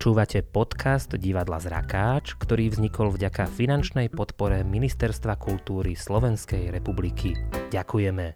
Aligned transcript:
Počúvate 0.00 0.40
podcast 0.40 1.12
Divadla 1.12 1.60
Zrakáč, 1.60 2.32
ktorý 2.32 2.72
vznikol 2.72 3.12
vďaka 3.12 3.44
finančnej 3.44 4.08
podpore 4.08 4.64
Ministerstva 4.64 5.36
kultúry 5.36 5.92
Slovenskej 5.92 6.72
republiky. 6.72 7.36
Ďakujeme. 7.68 8.32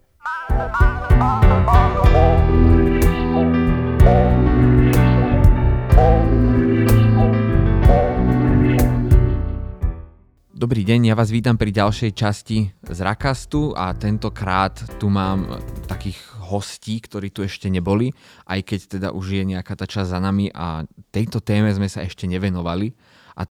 Dobrý 10.52 10.84
deň, 10.84 11.00
ja 11.08 11.16
vás 11.16 11.32
vítam 11.32 11.56
pri 11.56 11.72
ďalšej 11.72 12.12
časti 12.12 12.76
z 12.76 12.98
Rakastu 13.00 13.72
a 13.72 13.96
tentokrát 13.96 15.00
tu 15.00 15.08
mám 15.08 15.48
takých 15.88 16.33
hostí, 16.44 17.00
ktorí 17.00 17.32
tu 17.32 17.40
ešte 17.40 17.72
neboli, 17.72 18.12
aj 18.44 18.60
keď 18.60 18.80
teda 19.00 19.08
už 19.16 19.40
je 19.40 19.44
nejaká 19.48 19.72
tá 19.74 19.88
časť 19.88 20.12
za 20.12 20.20
nami 20.20 20.52
a 20.52 20.84
tejto 21.08 21.40
téme 21.40 21.72
sme 21.72 21.88
sa 21.88 22.04
ešte 22.04 22.28
nevenovali. 22.28 22.92
A 23.40 23.48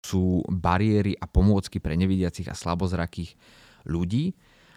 sú 0.00 0.40
bariéry 0.48 1.12
a 1.20 1.28
pomôcky 1.28 1.76
pre 1.76 1.94
nevidiacich 1.94 2.48
a 2.48 2.56
slabozrakých 2.56 3.36
ľudí 3.84 4.34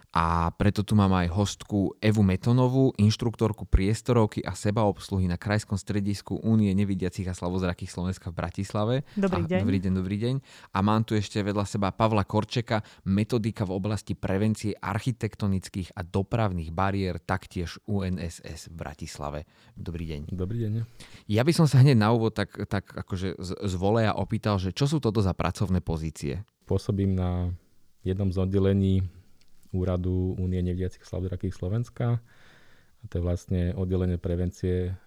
a 0.10 0.50
preto 0.58 0.82
tu 0.82 0.98
mám 0.98 1.14
aj 1.14 1.30
hostku 1.30 1.94
Evu 2.02 2.26
Metonovú, 2.26 2.98
inštruktorku 2.98 3.70
priestorovky 3.70 4.42
a 4.42 4.58
sebaobsluhy 4.58 5.30
na 5.30 5.38
Krajskom 5.38 5.78
stredisku 5.78 6.42
Únie 6.42 6.74
nevidiacich 6.74 7.30
a 7.30 7.38
slavozrakých 7.38 7.94
Slovenska 7.94 8.34
v 8.34 8.36
Bratislave. 8.42 8.96
Dobrý 9.14 9.46
deň. 9.46 9.58
A, 9.58 9.62
dobrý 9.62 9.78
deň, 9.78 9.94
dobrý 9.94 10.18
deň. 10.18 10.36
A 10.74 10.78
mám 10.82 11.06
tu 11.06 11.14
ešte 11.14 11.38
vedľa 11.46 11.62
seba 11.70 11.94
Pavla 11.94 12.26
Korčeka, 12.26 12.82
metodika 13.06 13.70
v 13.70 13.78
oblasti 13.78 14.18
prevencie 14.18 14.74
architektonických 14.74 15.94
a 15.94 16.02
dopravných 16.02 16.74
bariér, 16.74 17.22
taktiež 17.22 17.78
UNSS 17.86 18.74
v 18.74 18.76
Bratislave. 18.82 19.40
Dobrý 19.78 20.10
deň. 20.10 20.34
Dobrý 20.34 20.58
deň. 20.66 20.90
Ja 21.30 21.46
by 21.46 21.54
som 21.54 21.70
sa 21.70 21.86
hneď 21.86 22.02
na 22.02 22.10
úvod 22.10 22.34
tak, 22.34 22.58
tak 22.66 22.90
akože 22.98 23.38
z, 23.38 23.52
z 23.62 23.74
voleja 23.78 24.18
opýtal, 24.18 24.58
že 24.58 24.74
čo 24.74 24.90
sú 24.90 24.98
toto 24.98 25.22
za 25.22 25.38
pracovné 25.38 25.86
pozície? 25.86 26.42
Pôsobím 26.66 27.14
na 27.14 27.54
jednom 28.02 28.34
z 28.34 28.42
oddelení 28.42 29.06
úradu 29.72 30.36
Únie 30.38 30.62
nevidiacich 30.62 31.06
slabozrakých 31.06 31.56
Slovenska. 31.56 32.22
A 33.00 33.04
to 33.08 33.20
je 33.20 33.26
vlastne 33.26 33.62
oddelenie 33.78 34.20
prevencie 34.20 34.98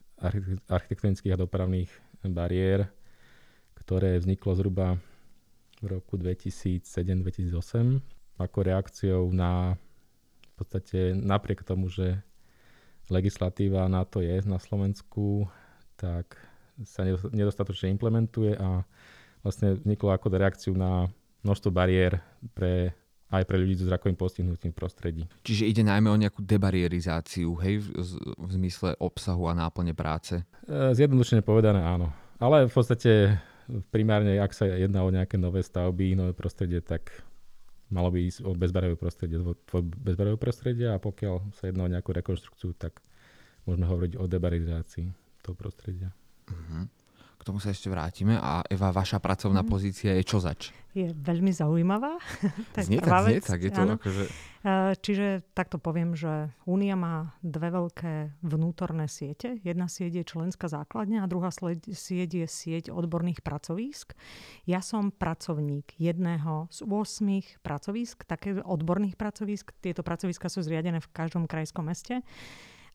architektonických 0.70 1.34
a 1.34 1.42
dopravných 1.42 1.90
bariér, 2.30 2.86
ktoré 3.74 4.16
vzniklo 4.22 4.54
zhruba 4.54 5.02
v 5.82 5.98
roku 5.98 6.14
2007-2008 6.14 7.58
ako 8.38 8.58
reakciou 8.62 9.22
na 9.34 9.74
v 10.52 10.54
podstate 10.54 11.16
napriek 11.18 11.66
tomu, 11.66 11.90
že 11.90 12.22
legislatíva 13.10 13.90
na 13.90 14.06
to 14.06 14.22
je 14.22 14.38
na 14.46 14.62
Slovensku, 14.62 15.50
tak 15.98 16.38
sa 16.86 17.02
nedostatočne 17.08 17.90
implementuje 17.90 18.54
a 18.54 18.86
vlastne 19.42 19.74
vzniklo 19.74 20.14
ako 20.14 20.26
reakciu 20.30 20.72
na 20.78 21.10
množstvo 21.42 21.74
bariér 21.74 22.22
pre 22.54 22.94
aj 23.32 23.48
pre 23.48 23.56
ľudí 23.56 23.80
so 23.80 23.88
zrakovým 23.88 24.14
postihnutím 24.14 24.76
prostredí. 24.76 25.24
Čiže 25.40 25.64
ide 25.64 25.82
najmä 25.82 26.12
o 26.12 26.20
nejakú 26.20 26.44
debarierizáciu, 26.44 27.56
hej, 27.64 27.80
v, 27.80 27.86
v 28.36 28.50
zmysle 28.60 28.92
obsahu 29.00 29.48
a 29.48 29.56
náplne 29.56 29.96
práce? 29.96 30.44
E, 30.68 30.92
zjednodušene 30.92 31.40
povedané 31.40 31.80
áno. 31.80 32.12
Ale 32.36 32.68
v 32.68 32.74
podstate 32.74 33.40
primárne, 33.88 34.36
ak 34.36 34.52
sa 34.52 34.68
jedná 34.68 35.00
o 35.00 35.10
nejaké 35.10 35.40
nové 35.40 35.64
stavby, 35.64 36.12
nové 36.12 36.36
prostredie, 36.36 36.84
tak 36.84 37.08
malo 37.88 38.12
by 38.12 38.18
ísť 38.28 38.44
o 38.44 38.52
bezbarové 38.52 38.96
prostredie, 39.00 39.40
bezbarové 40.02 40.36
prostredie 40.36 40.88
a 40.92 41.00
pokiaľ 41.00 41.56
sa 41.56 41.68
jedná 41.68 41.88
o 41.88 41.92
nejakú 41.92 42.12
rekonstrukciu, 42.12 42.76
tak 42.76 43.00
môžeme 43.64 43.86
hovoriť 43.86 44.12
o 44.18 44.24
debarizácii 44.26 45.06
toho 45.44 45.54
prostredia. 45.54 46.10
Uh-huh. 46.50 46.88
K 47.42 47.50
tomu 47.50 47.58
sa 47.58 47.74
ešte 47.74 47.90
vrátime. 47.90 48.38
A 48.38 48.62
Eva, 48.70 48.94
vaša 48.94 49.18
pracovná 49.18 49.66
mm. 49.66 49.68
pozícia 49.68 50.14
je 50.14 50.22
čo 50.22 50.38
zač? 50.38 50.70
Je 50.94 51.10
veľmi 51.10 51.50
zaujímavá. 51.50 52.14
znie 52.86 53.02
tak, 53.02 53.26
znie 53.26 53.42
tak. 53.42 53.58
Je 53.58 53.70
to 53.74 53.82
akože... 53.98 54.24
Čiže 55.02 55.42
takto 55.58 55.82
poviem, 55.82 56.14
že 56.14 56.54
Únia 56.70 56.94
má 56.94 57.34
dve 57.42 57.74
veľké 57.74 58.38
vnútorné 58.46 59.10
siete. 59.10 59.58
Jedna 59.66 59.90
sieť 59.90 60.22
je 60.22 60.24
členská 60.30 60.70
základňa 60.70 61.26
a 61.26 61.30
druhá 61.30 61.50
sieť 61.50 62.30
je 62.30 62.46
sieť 62.46 62.94
odborných 62.94 63.42
pracovísk. 63.42 64.14
Ja 64.62 64.78
som 64.78 65.10
pracovník 65.10 65.98
jedného 65.98 66.70
z 66.70 66.86
8 66.86 67.66
pracovísk, 67.66 68.22
také 68.22 68.62
odborných 68.62 69.18
pracovísk. 69.18 69.74
Tieto 69.82 70.06
pracoviska 70.06 70.46
sú 70.46 70.62
zriadené 70.62 71.02
v 71.02 71.10
každom 71.10 71.50
krajskom 71.50 71.90
meste. 71.90 72.22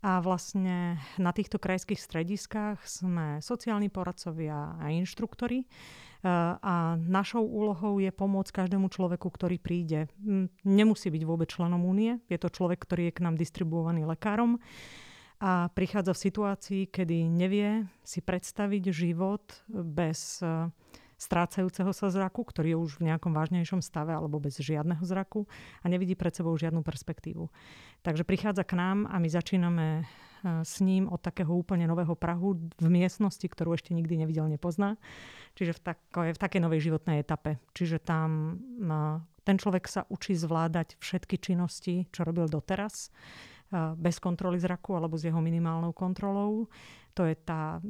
A 0.06 0.22
vlastne 0.22 1.02
na 1.18 1.34
týchto 1.34 1.58
krajských 1.58 1.98
strediskách 1.98 2.86
sme 2.86 3.42
sociálni 3.42 3.90
poradcovia 3.90 4.78
a 4.78 4.94
inštruktori. 4.94 5.66
E, 5.66 5.68
a 6.62 6.96
našou 7.02 7.42
úlohou 7.42 7.98
je 7.98 8.14
pomôcť 8.14 8.66
každému 8.66 8.94
človeku, 8.94 9.26
ktorý 9.26 9.58
príde. 9.58 10.06
Nemusí 10.62 11.10
byť 11.10 11.24
vôbec 11.26 11.50
členom 11.50 11.82
únie, 11.82 12.22
je 12.30 12.38
to 12.38 12.54
človek, 12.54 12.78
ktorý 12.78 13.10
je 13.10 13.16
k 13.18 13.24
nám 13.26 13.36
distribuovaný 13.42 14.06
lekárom 14.06 14.62
a 15.38 15.70
prichádza 15.70 16.18
v 16.18 16.24
situácii, 16.30 16.82
kedy 16.90 17.30
nevie 17.30 17.86
si 18.02 18.26
predstaviť 18.26 18.90
život 18.90 19.46
bez 19.70 20.42
uh, 20.42 20.74
strácajúceho 21.18 21.90
sa 21.92 22.14
zraku, 22.14 22.46
ktorý 22.46 22.74
je 22.74 22.78
už 22.78 22.92
v 23.02 23.12
nejakom 23.12 23.34
vážnejšom 23.34 23.82
stave 23.82 24.14
alebo 24.14 24.38
bez 24.38 24.62
žiadneho 24.62 25.02
zraku 25.02 25.50
a 25.82 25.86
nevidí 25.90 26.14
pred 26.14 26.32
sebou 26.32 26.54
žiadnu 26.54 26.86
perspektívu. 26.86 27.50
Takže 28.06 28.24
prichádza 28.24 28.62
k 28.64 28.78
nám 28.78 29.10
a 29.10 29.18
my 29.18 29.28
začíname 29.28 29.86
e, 29.98 30.04
s 30.62 30.78
ním 30.80 31.10
od 31.10 31.18
takého 31.20 31.50
úplne 31.50 31.90
nového 31.90 32.14
Prahu 32.14 32.56
v 32.78 32.88
miestnosti, 32.88 33.44
ktorú 33.44 33.74
ešte 33.74 33.98
nikdy 33.98 34.24
nevidel, 34.24 34.46
nepozná. 34.46 35.02
Čiže 35.58 35.74
v, 35.76 35.80
tako, 35.82 36.20
v 36.30 36.40
takej 36.40 36.62
novej 36.62 36.86
životnej 36.86 37.26
etape. 37.26 37.58
Čiže 37.74 37.98
tam 38.00 38.62
e, 38.78 38.94
ten 39.48 39.56
človek 39.56 39.88
sa 39.88 40.04
učí 40.12 40.36
zvládať 40.36 41.00
všetky 41.00 41.40
činnosti, 41.40 42.12
čo 42.12 42.28
robil 42.28 42.52
doteraz 42.52 43.16
bez 43.74 44.16
kontroly 44.24 44.60
zraku 44.60 44.96
alebo 44.96 45.20
s 45.20 45.28
jeho 45.28 45.40
minimálnou 45.44 45.92
kontrolou. 45.92 46.72
To 47.18 47.26
je 47.26 47.34
tá, 47.34 47.82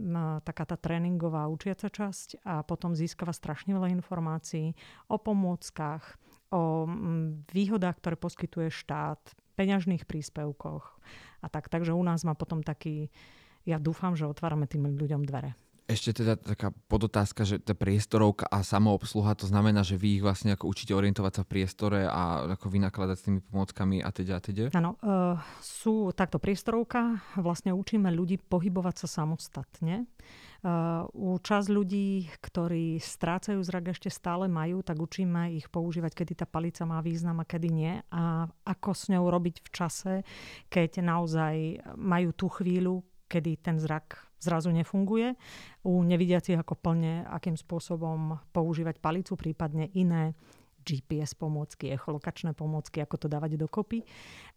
taká 0.47 0.63
tá 0.63 0.79
tréningová 0.79 1.45
učiaca 1.51 1.91
časť 1.91 2.41
a 2.47 2.63
potom 2.63 2.95
získava 2.95 3.35
strašne 3.35 3.75
veľa 3.75 3.91
informácií 3.91 4.71
o 5.11 5.19
pomôckach, 5.19 6.15
o 6.49 6.87
výhodách, 7.51 7.99
ktoré 7.99 8.15
poskytuje 8.15 8.71
štát, 8.71 9.19
peňažných 9.59 10.07
príspevkoch 10.07 10.85
a 11.43 11.47
tak. 11.51 11.67
Takže 11.67 11.91
u 11.91 12.03
nás 12.07 12.23
má 12.23 12.39
potom 12.39 12.63
taký, 12.63 13.11
ja 13.67 13.77
dúfam, 13.77 14.15
že 14.15 14.23
otvárame 14.23 14.63
tým 14.63 14.95
ľuďom 14.95 15.27
dvere. 15.27 15.59
Ešte 15.87 16.19
teda 16.19 16.35
taká 16.35 16.75
podotázka, 16.91 17.47
že 17.47 17.63
tá 17.63 17.71
priestorovka 17.71 18.43
a 18.51 18.59
samoobsluha, 18.59 19.39
to 19.39 19.47
znamená, 19.47 19.87
že 19.87 19.95
vy 19.95 20.19
ich 20.19 20.23
vlastne 20.23 20.51
ako 20.51 20.67
učíte 20.67 20.91
orientovať 20.91 21.31
sa 21.31 21.41
v 21.47 21.51
priestore 21.55 22.03
a 22.03 22.43
ako 22.59 22.67
vynakladať 22.67 23.15
s 23.15 23.23
tými 23.23 23.39
pomôckami 23.39 24.03
a 24.03 24.11
teda 24.11 24.35
a 24.35 24.41
teda? 24.43 24.63
Áno, 24.75 24.99
uh, 24.99 25.39
sú 25.63 26.11
takto 26.11 26.43
priestorovka, 26.43 27.23
vlastne 27.39 27.71
učíme 27.71 28.11
ľudí 28.11 28.35
pohybovať 28.35 29.07
sa 29.07 29.23
samostatne. 29.23 30.11
Uh, 30.59 31.07
u 31.15 31.39
čas 31.39 31.71
ľudí, 31.71 32.27
ktorí 32.43 32.99
strácajú 32.99 33.63
zrak 33.63 33.95
ešte 33.95 34.11
stále 34.11 34.51
majú, 34.51 34.83
tak 34.83 34.99
učíme 34.99 35.55
ich 35.55 35.71
používať, 35.71 36.11
kedy 36.11 36.43
tá 36.43 36.45
palica 36.51 36.83
má 36.83 36.99
význam 36.99 37.39
a 37.39 37.47
kedy 37.47 37.67
nie 37.71 37.95
a 38.11 38.43
ako 38.67 38.91
s 38.91 39.07
ňou 39.07 39.31
robiť 39.31 39.63
v 39.63 39.69
čase, 39.71 40.13
keď 40.67 40.99
naozaj 40.99 41.79
majú 41.95 42.35
tú 42.35 42.51
chvíľu, 42.51 43.07
kedy 43.31 43.63
ten 43.63 43.79
zrak 43.79 44.26
zrazu 44.39 44.69
nefunguje. 44.71 45.35
U 45.85 46.01
nevidiacich 46.01 46.57
ako 46.57 46.77
plne, 46.77 47.25
akým 47.27 47.57
spôsobom 47.57 48.37
používať 48.53 49.01
palicu, 49.01 49.33
prípadne 49.35 49.89
iné 49.93 50.37
GPS 50.87 51.35
pomôcky, 51.35 51.91
echolokačné 51.91 52.55
pomôcky, 52.55 53.03
ako 53.03 53.15
to 53.19 53.27
dávať 53.27 53.59
dokopy. 53.59 54.07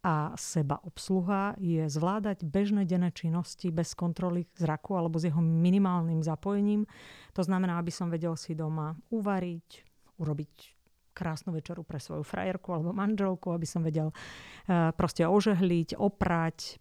A 0.07 0.31
seba 0.39 0.79
obsluha 0.87 1.59
je 1.59 1.91
zvládať 1.91 2.47
bežné 2.47 2.87
denné 2.87 3.11
činnosti 3.11 3.75
bez 3.75 3.99
kontroly 3.99 4.47
zraku 4.55 4.95
alebo 4.95 5.19
s 5.19 5.27
jeho 5.27 5.43
minimálnym 5.43 6.23
zapojením. 6.23 6.87
To 7.35 7.43
znamená, 7.43 7.83
aby 7.83 7.91
som 7.91 8.07
vedel 8.07 8.39
si 8.39 8.55
doma 8.55 8.95
uvariť, 9.11 9.69
urobiť 10.23 10.55
krásnu 11.11 11.51
večeru 11.51 11.83
pre 11.83 11.99
svoju 11.99 12.23
frajerku 12.23 12.71
alebo 12.71 12.95
manželku, 12.95 13.51
aby 13.51 13.67
som 13.67 13.83
vedel 13.83 14.15
uh, 14.15 14.95
proste 14.95 15.27
ožehliť, 15.27 15.99
oprať, 15.99 16.79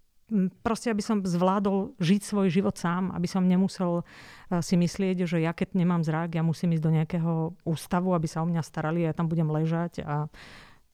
proste, 0.62 0.94
aby 0.94 1.02
som 1.02 1.22
zvládol 1.26 1.98
žiť 1.98 2.22
svoj 2.22 2.48
život 2.54 2.76
sám, 2.78 3.12
aby 3.12 3.26
som 3.26 3.46
nemusel 3.46 4.02
eh, 4.02 4.62
si 4.62 4.78
myslieť, 4.78 5.26
že 5.26 5.38
ja 5.42 5.52
keď 5.52 5.76
nemám 5.76 6.06
zrak, 6.06 6.38
ja 6.38 6.44
musím 6.46 6.78
ísť 6.78 6.84
do 6.86 6.96
nejakého 6.96 7.34
ústavu, 7.66 8.14
aby 8.14 8.28
sa 8.30 8.46
o 8.46 8.50
mňa 8.50 8.62
starali 8.64 9.06
a 9.06 9.12
ja 9.12 9.18
tam 9.18 9.28
budem 9.28 9.50
ležať 9.50 10.06
a 10.06 10.30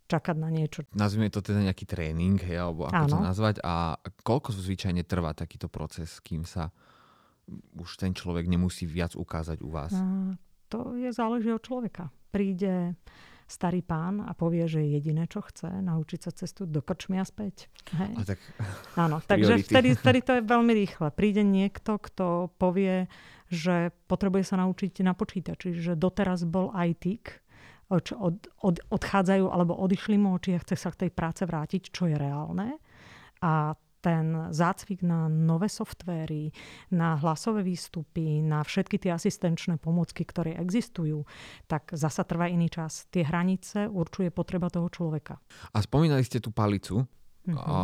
čakať 0.05 0.37
na 0.37 0.49
niečo. 0.53 0.85
Nazvime 0.93 1.33
to 1.33 1.41
teda 1.41 1.65
nejaký 1.65 1.89
tréning, 1.89 2.37
hej, 2.37 2.61
alebo 2.61 2.85
ako 2.85 3.09
Áno. 3.09 3.13
to 3.17 3.19
nazvať. 3.25 3.55
A 3.65 3.97
koľko 4.21 4.53
zvyčajne 4.53 5.01
trvá 5.01 5.33
takýto 5.33 5.65
proces, 5.65 6.21
kým 6.21 6.45
sa 6.45 6.69
už 7.77 7.97
ten 7.97 8.13
človek 8.13 8.45
nemusí 8.45 8.85
viac 8.85 9.17
ukázať 9.17 9.65
u 9.65 9.69
vás? 9.69 9.93
A 9.93 10.37
to 10.69 10.97
je 10.97 11.09
záleží 11.09 11.49
od 11.49 11.61
človeka. 11.61 12.13
Príde 12.29 12.93
starý 13.45 13.86
pán 13.86 14.25
a 14.25 14.33
povie, 14.33 14.65
že 14.65 14.81
jediné, 14.81 15.30
čo 15.30 15.45
chce, 15.45 15.69
naučiť 15.69 16.19
sa 16.25 16.31
cestu 16.33 16.65
do 16.65 16.81
krčmy 16.81 17.21
a 17.21 17.25
späť. 17.25 17.69
Hej. 17.94 18.13
A 18.18 18.21
tak... 18.25 18.39
Áno, 19.06 19.21
takže 19.31 19.62
vtedy, 19.62 19.94
vtedy 19.94 20.19
to 20.25 20.31
je 20.38 20.42
veľmi 20.53 20.74
rýchle. 20.74 21.13
Príde 21.13 21.45
niekto, 21.45 22.01
kto 22.01 22.50
povie, 22.57 23.06
že 23.53 23.94
potrebuje 24.09 24.44
sa 24.50 24.56
naučiť 24.65 25.06
na 25.06 25.13
počítači, 25.13 25.77
že 25.77 25.94
doteraz 25.94 26.44
bol 26.50 26.74
ITík, 26.74 27.45
od, 27.86 28.18
od, 28.65 28.81
odchádzajú 28.89 29.45
alebo 29.45 29.77
odišli 29.77 30.18
mu, 30.18 30.33
či 30.42 30.57
chce 30.57 30.74
sa 30.74 30.89
k 30.89 31.06
tej 31.06 31.12
práce 31.13 31.45
vrátiť, 31.45 31.94
čo 31.94 32.09
je 32.09 32.18
reálne. 32.18 32.81
A 33.45 33.77
ten 34.06 34.54
zácvik 34.54 35.02
na 35.02 35.25
nové 35.25 35.66
softvéry, 35.66 36.54
na 36.94 37.18
hlasové 37.18 37.66
výstupy, 37.66 38.46
na 38.46 38.62
všetky 38.62 39.02
tie 39.02 39.18
asistenčné 39.18 39.81
pomôcky, 39.81 40.22
ktoré 40.22 40.54
existujú, 40.62 41.25
tak 41.66 41.90
zasa 41.90 42.22
trvá 42.22 42.46
iný 42.46 42.69
čas. 42.69 43.10
Tie 43.10 43.25
hranice 43.25 43.90
určuje 43.90 44.30
potreba 44.30 44.69
toho 44.69 44.94
človeka. 44.94 45.42
A 45.74 45.81
spomínali 45.81 46.22
ste 46.22 46.38
tú 46.38 46.54
palicu, 46.54 47.02
Uh-huh. 47.46 47.62
A, 47.62 47.78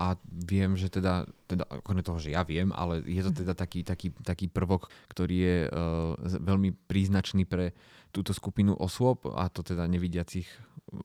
a 0.00 0.06
viem, 0.32 0.80
že 0.80 0.88
teda, 0.88 1.28
teda 1.44 1.68
okrem 1.68 2.00
toho, 2.00 2.16
že 2.16 2.32
ja 2.32 2.40
viem, 2.40 2.72
ale 2.72 3.04
je 3.04 3.20
to 3.20 3.44
teda 3.44 3.52
taký, 3.52 3.84
taký, 3.84 4.08
taký 4.24 4.48
prvok, 4.48 4.88
ktorý 5.12 5.36
je 5.36 5.58
uh, 5.68 6.16
veľmi 6.40 6.72
príznačný 6.88 7.44
pre 7.44 7.76
túto 8.16 8.32
skupinu 8.32 8.72
osôb, 8.72 9.28
a 9.28 9.52
to 9.52 9.60
teda 9.60 9.84
nevidiacich 9.84 10.48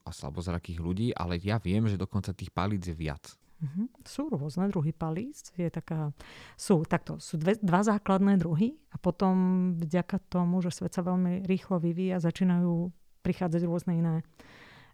a 0.08 0.16
slabozrakých 0.16 0.80
ľudí, 0.80 1.08
ale 1.12 1.44
ja 1.44 1.60
viem, 1.60 1.92
že 1.92 2.00
dokonca 2.00 2.32
tých 2.32 2.56
palíc 2.56 2.88
je 2.88 2.96
viac. 2.96 3.36
Uh-huh. 3.60 3.92
Sú 4.08 4.32
rôzne 4.32 4.72
druhy 4.72 4.96
palíc. 4.96 5.52
Je 5.60 5.68
taká, 5.68 6.16
sú, 6.56 6.88
takto, 6.88 7.20
sú 7.20 7.36
dve, 7.36 7.60
dva 7.60 7.84
základné 7.84 8.40
druhy 8.40 8.80
a 8.96 8.96
potom 8.96 9.36
vďaka 9.76 10.24
tomu, 10.32 10.64
že 10.64 10.72
svet 10.72 10.96
sa 10.96 11.04
veľmi 11.04 11.44
rýchlo 11.44 11.84
vyvíja, 11.84 12.24
začínajú 12.24 12.88
prichádzať 13.20 13.62
rôzne 13.68 14.00
iné 14.00 14.16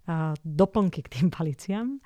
a, 0.09 0.33
doplnky 0.41 1.05
k 1.05 1.13
tým 1.13 1.27
paliciam. 1.35 2.01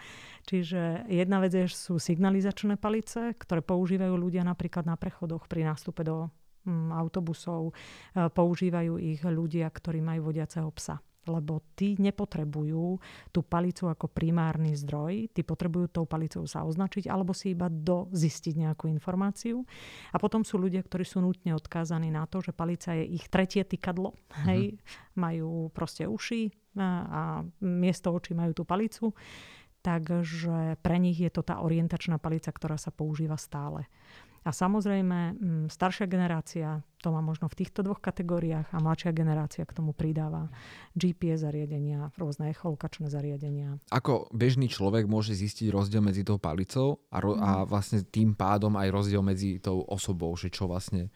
Čiže 0.52 1.08
jedna 1.08 1.40
vec 1.40 1.56
je, 1.56 1.64
sú 1.72 1.96
signalizačné 1.96 2.76
palice, 2.76 3.40
ktoré 3.40 3.64
používajú 3.64 4.20
ľudia 4.20 4.44
napríklad 4.44 4.84
na 4.84 5.00
prechodoch 5.00 5.48
pri 5.48 5.64
nástupe 5.64 6.04
do 6.04 6.28
mm, 6.68 6.92
autobusov. 6.92 7.72
A, 8.20 8.28
používajú 8.28 9.00
ich 9.00 9.24
ľudia, 9.24 9.72
ktorí 9.72 10.04
majú 10.04 10.28
vodiaceho 10.28 10.68
psa 10.76 11.00
lebo 11.28 11.60
tí 11.76 12.00
nepotrebujú 12.00 13.00
tú 13.34 13.40
palicu 13.44 13.92
ako 13.92 14.08
primárny 14.08 14.74
zdroj, 14.78 15.28
tí 15.34 15.42
potrebujú 15.44 15.92
tou 15.92 16.06
palicou 16.08 16.48
sa 16.48 16.64
označiť 16.64 17.12
alebo 17.12 17.36
si 17.36 17.52
iba 17.52 17.68
dozistiť 17.68 18.56
nejakú 18.56 18.88
informáciu. 18.88 19.68
A 20.16 20.18
potom 20.18 20.48
sú 20.48 20.56
ľudia, 20.62 20.80
ktorí 20.80 21.04
sú 21.04 21.20
nutne 21.20 21.58
odkázaní 21.58 22.10
na 22.14 22.24
to, 22.26 22.40
že 22.40 22.56
palica 22.56 22.96
je 22.96 23.06
ich 23.06 23.28
tretie 23.28 23.68
tykadlo. 23.68 24.16
Mm-hmm. 24.16 24.46
Hej, 24.48 24.62
majú 25.20 25.68
proste 25.76 26.08
uši 26.08 26.50
a, 26.80 26.90
a 27.04 27.22
miesto 27.64 28.14
očí 28.16 28.32
majú 28.32 28.56
tú 28.56 28.64
palicu. 28.64 29.12
Takže 29.80 30.76
pre 30.84 31.00
nich 31.00 31.24
je 31.24 31.32
to 31.32 31.40
tá 31.40 31.64
orientačná 31.64 32.20
palica, 32.20 32.52
ktorá 32.52 32.76
sa 32.76 32.92
používa 32.92 33.40
stále. 33.40 33.88
A 34.44 34.56
samozrejme, 34.56 35.20
mm, 35.36 35.66
staršia 35.68 36.08
generácia 36.08 36.80
to 37.00 37.16
má 37.16 37.24
možno 37.24 37.48
v 37.48 37.64
týchto 37.64 37.80
dvoch 37.80 38.04
kategóriách 38.04 38.76
a 38.76 38.78
mladšia 38.84 39.16
generácia 39.16 39.64
k 39.64 39.72
tomu 39.72 39.96
pridáva 39.96 40.52
GPS 40.96 41.48
zariadenia, 41.48 42.12
rôzne 42.20 42.52
echolokačné 42.52 43.08
zariadenia. 43.08 43.80
Ako 43.92 44.28
bežný 44.36 44.68
človek 44.68 45.08
môže 45.08 45.32
zistiť 45.32 45.72
rozdiel 45.72 46.04
medzi 46.04 46.28
tou 46.28 46.36
palicou 46.36 47.00
a, 47.08 47.24
ro- 47.24 47.40
a 47.40 47.64
mm. 47.64 47.68
vlastne 47.72 48.00
tým 48.04 48.36
pádom 48.36 48.76
aj 48.76 48.88
rozdiel 48.92 49.24
medzi 49.24 49.64
tou 49.64 49.84
osobou, 49.88 50.36
že 50.36 50.52
čo 50.52 50.68
vlastne 50.68 51.08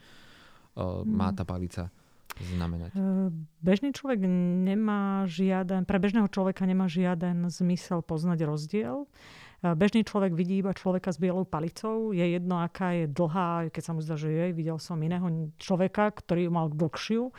uh, 0.76 1.04
má 1.04 1.36
tá 1.36 1.44
palica 1.44 1.92
znamenať? 2.42 2.96
E, 2.96 3.30
bežný 3.62 3.94
človek 3.94 4.24
nemá 4.66 5.28
žiaden, 5.30 5.86
pre 5.86 6.02
bežného 6.02 6.26
človeka 6.32 6.66
nemá 6.66 6.90
žiaden 6.90 7.46
zmysel 7.52 8.02
poznať 8.02 8.48
rozdiel. 8.48 9.06
Bežný 9.64 10.04
človek 10.04 10.36
vidí 10.36 10.60
iba 10.60 10.76
človeka 10.76 11.16
s 11.16 11.24
bielou 11.24 11.48
palicou, 11.48 12.12
je 12.12 12.36
jedno, 12.36 12.60
aká 12.60 13.00
je 13.00 13.08
dlhá, 13.08 13.72
keď 13.72 13.80
sa 13.80 13.96
mu 13.96 14.04
zdá, 14.04 14.20
že 14.20 14.28
jej, 14.28 14.52
videl 14.52 14.76
som 14.76 15.00
iného 15.00 15.24
človeka, 15.56 16.12
ktorý 16.12 16.52
mal 16.52 16.68
dlhšiu. 16.68 17.32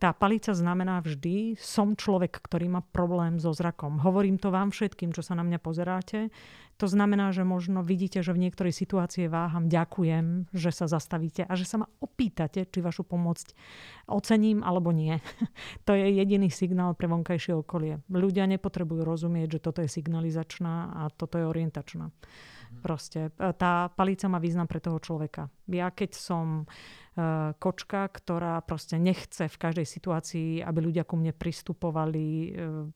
Tá 0.00 0.16
palica 0.16 0.56
znamená 0.56 1.04
vždy, 1.04 1.60
som 1.60 1.92
človek, 1.92 2.40
ktorý 2.40 2.72
má 2.72 2.80
problém 2.80 3.36
so 3.36 3.52
zrakom. 3.52 4.00
Hovorím 4.00 4.40
to 4.40 4.48
vám 4.48 4.72
všetkým, 4.72 5.12
čo 5.12 5.20
sa 5.20 5.36
na 5.36 5.44
mňa 5.44 5.60
pozeráte. 5.60 6.32
To 6.80 6.88
znamená, 6.88 7.28
že 7.28 7.44
možno 7.44 7.84
vidíte, 7.84 8.24
že 8.24 8.32
v 8.32 8.48
niektorej 8.48 8.72
situácii 8.72 9.28
váham, 9.28 9.68
ďakujem, 9.68 10.48
že 10.48 10.72
sa 10.72 10.88
zastavíte 10.88 11.44
a 11.44 11.52
že 11.52 11.68
sa 11.68 11.84
ma 11.84 11.86
opýtate, 12.00 12.64
či 12.64 12.80
vašu 12.80 13.04
pomoc 13.04 13.44
ocením 14.08 14.64
alebo 14.64 14.88
nie. 14.88 15.20
to 15.86 15.92
je 15.92 16.08
jediný 16.08 16.48
signál 16.48 16.96
pre 16.96 17.04
vonkajšie 17.04 17.52
okolie. 17.52 18.00
Ľudia 18.08 18.48
nepotrebujú 18.48 19.04
rozumieť, 19.04 19.60
že 19.60 19.64
toto 19.68 19.84
je 19.84 19.92
signalizačná 19.92 21.04
a 21.04 21.12
toto 21.12 21.36
je 21.36 21.44
orientačná. 21.44 22.08
Proste 22.80 23.28
e, 23.28 23.52
tá 23.60 23.92
palica 23.92 24.32
má 24.32 24.40
význam 24.40 24.64
pre 24.64 24.80
toho 24.80 24.96
človeka. 24.96 25.52
Ja 25.68 25.92
keď 25.92 26.16
som 26.18 26.64
uh, 26.64 27.54
kočka, 27.58 28.10
ktorá 28.10 28.58
proste 28.66 28.98
nechce 28.98 29.46
v 29.46 29.60
každej 29.60 29.86
situácii, 29.86 30.50
aby 30.66 30.78
ľudia 30.82 31.06
ku 31.06 31.14
mne 31.14 31.30
pristupovali 31.30 32.26
uh, 32.50 32.90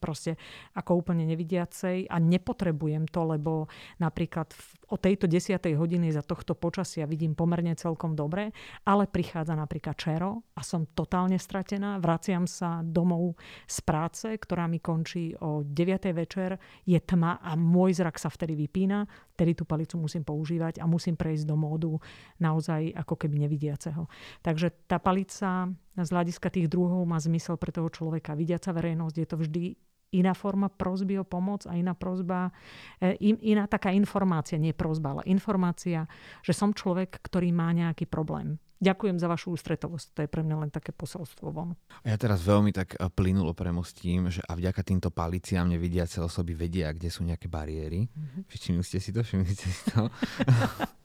proste 0.00 0.40
ako 0.74 1.04
úplne 1.04 1.28
nevidiacej 1.28 2.08
a 2.08 2.16
nepotrebujem 2.16 3.04
to, 3.08 3.20
lebo 3.28 3.68
napríklad 4.00 4.48
v, 4.52 4.64
o 4.92 4.96
tejto 4.96 5.28
desiatej 5.28 5.76
hodiny 5.76 6.08
za 6.08 6.24
tohto 6.24 6.56
počasia 6.56 7.04
vidím 7.04 7.36
pomerne 7.36 7.76
celkom 7.76 8.16
dobre, 8.16 8.50
ale 8.88 9.04
prichádza 9.04 9.52
napríklad 9.52 9.96
čero 9.96 10.48
a 10.56 10.64
som 10.64 10.88
totálne 10.88 11.36
stratená, 11.36 12.00
vraciam 12.00 12.48
sa 12.48 12.80
domov 12.80 13.36
z 13.68 13.78
práce, 13.84 14.26
ktorá 14.32 14.64
mi 14.64 14.80
končí 14.80 15.36
o 15.44 15.60
9. 15.60 16.16
večer, 16.16 16.56
je 16.88 16.98
tma 16.98 17.40
a 17.44 17.52
môj 17.54 18.00
zrak 18.00 18.16
sa 18.16 18.32
vtedy 18.32 18.56
vypína, 18.56 19.04
vtedy 19.38 19.54
tú 19.54 19.62
palicu 19.62 19.94
musím 20.02 20.26
používať 20.26 20.82
a 20.82 20.90
musím 20.90 21.14
prejsť 21.14 21.46
do 21.46 21.54
módu 21.54 22.02
naozaj 22.42 22.90
ako 22.98 23.14
keby 23.14 23.46
nevidiaceho. 23.46 24.10
Takže 24.42 24.90
tá 24.90 24.98
palica 24.98 25.70
z 25.94 26.08
hľadiska 26.10 26.50
tých 26.50 26.66
druhov 26.66 27.06
má 27.06 27.22
zmysel 27.22 27.54
pre 27.54 27.70
toho 27.70 27.86
človeka. 27.86 28.34
Vidiaca 28.34 28.74
verejnosť 28.74 29.14
je 29.14 29.26
to 29.30 29.36
vždy 29.38 29.62
iná 30.10 30.34
forma 30.34 30.66
prosby 30.66 31.20
o 31.20 31.24
pomoc 31.24 31.68
a 31.70 31.76
iná 31.78 31.94
prozba, 31.94 32.50
e, 32.98 33.14
in, 33.22 33.36
iná 33.44 33.68
taká 33.70 33.94
informácia, 33.94 34.58
nie 34.58 34.72
prozba, 34.74 35.14
ale 35.14 35.22
informácia, 35.30 36.08
že 36.42 36.56
som 36.56 36.74
človek, 36.74 37.22
ktorý 37.22 37.54
má 37.54 37.70
nejaký 37.70 38.08
problém. 38.08 38.58
Ďakujem 38.78 39.18
za 39.18 39.26
vašu 39.26 39.58
ústretovosť. 39.58 40.06
To 40.14 40.20
je 40.22 40.30
pre 40.30 40.46
mňa 40.46 40.56
len 40.62 40.70
také 40.70 40.94
posolstvo 40.94 41.50
von. 41.50 41.74
Ja 42.06 42.14
teraz 42.14 42.46
veľmi 42.46 42.70
tak 42.70 42.94
e, 42.94 43.10
plynulo 43.10 43.50
premostím, 43.50 44.30
že 44.30 44.38
a 44.46 44.54
vďaka 44.54 44.86
týmto 44.86 45.10
paliciám 45.10 45.66
nevidiace 45.66 46.22
osoby 46.22 46.54
vedia, 46.54 46.94
kde 46.94 47.10
sú 47.10 47.26
nejaké 47.26 47.50
bariéry. 47.50 48.06
Mm-hmm. 48.06 48.42
Všimli 48.46 48.84
ste 48.86 48.98
si 49.02 49.10
to? 49.10 49.26
Všimli 49.26 49.50
ste 49.50 49.66
si 49.66 49.82
to? 49.90 50.06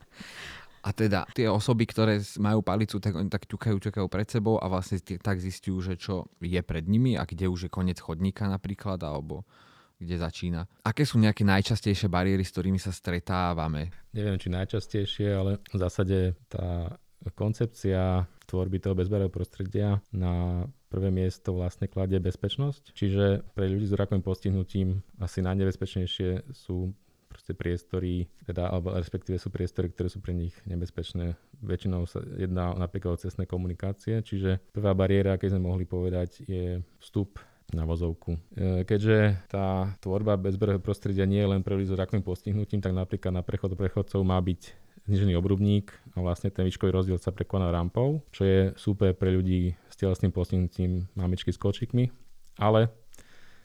A 0.83 0.91
teda 0.91 1.23
tie 1.31 1.47
osoby, 1.47 1.87
ktoré 1.87 2.19
majú 2.43 2.59
palicu, 2.59 2.99
tak 2.99 3.15
oni 3.15 3.31
tak 3.31 3.47
ťukajú, 3.47 3.79
ťukajú 3.79 4.07
pred 4.11 4.27
sebou 4.27 4.59
a 4.59 4.67
vlastne 4.67 4.99
tak 4.99 5.39
zistujú, 5.39 5.79
že 5.79 5.95
čo 5.95 6.27
je 6.43 6.59
pred 6.59 6.83
nimi 6.83 7.15
a 7.15 7.23
kde 7.23 7.47
už 7.47 7.67
je 7.67 7.71
koniec 7.71 8.03
chodníka 8.03 8.51
napríklad, 8.51 8.99
alebo 8.99 9.47
kde 9.95 10.19
začína. 10.19 10.67
Aké 10.83 11.07
sú 11.07 11.23
nejaké 11.23 11.47
najčastejšie 11.47 12.11
bariéry, 12.11 12.43
s 12.43 12.51
ktorými 12.51 12.75
sa 12.75 12.91
stretávame? 12.91 13.95
Neviem, 14.11 14.35
či 14.35 14.51
najčastejšie, 14.51 15.27
ale 15.31 15.63
v 15.71 15.77
zásade 15.79 16.35
tá 16.51 16.99
koncepcia 17.31 18.27
tvorby 18.45 18.83
toho 18.83 18.99
bezbarového 18.99 19.31
prostredia 19.31 20.03
na 20.11 20.65
prvé 20.91 21.09
miesto 21.09 21.55
vlastne 21.55 21.87
kladie 21.87 22.19
bezpečnosť. 22.19 22.91
Čiže 22.91 23.47
pre 23.55 23.71
ľudí 23.71 23.87
s 23.87 23.95
zrakovým 23.95 24.21
postihnutím 24.21 24.99
asi 25.17 25.39
najnebezpečnejšie 25.41 26.51
sú 26.51 26.91
proste 27.33 27.57
priestory, 27.57 28.29
teda, 28.45 28.69
alebo 28.69 28.93
respektíve 28.93 29.41
sú 29.41 29.49
priestory, 29.49 29.89
ktoré 29.89 30.05
sú 30.05 30.21
pre 30.21 30.37
nich 30.37 30.53
nebezpečné. 30.69 31.33
Väčšinou 31.65 32.05
sa 32.05 32.21
jedná 32.37 32.77
napríklad 32.77 33.17
o 33.17 33.21
cestné 33.21 33.49
komunikácie, 33.49 34.21
čiže 34.21 34.61
prvá 34.69 34.93
bariéra, 34.93 35.41
keď 35.41 35.57
sme 35.57 35.65
mohli 35.65 35.89
povedať, 35.89 36.45
je 36.45 36.85
vstup 37.01 37.41
na 37.73 37.89
vozovku. 37.89 38.37
E, 38.53 38.85
keďže 38.85 39.49
tá 39.49 39.97
tvorba 39.97 40.37
bezberového 40.37 40.83
prostredia 40.83 41.25
nie 41.25 41.41
je 41.41 41.51
len 41.57 41.65
pre 41.65 41.73
ľudí 41.73 41.89
s 41.89 41.97
rakovým 41.97 42.21
postihnutím, 42.21 42.85
tak 42.85 42.93
napríklad 42.93 43.33
na 43.33 43.41
prechod 43.41 43.73
prechodcov 43.73 44.21
má 44.21 44.37
byť 44.37 44.82
znižený 45.07 45.35
obrubník 45.35 45.91
a 46.15 46.23
vlastne 46.23 46.47
ten 46.53 46.63
výškový 46.67 46.91
rozdiel 46.91 47.19
sa 47.19 47.35
prekoná 47.35 47.69
rampou, 47.69 48.23
čo 48.31 48.47
je 48.47 48.59
super 48.79 49.11
pre 49.15 49.35
ľudí 49.35 49.75
s 49.91 49.95
telesným 49.99 50.31
postihnutím 50.31 51.11
mamičky 51.15 51.51
s 51.51 51.59
kočikmi, 51.59 52.11
ale 52.55 52.91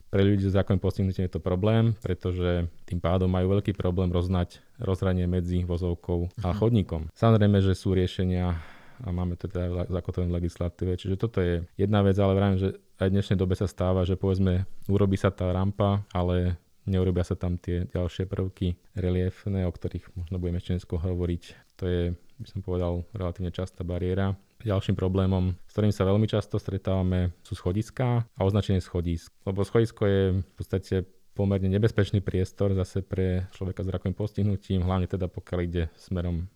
pre 0.08 0.24
ľudí 0.24 0.48
s 0.48 0.56
zákoným 0.56 0.80
postihnutím 0.80 1.28
je 1.28 1.36
to 1.36 1.44
problém, 1.44 1.92
pretože 2.00 2.64
tým 2.88 2.96
pádom 2.96 3.28
majú 3.28 3.60
veľký 3.60 3.76
problém 3.76 4.08
roznať 4.08 4.64
rozhranie 4.80 5.28
medzi 5.28 5.68
vozovkou 5.68 6.32
a 6.40 6.50
mhm. 6.52 6.56
chodníkom. 6.56 7.02
Samozrejme, 7.12 7.60
že 7.60 7.76
sú 7.76 7.92
riešenia 7.92 8.56
a 8.98 9.14
máme 9.14 9.38
to 9.38 9.46
teda 9.46 9.86
zakotvené 9.86 10.26
v 10.26 10.36
legislatíve. 10.42 10.98
Čiže 10.98 11.16
toto 11.20 11.38
je 11.38 11.62
jedna 11.78 12.02
vec, 12.02 12.18
ale 12.18 12.34
vravím, 12.34 12.58
že 12.58 12.68
aj 12.98 13.06
v 13.06 13.14
dnešnej 13.14 13.38
dobe 13.38 13.54
sa 13.54 13.70
stáva, 13.70 14.02
že 14.02 14.18
povedzme 14.18 14.66
urobí 14.90 15.14
sa 15.14 15.30
tá 15.30 15.54
rampa, 15.54 16.02
ale 16.10 16.58
neurobia 16.88 17.22
sa 17.22 17.36
tam 17.36 17.60
tie 17.60 17.84
ďalšie 17.86 18.24
prvky 18.26 18.74
reliefné, 18.96 19.68
o 19.68 19.72
ktorých 19.72 20.08
možno 20.16 20.40
budeme 20.40 20.58
ešte 20.58 20.74
neskôr 20.74 20.98
hovoriť. 20.98 21.42
To 21.78 21.84
je, 21.86 22.02
by 22.40 22.48
som 22.48 22.60
povedal, 22.64 23.06
relatívne 23.14 23.52
častá 23.52 23.86
bariéra. 23.86 24.34
Ďalším 24.64 24.98
problémom, 24.98 25.54
s 25.68 25.72
ktorým 25.76 25.94
sa 25.94 26.02
veľmi 26.02 26.26
často 26.26 26.58
stretávame, 26.58 27.30
sú 27.46 27.54
schodiská 27.54 28.26
a 28.26 28.40
označenie 28.42 28.82
schodisk. 28.82 29.30
Lebo 29.46 29.62
schodisko 29.62 30.02
je 30.02 30.22
v 30.42 30.54
podstate 30.58 31.06
pomerne 31.38 31.70
nebezpečný 31.70 32.18
priestor 32.18 32.74
zase 32.74 33.06
pre 33.06 33.46
človeka 33.54 33.86
s 33.86 33.92
rakovým 33.94 34.18
postihnutím, 34.18 34.82
hlavne 34.82 35.06
teda 35.06 35.30
pokiaľ 35.30 35.58
ide 35.62 35.86
smerom 35.94 36.50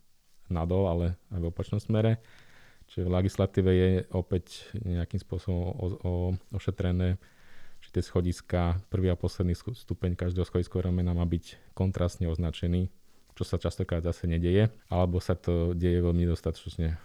nadol, 0.50 0.90
ale 0.90 1.06
aj 1.30 1.38
v 1.38 1.48
opačnom 1.54 1.78
smere. 1.78 2.18
Čiže 2.90 3.06
v 3.06 3.14
legislatíve 3.14 3.70
je 3.70 3.90
opäť 4.10 4.66
nejakým 4.82 5.22
spôsobom 5.22 5.62
o, 5.62 5.70
o, 5.70 6.12
ošetrené, 6.50 7.22
tie 7.92 8.02
schodiska, 8.02 8.80
prvý 8.88 9.12
a 9.12 9.20
posledný 9.20 9.52
stupeň 9.54 10.16
každého 10.16 10.48
schodiskového 10.48 10.88
ramena 10.88 11.12
má 11.12 11.28
byť 11.28 11.76
kontrastne 11.76 12.26
označený, 12.26 12.88
čo 13.36 13.44
sa 13.44 13.60
častokrát 13.60 14.00
zase 14.00 14.24
nedeje, 14.24 14.72
alebo 14.88 15.20
sa 15.20 15.36
to 15.36 15.76
deje 15.76 16.00
veľmi 16.00 16.24
dostatočne. 16.24 16.96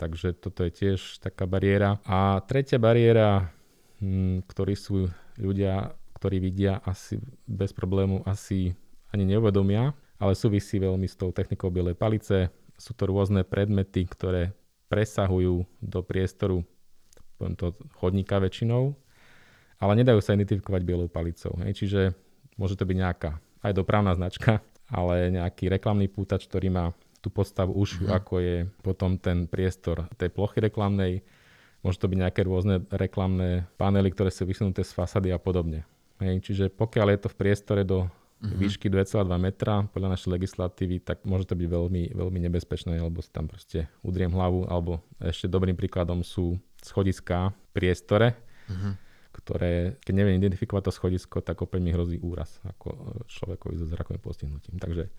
Takže 0.00 0.32
toto 0.32 0.64
je 0.64 0.72
tiež 0.72 1.20
taká 1.20 1.44
bariéra. 1.44 2.00
A 2.08 2.40
tretia 2.48 2.80
bariéra, 2.80 3.52
hm, 4.00 4.48
ktorí 4.48 4.72
sú 4.72 5.12
ľudia, 5.36 5.92
ktorí 6.16 6.40
vidia 6.40 6.80
asi 6.86 7.20
bez 7.44 7.76
problému, 7.76 8.24
asi 8.24 8.72
ani 9.12 9.28
neuvedomia, 9.28 9.92
ale 10.16 10.32
súvisí 10.38 10.80
veľmi 10.80 11.04
s 11.04 11.18
tou 11.18 11.34
technikou 11.34 11.68
bielej 11.68 11.98
palice. 11.98 12.48
Sú 12.78 12.94
to 12.96 13.10
rôzne 13.10 13.44
predmety, 13.44 14.06
ktoré 14.08 14.54
presahujú 14.88 15.66
do 15.82 16.00
priestoru 16.00 16.64
to 17.58 17.74
chodníka 17.98 18.38
väčšinou, 18.38 18.94
ale 19.82 19.98
nedajú 19.98 20.22
sa 20.22 20.38
identifikovať 20.38 20.82
bielou 20.86 21.10
palicou. 21.10 21.58
Hej. 21.66 21.82
Čiže 21.82 22.00
môže 22.54 22.78
to 22.78 22.86
byť 22.86 22.96
nejaká 23.02 23.30
aj 23.66 23.72
dopravná 23.74 24.14
značka, 24.14 24.62
ale 24.86 25.34
nejaký 25.34 25.66
reklamný 25.66 26.06
pútač, 26.06 26.46
ktorý 26.46 26.70
má 26.70 26.84
tú 27.18 27.30
podstavu 27.30 27.74
už 27.74 28.02
uh-huh. 28.02 28.18
ako 28.18 28.34
je 28.42 28.56
potom 28.82 29.18
ten 29.18 29.50
priestor 29.50 30.06
tej 30.14 30.30
plochy 30.30 30.62
reklamnej. 30.62 31.22
Môže 31.82 31.98
to 31.98 32.06
byť 32.06 32.18
nejaké 32.18 32.40
rôzne 32.46 32.86
reklamné 32.94 33.66
panely, 33.74 34.14
ktoré 34.14 34.30
sú 34.30 34.46
vysunuté 34.46 34.86
z 34.86 34.94
fasady 34.94 35.34
a 35.34 35.38
podobne. 35.38 35.82
Hej. 36.22 36.46
Čiže 36.46 36.64
pokiaľ 36.70 37.18
je 37.18 37.20
to 37.26 37.28
v 37.34 37.38
priestore 37.42 37.82
do 37.82 38.06
uh-huh. 38.06 38.58
výšky 38.58 38.86
2,2 38.86 39.26
metra 39.38 39.86
podľa 39.90 40.14
našej 40.14 40.30
legislatívy, 40.30 41.02
tak 41.02 41.26
môže 41.26 41.50
to 41.50 41.58
byť 41.58 41.66
veľmi, 41.66 42.02
veľmi 42.14 42.38
nebezpečné, 42.50 43.02
lebo 43.02 43.18
si 43.18 43.30
tam 43.34 43.50
proste 43.50 43.90
udriem 44.06 44.30
hlavu, 44.30 44.66
alebo 44.70 45.02
ešte 45.18 45.50
dobrým 45.50 45.74
príkladom 45.74 46.22
sú 46.22 46.58
schodiska 46.82 47.50
v 47.50 47.70
priestore, 47.74 48.38
uh-huh. 48.70 48.94
Ktoré, 49.42 49.98
keď 50.02 50.14
neviem 50.14 50.38
identifikovať 50.38 50.82
to 50.88 50.92
schodisko, 50.94 51.42
tak 51.42 51.58
opäť 51.58 51.82
mi 51.82 51.90
hrozí 51.90 52.22
úraz 52.22 52.62
ako 52.62 53.22
človekovi 53.26 53.74
so 53.74 53.86
zrakovým 53.90 54.22
postihnutím. 54.22 54.78
Takže 54.78 55.10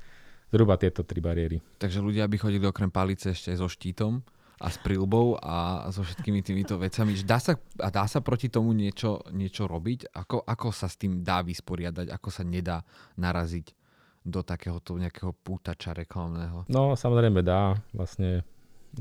zhruba 0.52 0.80
tieto 0.80 1.04
tri 1.04 1.20
bariéry. 1.20 1.60
Takže 1.80 2.00
ľudia 2.00 2.30
by 2.32 2.38
chodili 2.40 2.64
okrem 2.64 2.88
palice 2.88 3.36
ešte 3.36 3.52
so 3.54 3.68
štítom? 3.68 4.24
a 4.64 4.72
s 4.72 4.80
prilbou 4.80 5.36
a 5.44 5.90
so 5.92 6.08
všetkými 6.08 6.40
týmito 6.40 6.80
vecami. 6.80 7.20
Dá 7.28 7.36
sa, 7.36 7.60
a 7.84 7.90
dá 7.92 8.08
sa 8.08 8.24
proti 8.24 8.48
tomu 8.48 8.72
niečo, 8.72 9.20
niečo 9.36 9.68
robiť? 9.68 10.16
Ako, 10.16 10.40
ako 10.40 10.72
sa 10.72 10.88
s 10.88 10.96
tým 10.96 11.20
dá 11.20 11.44
vysporiadať? 11.44 12.08
Ako 12.08 12.30
sa 12.32 12.48
nedá 12.48 12.86
naraziť 13.20 13.76
do 14.24 14.40
takéhoto 14.40 14.96
nejakého 14.96 15.36
pútača 15.36 15.92
reklamného? 15.92 16.64
No, 16.72 16.96
samozrejme 16.96 17.44
dá. 17.44 17.76
Vlastne 17.92 18.48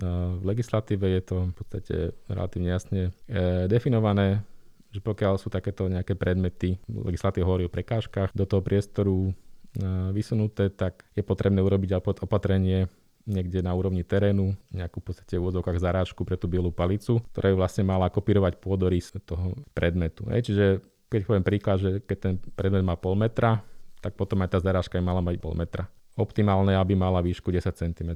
v 0.00 0.43
legislatíve 0.43 1.05
je 1.05 1.23
to 1.23 1.37
v 1.52 1.55
podstate 1.55 1.97
relatívne 2.25 2.69
jasne 2.73 3.02
e, 3.29 3.69
definované, 3.69 4.41
že 4.93 5.01
pokiaľ 5.01 5.41
sú 5.41 5.49
takéto 5.49 5.89
nejaké 5.89 6.13
predmety, 6.13 6.77
legislatíva 6.87 7.49
hovorí 7.49 7.65
o 7.65 7.73
prekážkach, 7.73 8.37
do 8.37 8.45
toho 8.45 8.61
priestoru 8.61 9.17
e, 9.29 9.33
vysunuté, 10.13 10.69
tak 10.69 11.09
je 11.17 11.25
potrebné 11.25 11.65
urobiť 11.65 11.97
opatrenie 12.21 12.93
niekde 13.25 13.63
na 13.63 13.73
úrovni 13.73 14.03
terénu, 14.03 14.53
nejakú 14.75 14.99
v 15.01 15.07
podstate 15.11 15.39
v 15.39 15.43
úvodzovkách 15.47 15.79
zarážku 15.79 16.27
pre 16.27 16.37
tú 16.37 16.51
bielu 16.51 16.69
palicu, 16.75 17.23
ktorá 17.33 17.55
vlastne 17.55 17.87
mala 17.87 18.11
kopírovať 18.11 18.59
pôdorys 18.59 19.15
toho 19.23 19.55
predmetu. 19.73 20.27
Hej. 20.29 20.53
Čiže 20.53 20.65
keď 21.07 21.21
poviem 21.25 21.45
príklad, 21.47 21.79
že 21.79 21.91
keď 22.03 22.19
ten 22.19 22.35
predmet 22.59 22.83
má 22.83 22.99
pol 22.99 23.15
metra, 23.15 23.63
tak 24.03 24.19
potom 24.19 24.43
aj 24.43 24.51
tá 24.51 24.59
zarážka 24.59 24.99
aj 24.99 25.07
mala 25.07 25.23
mať 25.23 25.39
pol 25.39 25.55
metra. 25.55 25.87
Optimálne, 26.19 26.75
aby 26.75 26.99
mala 26.99 27.23
výšku 27.23 27.49
10 27.49 27.73
cm 27.73 28.11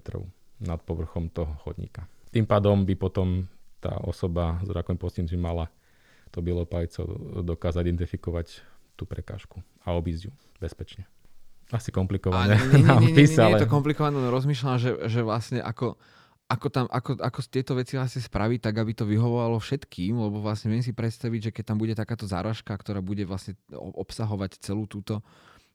nad 0.61 0.81
povrchom 0.83 1.31
toho 1.31 1.55
chodníka. 1.63 2.11
Tým 2.35 2.45
pádom 2.45 2.83
by 2.83 2.95
potom 2.99 3.47
tá 3.79 3.95
osoba 4.03 4.59
s 4.67 4.69
rakovým 4.69 4.99
postihnutím 4.99 5.41
mala 5.41 5.71
to 6.37 6.45
bielou 6.45 6.69
palicou 6.69 7.09
dokázať 7.41 7.89
identifikovať 7.89 8.61
tú 8.93 9.09
prekážku 9.09 9.65
a 9.89 9.97
obísť 9.97 10.29
ju 10.29 10.33
bezpečne 10.61 11.09
asi 11.75 11.91
komplikované 11.91 12.61
nie, 12.61 12.79
nie, 12.79 12.85
nie, 12.85 13.11
nie, 13.11 13.11
nie, 13.11 13.27
nie, 13.27 13.53
je 13.57 13.65
to 13.65 13.71
komplikované, 13.71 14.15
no 14.15 14.31
rozmýšľam, 14.31 14.77
že, 14.79 14.91
že 15.11 15.21
vlastne 15.27 15.59
ako, 15.59 15.99
ako, 16.47 16.67
tam, 16.71 16.87
ako, 16.87 17.19
ako 17.19 17.39
tieto 17.51 17.75
veci 17.75 17.99
vlastne 17.99 18.23
spraviť 18.23 18.71
tak, 18.71 18.75
aby 18.79 18.95
to 18.95 19.03
vyhovovalo 19.03 19.59
všetkým, 19.59 20.15
lebo 20.15 20.39
vlastne 20.39 20.71
viem 20.71 20.85
si 20.85 20.95
predstaviť, 20.95 21.51
že 21.51 21.55
keď 21.57 21.65
tam 21.75 21.79
bude 21.83 21.99
takáto 21.99 22.29
záražka, 22.29 22.71
ktorá 22.71 23.03
bude 23.03 23.27
vlastne 23.27 23.59
obsahovať 23.75 24.63
celú 24.63 24.87
túto, 24.87 25.27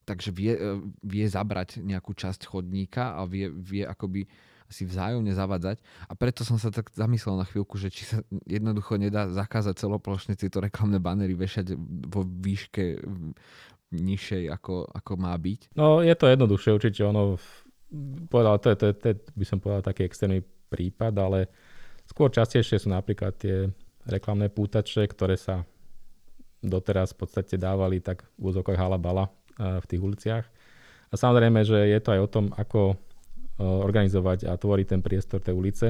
takže 0.07 0.31
vie, 0.31 0.55
e, 0.55 0.79
vie 1.03 1.25
zabrať 1.27 1.83
nejakú 1.83 2.15
časť 2.15 2.47
chodníka 2.47 3.19
a 3.19 3.27
vie, 3.27 3.51
vie 3.51 3.83
akoby 3.83 4.31
si 4.71 4.87
vzájomne 4.87 5.35
zavadzať. 5.35 5.83
A 6.07 6.15
preto 6.15 6.47
som 6.47 6.55
sa 6.55 6.71
tak 6.71 6.89
zamyslel 6.95 7.35
na 7.35 7.45
chvíľku, 7.45 7.75
že 7.75 7.91
či 7.91 8.07
sa 8.07 8.23
jednoducho 8.47 8.95
nedá 8.95 9.27
zakázať 9.27 9.77
celoplošne 9.83 10.33
tieto 10.39 10.63
reklamné 10.63 10.97
banery 10.97 11.35
vešať 11.35 11.75
vo 12.07 12.23
výške 12.23 13.03
nižšej, 13.91 14.47
ako, 14.47 14.87
ako 14.87 15.11
má 15.19 15.35
byť? 15.35 15.75
No 15.75 15.99
je 15.99 16.15
to 16.15 16.31
jednoduchšie 16.31 16.71
určite, 16.71 17.03
ono 17.03 17.35
povedal, 18.31 18.55
to 18.63 18.71
je, 18.71 18.77
to, 18.79 18.85
je, 18.87 18.93
to 18.95 19.05
je, 19.11 19.15
by 19.35 19.45
som 19.45 19.59
povedal 19.59 19.83
taký 19.83 20.07
extrémny 20.07 20.39
prípad, 20.71 21.11
ale 21.19 21.51
skôr 22.07 22.31
častejšie 22.31 22.79
sú 22.79 22.87
napríklad 22.87 23.35
tie 23.35 23.67
reklamné 24.07 24.47
pútače, 24.47 25.03
ktoré 25.11 25.35
sa 25.35 25.67
doteraz 26.63 27.11
v 27.11 27.27
podstate 27.27 27.59
dávali 27.59 27.99
tak 27.99 28.23
v 28.39 28.55
úzokách 28.55 28.79
halabala 28.79 29.27
v 29.59 29.85
tých 29.85 30.01
uliciach. 30.01 30.45
A 31.11 31.13
samozrejme, 31.19 31.67
že 31.67 31.75
je 31.91 31.99
to 31.99 32.15
aj 32.15 32.21
o 32.23 32.31
tom, 32.31 32.45
ako 32.55 32.95
organizovať 33.61 34.49
a 34.49 34.57
tvoriť 34.57 34.87
ten 34.97 35.01
priestor 35.05 35.39
tej 35.39 35.55
ulice. 35.55 35.87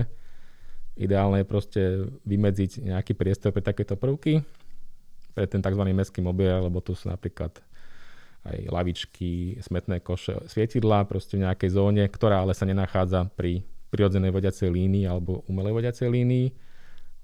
Ideálne 0.99 1.41
je 1.41 1.47
proste 1.47 1.81
vymedziť 2.27 2.91
nejaký 2.91 3.15
priestor 3.15 3.55
pre 3.55 3.63
takéto 3.63 3.95
prvky, 3.95 4.43
pre 5.31 5.47
ten 5.47 5.63
tzv. 5.63 5.81
mestský 5.95 6.19
mobil, 6.19 6.51
lebo 6.51 6.83
tu 6.83 6.91
sú 6.91 7.07
napríklad 7.07 7.55
aj 8.41 8.57
lavičky, 8.73 9.61
smetné 9.61 10.01
koše, 10.01 10.33
svietidla 10.49 11.05
proste 11.05 11.37
v 11.37 11.45
nejakej 11.45 11.69
zóne, 11.77 12.03
ktorá 12.09 12.41
ale 12.41 12.57
sa 12.57 12.65
nenachádza 12.65 13.29
pri 13.37 13.61
prirodzenej 13.93 14.33
vodiacej 14.33 14.69
línii 14.71 15.05
alebo 15.05 15.45
umelej 15.45 15.77
vodiacej 15.77 16.07
línii 16.09 16.47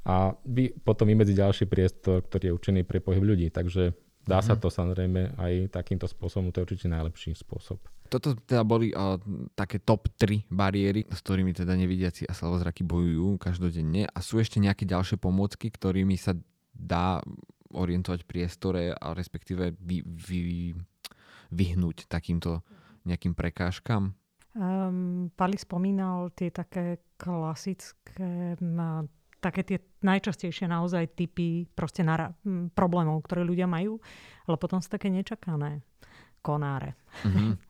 a 0.08 0.32
vy 0.46 0.72
potom 0.86 1.10
vymedzi 1.10 1.36
ďalší 1.36 1.66
priestor, 1.68 2.24
ktorý 2.24 2.51
je 2.51 2.56
určený 2.56 2.82
pre 2.88 3.04
pohyb 3.04 3.24
ľudí. 3.24 3.51
Takže 3.51 3.92
dá 4.24 4.39
sa 4.39 4.56
mhm. 4.56 4.62
to 4.63 4.68
samozrejme 4.72 5.22
aj 5.36 5.54
takýmto 5.74 6.08
spôsobom, 6.08 6.54
to 6.54 6.62
je 6.62 6.66
určite 6.72 6.88
najlepší 6.88 7.36
spôsob. 7.36 7.82
Toto 8.07 8.33
teda 8.33 8.63
boli 8.63 8.89
uh, 8.95 9.19
také 9.53 9.83
top 9.83 10.07
3 10.15 10.47
bariéry, 10.47 11.05
s 11.07 11.19
ktorými 11.21 11.51
teda 11.51 11.75
nevidiaci 11.75 12.25
a 12.25 12.33
slavozraky 12.33 12.87
bojujú 12.87 13.37
každodenne. 13.37 14.07
A 14.07 14.19
sú 14.23 14.39
ešte 14.39 14.57
nejaké 14.57 14.87
ďalšie 14.87 15.19
pomôcky, 15.19 15.69
ktorými 15.69 16.15
sa 16.15 16.33
dá 16.71 17.19
orientovať 17.71 18.23
priestore 18.23 18.95
a 18.95 19.11
respektíve 19.11 19.75
vy, 19.75 20.03
vy, 20.07 20.39
vyhnúť 21.51 22.07
takýmto 22.07 22.63
nejakým 23.03 23.35
prekážkam? 23.35 24.15
Um, 24.57 25.29
Pali 25.37 25.59
spomínal 25.59 26.33
tie 26.33 26.49
také 26.49 27.13
klasické, 27.19 28.57
také 29.37 29.61
tie 29.61 29.77
najčastejšie 30.01 30.65
naozaj 30.65 31.13
typy 31.13 31.69
proste 31.69 32.01
nara- 32.01 32.33
problémov, 32.73 33.21
ktoré 33.27 33.45
ľudia 33.45 33.69
majú, 33.69 34.01
ale 34.49 34.55
potom 34.57 34.81
sú 34.81 34.89
také 34.89 35.13
nečakané 35.13 35.85
konáre. 36.41 36.97
Mm-hmm. 37.21 37.51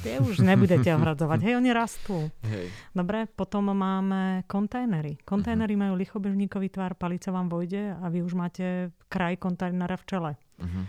Tie 0.00 0.22
už 0.22 0.40
nebudete 0.46 0.86
ohradzovať. 0.98 1.38
Hej, 1.42 1.54
oni 1.58 1.70
rastú. 1.74 2.30
Hej. 2.46 2.70
Dobre, 2.94 3.26
potom 3.26 3.70
máme 3.74 4.46
kontajnery. 4.46 5.18
Kontajnery 5.26 5.74
uh-huh. 5.74 5.82
majú 5.90 5.94
lichobežníkový 5.98 6.70
tvar, 6.70 6.94
palica 6.94 7.34
vám 7.34 7.50
vojde 7.50 7.98
a 7.98 8.06
vy 8.06 8.22
už 8.22 8.32
máte 8.38 8.94
kraj 9.10 9.36
kontajnera 9.42 9.98
v 9.98 10.04
čele. 10.06 10.32
Uh-huh. 10.62 10.84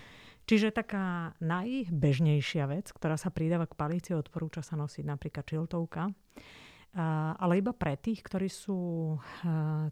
Čiže 0.45 0.75
taká 0.75 1.31
najbežnejšia 1.39 2.65
vec, 2.67 2.91
ktorá 2.91 3.15
sa 3.15 3.31
pridáva 3.31 3.69
k 3.69 3.77
palícii, 3.77 4.17
odporúča 4.17 4.65
sa 4.65 4.75
nosiť 4.75 5.05
napríklad 5.07 5.47
čiltovka, 5.47 6.11
ale 7.39 7.53
iba 7.63 7.71
pre 7.71 7.95
tých, 7.95 8.19
ktorí 8.19 8.51
sú 8.51 9.15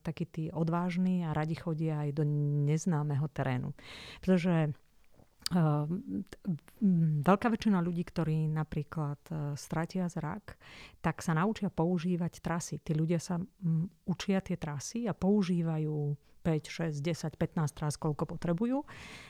takí 0.03 0.27
tí 0.27 0.43
odvážni 0.51 1.23
a 1.23 1.31
radi 1.31 1.55
chodia 1.55 2.03
aj 2.03 2.09
do 2.11 2.27
neznámeho 2.67 3.31
terénu. 3.31 3.71
Pretože 4.19 4.75
veľká 7.25 7.47
väčšina 7.49 7.81
ľudí, 7.81 8.05
ktorí 8.05 8.45
napríklad 8.53 9.17
stratia 9.57 10.05
zrak, 10.05 10.55
tak 11.01 11.25
sa 11.25 11.33
naučia 11.33 11.73
používať 11.73 12.37
trasy. 12.37 12.77
Tí 12.79 12.93
ľudia 12.93 13.17
sa 13.17 13.41
učia 14.05 14.39
tie 14.45 14.61
trasy 14.61 15.09
a 15.09 15.17
používajú 15.17 16.13
5, 16.41 16.96
6, 16.96 17.03
10, 17.03 17.36
15 17.36 17.84
raz, 17.84 17.93
koľko 18.00 18.36
potrebujú. 18.36 18.84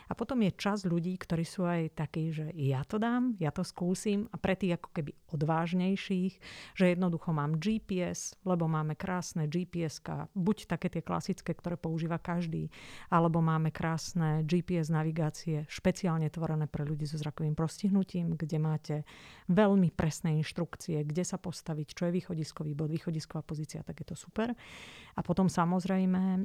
A 0.09 0.13
potom 0.17 0.41
je 0.41 0.51
čas 0.57 0.85
ľudí, 0.89 1.13
ktorí 1.17 1.45
sú 1.45 1.69
aj 1.69 1.93
takí, 1.93 2.33
že 2.33 2.49
ja 2.57 2.81
to 2.81 2.97
dám, 2.97 3.37
ja 3.37 3.53
to 3.53 3.61
skúsim 3.61 4.25
a 4.33 4.41
pre 4.41 4.57
tých 4.57 4.81
ako 4.81 4.89
keby 4.89 5.11
odvážnejších, 5.29 6.33
že 6.73 6.85
jednoducho 6.89 7.29
mám 7.29 7.61
GPS, 7.61 8.33
lebo 8.41 8.65
máme 8.65 8.97
krásne 8.97 9.45
gps 9.45 10.01
buď 10.33 10.57
také 10.65 10.89
tie 10.89 11.05
klasické, 11.05 11.53
ktoré 11.53 11.77
používa 11.77 12.17
každý, 12.17 12.73
alebo 13.13 13.43
máme 13.43 13.69
krásne 13.69 14.41
GPS 14.45 14.89
navigácie 14.89 15.69
špeciálne 15.69 16.29
tvorené 16.33 16.65
pre 16.65 16.85
ľudí 16.85 17.05
so 17.05 17.21
zrakovým 17.21 17.53
postihnutím, 17.53 18.33
kde 18.33 18.57
máte 18.57 18.95
veľmi 19.49 19.93
presné 19.93 20.41
inštrukcie, 20.41 21.05
kde 21.05 21.21
sa 21.21 21.37
postaviť, 21.37 21.87
čo 21.93 22.09
je 22.09 22.15
východiskový 22.17 22.73
bod, 22.73 22.89
východisková 22.89 23.45
pozícia, 23.45 23.85
tak 23.85 24.01
je 24.01 24.13
to 24.13 24.15
super. 24.17 24.53
A 25.17 25.21
potom 25.21 25.51
samozrejme 25.51 26.21
e, 26.21 26.39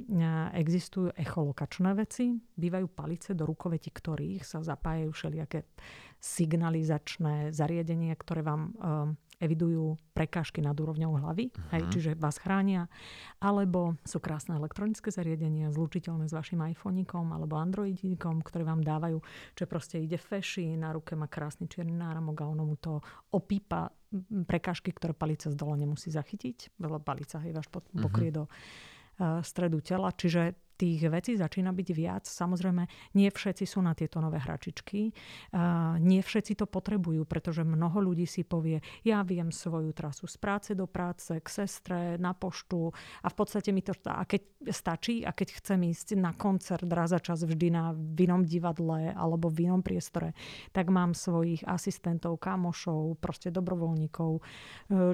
existujú 0.64 1.12
echolokačné 1.12 1.92
veci, 1.92 2.32
bývajú 2.32 2.86
palice, 2.88 3.36
do 3.36 3.44
rukoveti 3.44 3.92
ktorých 3.92 4.40
sa 4.40 4.64
zapájajú 4.64 5.12
všelijaké 5.12 5.68
signalizačné 6.24 7.52
zariadenia, 7.52 8.16
ktoré 8.16 8.40
vám 8.40 8.72
um, 8.72 9.12
evidujú 9.42 10.00
prekážky 10.16 10.64
nad 10.64 10.72
úrovňou 10.72 11.20
hlavy, 11.20 11.50
uh-huh. 11.50 11.70
hej, 11.76 11.82
čiže 11.92 12.10
vás 12.16 12.38
chránia, 12.40 12.86
alebo 13.42 13.98
sú 14.06 14.22
krásne 14.22 14.56
elektronické 14.56 15.12
zariadenia 15.12 15.74
zlučiteľné 15.74 16.30
s 16.30 16.32
vašim 16.32 16.64
iPhoneikom 16.64 17.34
alebo 17.34 17.60
Androidíkom, 17.60 18.40
ktoré 18.40 18.64
vám 18.64 18.80
dávajú, 18.80 19.20
že 19.52 19.64
proste 19.68 20.00
ide 20.00 20.16
feši, 20.16 20.78
na 20.80 20.94
ruke 20.94 21.18
má 21.18 21.28
krásny 21.28 21.68
čierny 21.68 21.92
náramok 21.92 22.40
a 22.40 22.50
ono 22.50 22.64
mu 22.64 22.76
to 22.80 23.04
opípa 23.34 23.90
prekážky, 24.46 24.94
ktoré 24.94 25.12
palica 25.12 25.50
z 25.50 25.56
dole 25.58 25.74
nemusí 25.74 26.08
zachytiť, 26.08 26.78
lebo 26.78 27.02
palica 27.02 27.42
hej, 27.42 27.52
váš 27.52 27.68
mhm. 27.68 28.00
pokrie 28.00 28.30
uh-huh. 28.30 28.46
do 28.46 28.52
stredu 29.42 29.80
tela. 29.80 30.10
Čiže 30.10 30.63
tých 30.76 31.08
vecí 31.08 31.34
začína 31.34 31.72
byť 31.72 31.88
viac. 31.96 32.24
Samozrejme, 32.28 33.14
nie 33.16 33.28
všetci 33.32 33.64
sú 33.64 33.80
na 33.80 33.96
tieto 33.96 34.20
nové 34.20 34.38
hračičky. 34.38 35.10
Nie 35.98 36.20
všetci 36.20 36.58
to 36.58 36.66
potrebujú, 36.68 37.24
pretože 37.24 37.64
mnoho 37.64 37.98
ľudí 38.04 38.28
si 38.28 38.44
povie, 38.44 38.84
ja 39.06 39.22
viem 39.24 39.48
svoju 39.48 39.94
trasu 39.96 40.28
z 40.28 40.36
práce 40.36 40.70
do 40.76 40.84
práce, 40.84 41.32
k 41.40 41.48
sestre, 41.48 42.18
na 42.18 42.34
poštu 42.34 42.92
a 43.22 43.26
v 43.30 43.34
podstate 43.34 43.70
mi 43.72 43.80
to 43.80 43.94
a 44.04 44.26
keď 44.26 44.42
stačí 44.74 45.22
a 45.22 45.30
keď 45.30 45.62
chcem 45.62 45.80
ísť 45.88 46.18
na 46.18 46.34
koncert 46.34 46.88
raz 46.90 47.14
za 47.14 47.20
čas 47.22 47.46
vždy 47.46 47.68
na 47.70 47.94
vinom 47.94 48.42
divadle 48.42 49.14
alebo 49.14 49.46
v 49.46 49.70
inom 49.70 49.86
priestore, 49.86 50.34
tak 50.74 50.90
mám 50.90 51.14
svojich 51.14 51.62
asistentov, 51.62 52.42
kamošov, 52.42 53.22
proste 53.22 53.54
dobrovoľníkov. 53.54 54.30
E, 54.34 54.42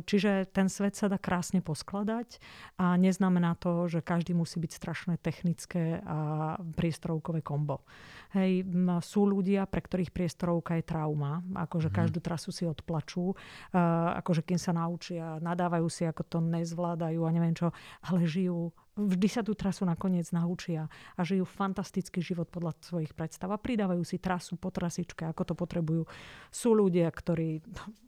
čiže 0.06 0.48
ten 0.48 0.72
svet 0.72 0.96
sa 0.96 1.12
dá 1.12 1.20
krásne 1.20 1.60
poskladať 1.60 2.40
a 2.80 2.96
neznamená 2.96 3.58
to, 3.60 3.90
že 3.90 4.00
každý 4.00 4.32
musí 4.32 4.56
byť 4.56 4.72
strašne 4.72 5.14
technický 5.20 5.50
technické 5.50 5.99
a 6.07 6.54
priestorovkové 6.78 7.42
kombo. 7.42 7.83
Hej, 8.30 8.62
sú 9.02 9.26
ľudia, 9.26 9.66
pre 9.66 9.83
ktorých 9.83 10.14
priestorovka 10.14 10.78
je 10.78 10.87
trauma, 10.87 11.42
akože 11.66 11.90
mm. 11.90 11.95
každú 11.99 12.23
trasu 12.23 12.54
si 12.54 12.62
odplačú, 12.62 13.35
uh, 13.35 14.14
akože 14.23 14.47
kým 14.47 14.54
sa 14.54 14.71
naučia, 14.71 15.42
nadávajú 15.42 15.90
si, 15.90 16.07
ako 16.07 16.23
to 16.23 16.38
nezvládajú 16.38 17.26
a 17.26 17.35
neviem 17.35 17.59
čo, 17.59 17.75
ale 18.07 18.30
žijú 18.30 18.71
vždy 18.95 19.28
sa 19.33 19.42
tú 19.42 19.57
trasu 19.57 19.83
nakoniec 19.83 20.28
naučia 20.30 20.87
a 21.16 21.21
žijú 21.26 21.42
fantastický 21.42 22.23
život 22.23 22.52
podľa 22.52 22.76
svojich 22.85 23.16
predstav 23.16 23.50
a 23.50 23.59
pridávajú 23.59 24.04
si 24.07 24.23
trasu 24.23 24.54
po 24.61 24.71
trasičke, 24.71 25.26
ako 25.26 25.42
to 25.50 25.54
potrebujú. 25.59 26.07
Sú 26.54 26.76
ľudia, 26.76 27.11
ktorí, 27.11 27.64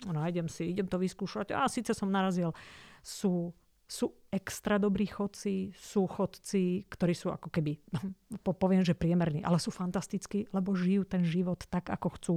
no 0.06 0.22
idem 0.22 0.46
si, 0.46 0.70
idem 0.70 0.86
to 0.86 1.02
vyskúšať, 1.02 1.50
a 1.50 1.66
síce 1.66 1.90
som 1.96 2.12
narazil, 2.12 2.54
sú 3.02 3.50
sú 3.92 4.08
extra 4.32 4.80
dobrí 4.80 5.04
chodci, 5.04 5.76
sú 5.76 6.08
chodci, 6.08 6.88
ktorí 6.88 7.12
sú 7.12 7.28
ako 7.28 7.52
keby, 7.52 7.76
poviem, 8.64 8.80
že 8.80 8.96
priemerní, 8.96 9.44
ale 9.44 9.60
sú 9.60 9.68
fantastickí, 9.68 10.48
lebo 10.56 10.72
žijú 10.72 11.04
ten 11.04 11.20
život 11.20 11.60
tak, 11.68 11.92
ako 11.92 12.08
chcú. 12.16 12.36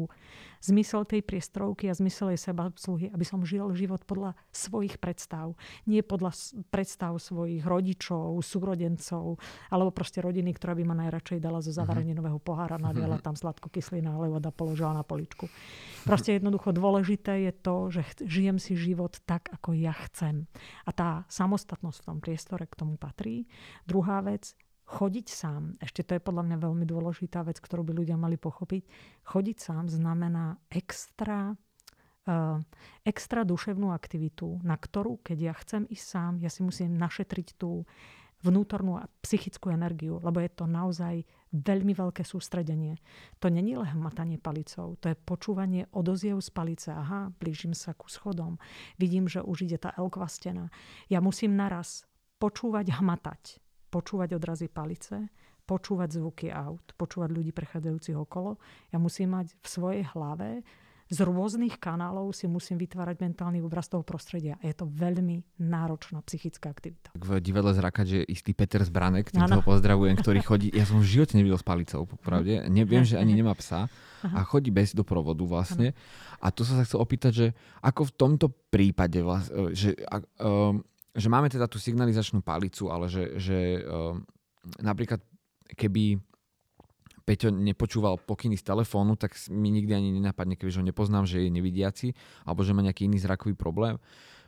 Zmysel 0.60 1.08
tej 1.08 1.24
priestrovky 1.24 1.88
a 1.88 1.96
zmysel 1.96 2.36
jej 2.36 2.52
seba 2.52 2.68
sluhy, 2.76 3.08
aby 3.16 3.24
som 3.24 3.48
žil 3.48 3.72
život 3.72 4.04
podľa 4.04 4.36
svojich 4.52 5.00
predstav. 5.00 5.56
Nie 5.88 6.04
podľa 6.04 6.36
predstav 6.68 7.16
svojich 7.16 7.64
rodičov, 7.64 8.44
súrodencov, 8.44 9.40
alebo 9.72 9.96
proste 9.96 10.20
rodiny, 10.20 10.52
ktorá 10.52 10.76
by 10.76 10.84
ma 10.84 10.96
najradšej 11.00 11.40
dala 11.40 11.64
zo 11.64 11.72
mhm. 11.72 12.44
pohára, 12.44 12.76
nadiala 12.76 13.24
tam 13.24 13.40
sladko 13.40 13.72
kyslina, 13.72 14.20
ale 14.20 14.28
voda 14.28 14.52
položila 14.52 14.92
na 14.92 15.08
poličku. 15.08 15.48
Proste 16.04 16.36
jednoducho 16.36 16.76
dôležité 16.76 17.48
je 17.48 17.54
to, 17.56 17.76
že 17.88 18.02
žijem 18.28 18.60
si 18.60 18.76
život 18.76 19.16
tak, 19.24 19.48
ako 19.54 19.72
ja 19.78 19.96
chcem. 20.10 20.50
A 20.84 20.92
tá 20.92 21.24
samostatnosť 21.86 22.02
v 22.02 22.10
tom 22.10 22.18
priestore 22.18 22.64
k 22.66 22.78
tomu 22.78 22.96
patrí. 22.98 23.46
Druhá 23.86 24.26
vec, 24.26 24.58
chodiť 24.86 25.28
sám, 25.30 25.78
ešte 25.82 26.02
to 26.06 26.18
je 26.18 26.22
podľa 26.22 26.44
mňa 26.50 26.58
veľmi 26.62 26.86
dôležitá 26.86 27.46
vec, 27.46 27.58
ktorú 27.62 27.86
by 27.86 27.94
ľudia 27.94 28.18
mali 28.18 28.38
pochopiť, 28.38 28.86
chodiť 29.26 29.58
sám 29.58 29.90
znamená 29.90 30.62
extra, 30.70 31.54
uh, 32.26 32.58
extra 33.02 33.42
duševnú 33.46 33.90
aktivitu, 33.94 34.62
na 34.62 34.78
ktorú, 34.78 35.22
keď 35.26 35.38
ja 35.42 35.54
chcem 35.58 35.90
ísť 35.90 36.06
sám, 36.06 36.32
ja 36.42 36.50
si 36.50 36.62
musím 36.62 36.98
našetriť 36.98 37.58
tú 37.58 37.86
vnútornú 38.46 39.02
a 39.02 39.10
psychickú 39.26 39.74
energiu, 39.74 40.22
lebo 40.22 40.38
je 40.38 40.52
to 40.54 40.70
naozaj 40.70 41.26
veľmi 41.56 41.96
veľké 41.96 42.28
sústredenie. 42.28 43.00
To 43.40 43.48
není 43.48 43.80
len 43.80 43.88
hmatanie 43.88 44.36
palicou, 44.36 45.00
to 45.00 45.08
je 45.08 45.16
počúvanie 45.16 45.88
odoziev 45.96 46.44
z 46.44 46.50
palice. 46.52 46.90
Aha, 46.92 47.32
blížim 47.40 47.72
sa 47.72 47.96
ku 47.96 48.12
schodom, 48.12 48.60
vidím, 49.00 49.32
že 49.32 49.40
už 49.40 49.70
ide 49.70 49.80
tá 49.80 49.96
elková 49.96 50.28
stena. 50.28 50.68
Ja 51.08 51.24
musím 51.24 51.56
naraz 51.56 52.04
počúvať, 52.38 53.00
hmatať. 53.00 53.64
Počúvať 53.88 54.36
odrazy 54.36 54.68
palice, 54.68 55.32
počúvať 55.64 56.20
zvuky 56.20 56.52
aut, 56.52 56.94
počúvať 57.00 57.30
ľudí 57.32 57.56
prechádzajúcich 57.56 58.18
okolo. 58.20 58.60
Ja 58.92 59.00
musím 59.00 59.40
mať 59.40 59.56
v 59.56 59.68
svojej 59.68 60.04
hlave 60.12 60.62
z 61.06 61.20
rôznych 61.22 61.78
kanálov 61.78 62.34
si 62.34 62.50
musím 62.50 62.82
vytvárať 62.82 63.22
mentálny 63.22 63.62
obraz 63.62 63.86
toho 63.86 64.02
prostredia. 64.02 64.58
A 64.58 64.66
je 64.66 64.74
to 64.74 64.90
veľmi 64.90 65.46
náročná 65.62 66.26
psychická 66.26 66.74
aktivita. 66.74 67.14
V 67.14 67.38
divadle 67.38 67.78
zrakať, 67.78 68.06
že 68.10 68.20
istý 68.26 68.58
Peter 68.58 68.82
Zbranek, 68.82 69.30
tým 69.30 69.46
ho 69.46 69.62
pozdravujem, 69.62 70.18
ktorý 70.18 70.40
chodí, 70.42 70.68
ja 70.74 70.82
som 70.82 70.98
v 70.98 71.06
živote 71.06 71.38
nevidel 71.38 71.62
s 71.62 71.66
palicou, 71.66 72.10
popravde. 72.10 72.66
Neviem, 72.74 73.06
že 73.06 73.22
ani 73.22 73.38
nemá 73.38 73.54
psa 73.54 73.86
a 74.26 74.42
chodí 74.42 74.74
bez 74.74 74.98
doprovodu 74.98 75.46
vlastne. 75.46 75.94
A 76.42 76.50
tu 76.50 76.66
sa 76.66 76.82
chcel 76.82 76.98
opýtať, 76.98 77.32
že 77.34 77.48
ako 77.86 78.10
v 78.10 78.14
tomto 78.18 78.48
prípade, 78.74 79.22
vlastne, 79.22 79.78
že, 79.78 79.94
um, 80.42 80.82
že 81.14 81.28
máme 81.30 81.54
teda 81.54 81.70
tú 81.70 81.78
signalizačnú 81.78 82.42
palicu, 82.42 82.90
ale 82.90 83.06
že, 83.14 83.38
že 83.38 83.86
um, 83.86 84.26
napríklad 84.82 85.22
keby 85.78 86.18
Peťo 87.26 87.50
nepočúval 87.50 88.22
pokyny 88.22 88.54
z 88.54 88.70
telefónu, 88.70 89.18
tak 89.18 89.34
mi 89.50 89.74
nikdy 89.74 89.98
ani 89.98 90.10
nenapadne, 90.14 90.54
keďže 90.54 90.80
ho 90.80 90.86
nepoznám, 90.86 91.26
že 91.26 91.42
je 91.42 91.50
nevidiaci 91.50 92.14
alebo 92.46 92.62
že 92.62 92.78
má 92.78 92.86
nejaký 92.86 93.10
iný 93.10 93.18
zrakový 93.18 93.58
problém 93.58 93.98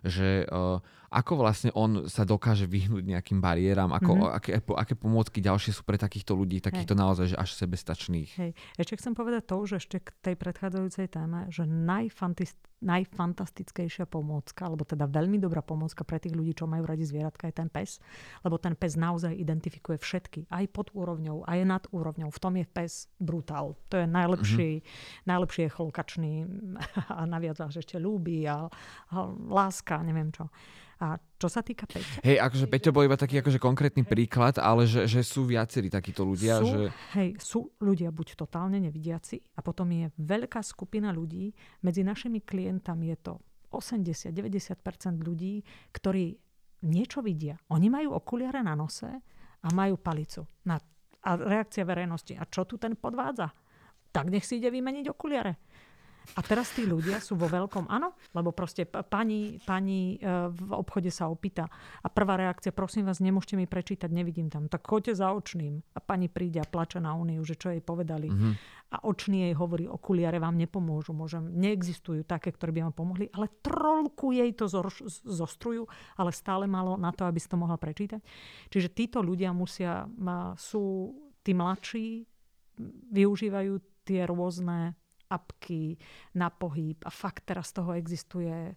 že 0.05 0.45
uh, 0.45 0.77
ako 1.07 1.39
vlastne 1.39 1.71
on 1.71 2.11
sa 2.11 2.27
dokáže 2.27 2.67
vyhnúť 2.67 3.03
nejakým 3.07 3.39
bariéram, 3.39 3.91
ako, 3.95 4.11
mm-hmm. 4.11 4.37
aké, 4.37 4.49
aké 4.59 4.93
pomôcky 4.99 5.39
ďalšie 5.39 5.71
sú 5.71 5.87
pre 5.87 5.95
takýchto 5.95 6.35
ľudí, 6.35 6.59
takýchto 6.59 6.93
Hej. 6.95 7.01
naozaj 7.01 7.25
že 7.31 7.37
až 7.39 7.49
sebestačných. 7.55 8.29
Hej. 8.35 8.51
Ešte 8.75 8.93
chcem 8.99 9.13
povedať 9.15 9.43
to, 9.47 9.57
že 9.63 9.75
ešte 9.79 9.97
k 10.03 10.09
tej 10.19 10.35
predchádzajúcej 10.35 11.07
téme, 11.07 11.47
že 11.47 11.63
najfantist, 11.63 12.59
najfantastickejšia 12.83 14.05
pomôcka, 14.05 14.67
alebo 14.67 14.83
teda 14.83 15.07
veľmi 15.07 15.39
dobrá 15.39 15.63
pomôcka 15.63 16.03
pre 16.03 16.19
tých 16.19 16.35
ľudí, 16.35 16.53
čo 16.53 16.67
majú 16.67 16.83
radi 16.83 17.07
zvieratka, 17.07 17.47
je 17.47 17.55
ten 17.55 17.69
pes. 17.71 18.03
Lebo 18.43 18.59
ten 18.59 18.75
pes 18.75 18.99
naozaj 18.99 19.31
identifikuje 19.31 19.97
všetky, 19.97 20.51
aj 20.51 20.65
pod 20.75 20.91
úrovňou, 20.91 21.47
aj 21.47 21.59
nad 21.63 21.83
úrovňou. 21.89 22.29
V 22.29 22.39
tom 22.43 22.53
je 22.59 22.67
pes 22.67 23.07
brutál. 23.17 23.79
To 23.89 23.95
je 23.97 24.05
najlepší, 24.05 24.71
mm-hmm. 24.83 25.25
najlepší 25.25 25.61
je 25.65 25.71
chlokačný 25.71 26.33
a 27.17 27.23
naviac 27.23 27.63
ešte 27.63 27.95
ľúbi 27.97 28.43
a, 28.45 28.67
a 28.67 29.15
láska, 29.47 30.03
neviem 30.03 30.29
čo. 30.35 30.51
A 30.97 31.21
čo 31.37 31.45
sa 31.45 31.61
týka 31.61 31.85
Peťa... 31.85 32.25
Hej, 32.25 32.37
akože 32.41 32.65
Peťo 32.65 32.89
bol 32.89 33.05
iba 33.05 33.13
taký 33.13 33.37
akože 33.45 33.61
konkrétny 33.61 34.01
príklad, 34.01 34.57
ale 34.57 34.89
že, 34.89 35.05
že 35.05 35.21
sú 35.21 35.45
viacerí 35.45 35.93
takíto 35.93 36.25
ľudia. 36.25 36.57
Sú, 36.57 36.65
že... 36.65 36.79
Hej, 37.13 37.29
sú 37.37 37.59
ľudia 37.77 38.09
buď 38.09 38.33
totálne 38.33 38.81
nevidiaci 38.81 39.37
a 39.53 39.61
potom 39.61 39.85
je 39.93 40.09
veľká 40.17 40.65
skupina 40.65 41.13
ľudí, 41.13 41.53
medzi 41.85 42.01
našimi 42.01 42.41
klientami 42.41 43.13
je 43.13 43.17
to 43.29 43.33
80-90% 43.69 45.21
ľudí, 45.21 45.61
ktorí 45.93 46.33
niečo 46.89 47.21
vidia. 47.21 47.57
Oni 47.69 47.93
majú 47.93 48.17
okuliare 48.17 48.65
na 48.65 48.73
nose 48.73 49.09
a 49.61 49.67
majú 49.73 50.01
palicu. 50.01 50.45
Na, 50.65 50.81
a 51.27 51.31
reakcia 51.35 51.85
verejnosti. 51.85 52.33
A 52.37 52.45
čo 52.49 52.65
tu 52.65 52.81
ten 52.81 52.97
podvádza? 52.97 53.49
Tak 54.13 54.33
nech 54.33 54.45
si 54.47 54.57
ide 54.57 54.73
vymeniť 54.73 55.05
okuliare. 55.11 55.66
A 56.35 56.41
teraz 56.43 56.75
tí 56.75 56.83
ľudia 56.83 57.23
sú 57.23 57.39
vo 57.39 57.47
veľkom, 57.47 57.87
áno, 57.87 58.11
lebo 58.35 58.51
proste 58.51 58.83
pani, 58.85 59.61
pani 59.63 60.19
e, 60.19 60.51
v 60.51 60.71
obchode 60.75 61.07
sa 61.07 61.31
opýta 61.31 61.71
a 62.03 62.07
prvá 62.11 62.35
reakcia, 62.35 62.75
prosím 62.75 63.07
vás, 63.07 63.23
nemôžete 63.23 63.55
mi 63.55 63.65
prečítať, 63.69 64.11
nevidím 64.11 64.51
tam. 64.51 64.67
Tak 64.67 64.83
choďte 64.83 65.23
za 65.23 65.31
očným. 65.31 65.79
A 65.95 65.99
pani 66.03 66.27
príde 66.27 66.59
a 66.59 66.67
plače 66.67 66.99
na 66.99 67.15
úniu, 67.15 67.41
že 67.47 67.55
čo 67.55 67.71
jej 67.71 67.79
povedali. 67.79 68.27
Mm-hmm. 68.27 68.53
a 68.87 69.03
očný 69.03 69.51
jej 69.51 69.55
hovorí, 69.59 69.83
okuliare 69.83 70.39
vám 70.39 70.55
nepomôžu, 70.55 71.11
môžem, 71.11 71.43
neexistujú 71.59 72.23
také, 72.23 72.55
ktoré 72.55 72.71
by 72.71 72.87
vám 72.87 72.95
pomohli, 72.95 73.27
ale 73.35 73.51
trolku 73.59 74.31
jej 74.31 74.47
to 74.55 74.71
zostrujú, 75.27 75.91
ale 76.15 76.31
stále 76.31 76.71
malo 76.71 76.95
na 76.95 77.11
to, 77.11 77.27
aby 77.27 77.35
si 77.35 77.51
to 77.51 77.59
mohla 77.59 77.75
prečítať. 77.75 78.23
Čiže 78.71 78.95
títo 78.95 79.19
ľudia 79.19 79.51
musia, 79.51 80.07
sú 80.55 81.11
tí 81.43 81.51
mladší, 81.51 82.23
využívajú 83.11 83.73
tie 84.07 84.23
rôzne 84.23 84.95
apky 85.29 85.99
na 86.35 86.49
pohyb 86.49 86.97
a 87.03 87.11
fakt 87.11 87.47
teraz 87.47 87.75
toho 87.75 87.93
existuje 87.93 88.75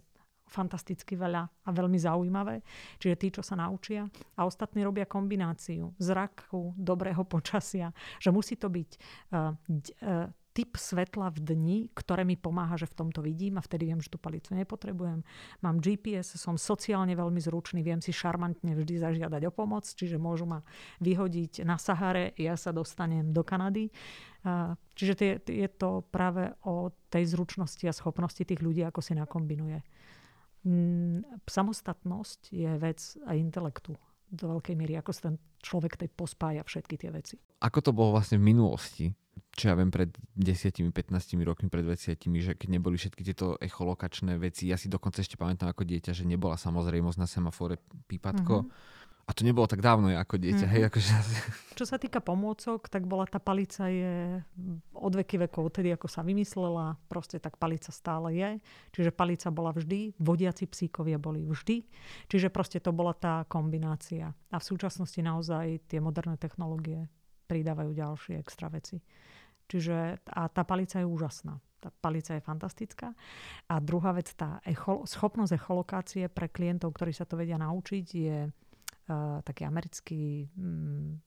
fantasticky 0.50 1.14
veľa 1.14 1.46
a 1.46 1.70
veľmi 1.70 1.94
zaujímavé. 1.94 2.58
Čiže 2.98 3.16
tí, 3.16 3.28
čo 3.30 3.42
sa 3.46 3.54
naučia. 3.54 4.10
A 4.34 4.42
ostatní 4.42 4.82
robia 4.82 5.06
kombináciu 5.06 5.94
zraku, 6.02 6.74
dobrého 6.74 7.22
počasia, 7.22 7.94
že 8.18 8.34
musí 8.34 8.58
to 8.58 8.66
byť 8.66 8.90
uh, 9.30 9.54
uh, 9.54 10.26
typ 10.50 10.74
svetla 10.74 11.30
v 11.30 11.38
dni, 11.46 11.78
ktoré 11.94 12.26
mi 12.26 12.34
pomáha, 12.34 12.74
že 12.74 12.90
v 12.90 12.98
tomto 12.98 13.22
vidím 13.22 13.56
a 13.56 13.62
vtedy 13.62 13.86
viem, 13.86 14.02
že 14.02 14.10
tú 14.10 14.18
palicu 14.18 14.58
nepotrebujem. 14.58 15.22
Mám 15.62 15.78
GPS, 15.78 16.34
som 16.34 16.58
sociálne 16.58 17.14
veľmi 17.14 17.38
zručný, 17.38 17.86
viem 17.86 18.02
si 18.02 18.10
šarmantne 18.10 18.74
vždy 18.74 18.98
zažiadať 18.98 19.46
o 19.46 19.52
pomoc, 19.54 19.86
čiže 19.86 20.18
môžu 20.18 20.50
ma 20.50 20.66
vyhodiť 20.98 21.62
na 21.62 21.78
Sahare, 21.78 22.34
ja 22.34 22.58
sa 22.58 22.74
dostanem 22.74 23.30
do 23.30 23.46
Kanady. 23.46 23.94
Čiže 24.98 25.44
je 25.46 25.68
to 25.70 26.02
práve 26.10 26.50
o 26.66 26.90
tej 27.12 27.30
zručnosti 27.30 27.84
a 27.86 27.94
schopnosti 27.94 28.42
tých 28.42 28.58
ľudí, 28.58 28.82
ako 28.82 28.98
si 29.04 29.14
nakombinuje. 29.14 29.78
Samostatnosť 31.46 32.52
je 32.52 32.70
vec 32.76 33.00
aj 33.24 33.36
intelektu 33.38 33.94
do 34.30 34.56
veľkej 34.56 34.74
miery, 34.78 34.94
ako 34.96 35.10
sa 35.10 35.22
ten 35.30 35.36
človek 35.60 35.98
tej 35.98 36.08
pospája 36.14 36.62
všetky 36.62 36.94
tie 36.94 37.10
veci. 37.10 37.34
Ako 37.60 37.82
to 37.82 37.90
bolo 37.90 38.14
vlastne 38.14 38.38
v 38.38 38.46
minulosti? 38.54 39.10
Čo 39.50 39.72
ja 39.72 39.74
viem, 39.74 39.90
pred 39.90 40.14
10-15 40.38 40.94
rokmi, 41.42 41.66
pred 41.66 41.82
20 41.82 42.14
že 42.38 42.52
keď 42.54 42.68
neboli 42.70 42.94
všetky 42.94 43.26
tieto 43.26 43.58
echolokačné 43.58 44.38
veci, 44.38 44.70
ja 44.70 44.78
si 44.78 44.86
dokonca 44.86 45.20
ešte 45.20 45.34
pamätám 45.34 45.74
ako 45.74 45.82
dieťa, 45.82 46.14
že 46.14 46.22
nebola 46.22 46.54
samozrejmosť 46.54 47.18
na 47.18 47.26
semafore 47.26 47.82
pípatko. 48.06 48.66
Mm-hmm 48.66 48.98
a 49.30 49.36
to 49.36 49.46
nebolo 49.46 49.70
tak 49.70 49.78
dávno 49.78 50.10
ako 50.10 50.42
dieťa. 50.42 50.66
Mm. 50.66 50.72
Hej, 50.74 50.82
akože... 50.90 51.12
Čo 51.78 51.86
sa 51.86 52.02
týka 52.02 52.18
pomôcok, 52.18 52.90
tak 52.90 53.06
bola 53.06 53.30
tá 53.30 53.38
palica 53.38 53.86
je 53.86 54.42
od 54.90 55.12
veky 55.14 55.46
vekov, 55.46 55.70
tedy 55.70 55.94
ako 55.94 56.10
sa 56.10 56.26
vymyslela, 56.26 56.98
proste 57.06 57.38
tak 57.38 57.54
palica 57.54 57.94
stále 57.94 58.34
je. 58.34 58.50
Čiže 58.90 59.14
palica 59.14 59.54
bola 59.54 59.70
vždy, 59.70 60.18
vodiaci 60.18 60.66
psíkovia 60.66 61.22
boli 61.22 61.46
vždy. 61.46 61.86
Čiže 62.26 62.50
proste 62.50 62.82
to 62.82 62.90
bola 62.90 63.14
tá 63.14 63.46
kombinácia. 63.46 64.34
A 64.50 64.58
v 64.58 64.66
súčasnosti 64.66 65.22
naozaj 65.22 65.86
tie 65.86 66.02
moderné 66.02 66.34
technológie 66.34 67.06
pridávajú 67.46 67.94
ďalšie 67.94 68.34
extra 68.34 68.66
veci. 68.66 68.98
Čiže 69.70 70.26
a 70.26 70.50
tá 70.50 70.66
palica 70.66 70.98
je 70.98 71.06
úžasná. 71.06 71.54
Tá 71.78 71.94
palica 72.02 72.34
je 72.34 72.42
fantastická. 72.42 73.14
A 73.70 73.78
druhá 73.78 74.10
vec, 74.10 74.28
tá 74.34 74.58
echo, 74.66 75.06
schopnosť 75.06 75.54
echolokácie 75.54 76.26
pre 76.26 76.50
klientov, 76.50 76.92
ktorí 76.92 77.14
sa 77.14 77.24
to 77.24 77.38
vedia 77.38 77.56
naučiť, 77.56 78.06
je 78.10 78.38
taký 79.42 79.62
americký 79.66 80.48
um, 80.58 81.18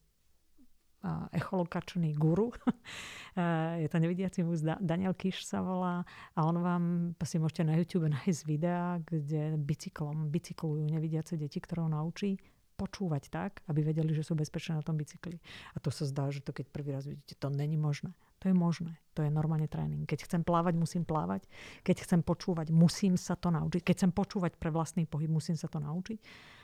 echolokačný 1.36 2.16
guru. 2.16 2.56
je 3.84 3.88
to 3.92 3.98
nevidiaci 4.00 4.40
muž, 4.44 4.64
Daniel 4.80 5.12
Kiš 5.12 5.44
sa 5.44 5.60
volá 5.60 6.08
a 6.36 6.40
on 6.48 6.58
vám 6.64 6.84
si 7.28 7.36
môžete 7.40 7.68
na 7.68 7.76
YouTube 7.76 8.08
nájsť 8.08 8.42
videá, 8.48 9.04
kde 9.04 9.60
bicyklom 9.60 10.32
bicyklujú 10.32 10.88
nevidiace 10.88 11.36
deti, 11.36 11.60
ktoré 11.60 11.84
ho 11.84 11.92
naučí 11.92 12.40
počúvať 12.74 13.30
tak, 13.30 13.52
aby 13.70 13.86
vedeli, 13.86 14.12
že 14.18 14.26
sú 14.26 14.34
bezpečné 14.34 14.82
na 14.82 14.84
tom 14.84 14.98
bicykli. 14.98 15.38
A 15.76 15.78
to 15.78 15.94
sa 15.94 16.10
zdá, 16.10 16.34
že 16.34 16.42
to 16.42 16.56
keď 16.56 16.74
prvý 16.74 16.90
raz 16.96 17.06
vidíte, 17.06 17.38
to 17.38 17.54
není 17.54 17.78
možné. 17.78 18.18
To 18.42 18.52
je 18.52 18.56
možné. 18.58 19.00
To 19.16 19.24
je 19.24 19.32
normálne 19.32 19.72
tréning. 19.72 20.04
Keď 20.04 20.28
chcem 20.28 20.42
plávať, 20.44 20.76
musím 20.76 21.08
plávať. 21.08 21.48
Keď 21.86 22.04
chcem 22.04 22.22
počúvať, 22.26 22.76
musím 22.76 23.16
sa 23.16 23.40
to 23.40 23.54
naučiť. 23.54 23.80
Keď 23.88 23.94
chcem 24.04 24.12
počúvať 24.12 24.60
pre 24.60 24.68
vlastný 24.74 25.08
pohyb, 25.08 25.32
musím 25.32 25.56
sa 25.56 25.72
to 25.72 25.80
naučiť. 25.80 26.20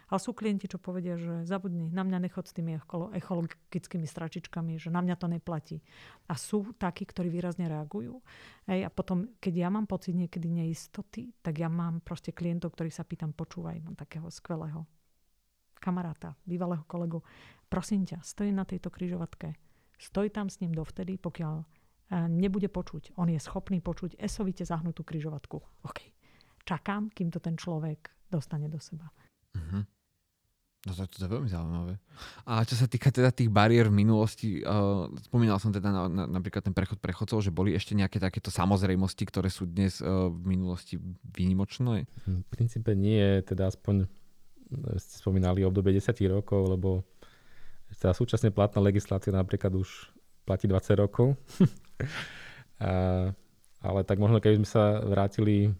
Ale 0.09 0.19
sú 0.19 0.33
klienti, 0.33 0.65
čo 0.65 0.81
povedia, 0.81 1.15
že 1.15 1.45
zabudni, 1.45 1.93
na 1.93 2.01
mňa 2.01 2.25
nechod 2.25 2.49
s 2.49 2.53
tými 2.57 2.81
ekologickými 3.13 4.09
stračičkami, 4.09 4.81
že 4.81 4.89
na 4.89 5.05
mňa 5.05 5.15
to 5.21 5.29
neplatí. 5.29 5.77
A 6.25 6.33
sú 6.33 6.73
takí, 6.81 7.05
ktorí 7.05 7.29
výrazne 7.29 7.69
reagujú. 7.69 8.17
Ej, 8.65 8.85
a 8.85 8.89
potom, 8.89 9.37
keď 9.37 9.53
ja 9.65 9.69
mám 9.69 9.85
pocit 9.85 10.17
niekedy 10.17 10.49
neistoty, 10.49 11.29
tak 11.45 11.61
ja 11.61 11.69
mám 11.69 12.01
proste 12.01 12.33
klientov, 12.33 12.73
ktorých 12.73 12.97
sa 12.97 13.05
pýtam, 13.05 13.37
počúvaj, 13.37 13.85
mám 13.85 13.93
takého 13.93 14.25
skvelého 14.33 14.89
kamaráta, 15.79 16.35
bývalého 16.43 16.83
kolegu. 16.89 17.23
Prosím 17.71 18.03
ťa, 18.03 18.25
stoj 18.25 18.51
na 18.51 18.67
tejto 18.67 18.91
kryžovatke. 18.91 19.55
Stoj 19.95 20.31
tam 20.31 20.51
s 20.51 20.59
ním 20.59 20.75
dovtedy, 20.75 21.15
pokiaľ 21.15 21.55
e, 21.59 21.65
nebude 22.27 22.67
počuť. 22.67 23.15
On 23.15 23.27
je 23.31 23.39
schopný 23.39 23.79
počuť 23.79 24.19
esovite 24.19 24.67
zahnutú 24.67 25.07
kryžovatku. 25.07 25.57
OK. 25.87 25.99
Čakám, 26.67 27.09
kým 27.15 27.31
to 27.31 27.39
ten 27.39 27.55
človek 27.55 28.11
dostane 28.27 28.67
do 28.69 28.77
seba. 28.77 29.09
Uh-huh. 29.55 29.83
No 30.87 30.95
to, 30.95 31.03
to 31.11 31.27
je 31.27 31.33
veľmi 31.35 31.51
zaujímavé. 31.51 31.99
A 32.47 32.63
čo 32.63 32.79
sa 32.79 32.87
týka 32.87 33.11
teda 33.11 33.35
tých 33.35 33.51
bariér 33.51 33.91
v 33.91 33.99
minulosti, 33.99 34.63
uh, 34.63 35.11
spomínal 35.27 35.59
som 35.59 35.75
teda 35.75 35.91
na, 35.91 36.07
na, 36.07 36.23
napríklad 36.39 36.63
ten 36.63 36.71
prechod 36.71 37.03
prechodcov, 37.03 37.43
že 37.43 37.51
boli 37.51 37.75
ešte 37.75 37.99
nejaké 37.99 38.15
takéto 38.15 38.47
samozrejmosti, 38.47 39.27
ktoré 39.27 39.51
sú 39.51 39.67
dnes 39.67 39.99
uh, 39.99 40.31
v 40.31 40.55
minulosti 40.55 40.95
výnimočné? 41.35 42.07
V 42.23 42.47
princípe 42.47 42.95
nie, 42.95 43.43
teda 43.43 43.67
aspoň 43.67 44.07
e, 44.07 44.95
ste 45.03 45.19
spomínali 45.19 45.67
obdobie 45.67 45.99
10 45.99 46.15
rokov, 46.31 46.71
lebo 46.71 47.03
teda 47.99 48.15
súčasne 48.15 48.47
platná 48.47 48.79
legislácia 48.79 49.35
napríklad 49.35 49.75
už 49.75 50.15
platí 50.47 50.71
20 50.71 50.95
rokov. 50.95 51.35
a, 52.79 53.35
ale 53.83 53.99
tak 54.07 54.15
možno 54.15 54.39
keby 54.39 54.63
sme 54.63 54.69
sa 54.69 55.03
vrátili 55.03 55.75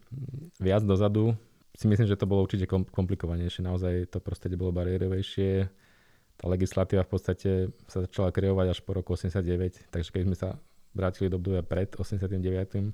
viac 0.60 0.84
dozadu, 0.84 1.40
si 1.80 1.88
myslím, 1.88 2.12
že 2.12 2.20
to 2.20 2.28
bolo 2.28 2.44
určite 2.44 2.68
komplikovanejšie. 2.68 3.64
Naozaj 3.64 4.12
to 4.12 4.20
prostredie 4.20 4.60
bolo 4.60 4.76
bariérovejšie. 4.76 5.72
Tá 6.36 6.52
legislatíva 6.52 7.08
v 7.08 7.12
podstate 7.16 7.50
sa 7.88 8.04
začala 8.04 8.36
kreovať 8.36 8.76
až 8.76 8.80
po 8.84 9.00
roku 9.00 9.16
89, 9.16 9.88
takže 9.88 10.12
keď 10.12 10.22
sme 10.28 10.36
sa 10.36 10.60
vrátili 10.92 11.32
do 11.32 11.40
obdobia 11.40 11.64
pred 11.64 11.88
89, 11.96 12.92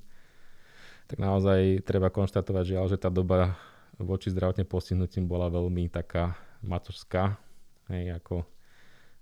tak 1.10 1.18
naozaj 1.18 1.82
treba 1.82 2.14
konštatovať, 2.14 2.78
žiaľ, 2.78 2.86
že 2.94 3.02
tá 3.02 3.10
doba 3.10 3.58
voči 3.98 4.30
zdravotne 4.30 4.70
postihnutím 4.70 5.26
bola 5.26 5.50
veľmi 5.50 5.90
taká 5.90 6.38
matorská, 6.62 7.42
hej, 7.90 8.22
ako 8.22 8.46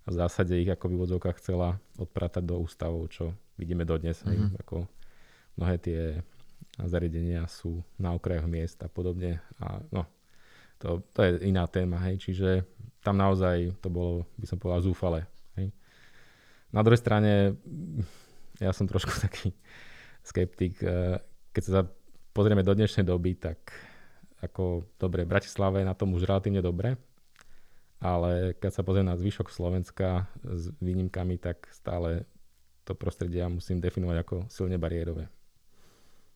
v 0.04 0.12
zásade 0.12 0.60
ich 0.60 0.68
ako 0.68 0.92
v 0.92 0.96
chcela 1.40 1.80
odpratať 1.96 2.44
do 2.44 2.60
ústavov, 2.60 3.08
čo 3.16 3.32
vidíme 3.56 3.88
dodnes, 3.88 4.20
mm-hmm. 4.20 4.32
hej, 4.32 4.40
mhm. 4.44 4.56
ako 4.60 4.76
mnohé 5.56 5.76
tie 5.80 6.00
zariadenia 6.78 7.46
sú 7.48 7.84
na 8.00 8.14
okrajoch 8.16 8.50
miest 8.50 8.80
a 8.84 8.90
podobne. 8.90 9.40
A 9.62 9.82
no, 9.90 10.08
to, 10.82 11.04
to 11.16 11.20
je 11.24 11.48
iná 11.48 11.64
téma, 11.70 12.02
hej, 12.10 12.20
čiže 12.20 12.68
tam 13.04 13.20
naozaj 13.20 13.76
to 13.84 13.88
bolo, 13.92 14.28
by 14.40 14.48
som 14.48 14.58
povedal, 14.60 14.84
zúfale. 14.84 15.28
Hej. 15.60 15.72
Na 16.72 16.82
druhej 16.84 17.04
strane, 17.04 17.60
ja 18.60 18.72
som 18.72 18.88
trošku 18.88 19.12
taký 19.26 19.52
skeptik. 20.24 20.80
Eh, 20.84 21.20
keď 21.52 21.64
sa 21.64 21.82
pozrieme 22.32 22.66
do 22.66 22.74
dnešnej 22.74 23.06
doby, 23.06 23.38
tak 23.38 23.72
ako, 24.44 24.84
dobre, 25.00 25.24
Bratislava 25.24 25.80
je 25.80 25.88
na 25.88 25.96
tom 25.96 26.12
už 26.12 26.28
relatívne 26.28 26.60
dobre, 26.60 27.00
ale 28.04 28.60
keď 28.60 28.72
sa 28.76 28.84
pozriem 28.84 29.08
na 29.08 29.16
zvyšok 29.16 29.48
Slovenska 29.48 30.28
s 30.44 30.68
výnimkami, 30.84 31.40
tak 31.40 31.72
stále 31.72 32.28
to 32.84 32.92
prostredie 32.92 33.40
ja 33.40 33.48
musím 33.48 33.80
definovať 33.80 34.18
ako 34.20 34.36
silne 34.52 34.76
bariérové. 34.76 35.32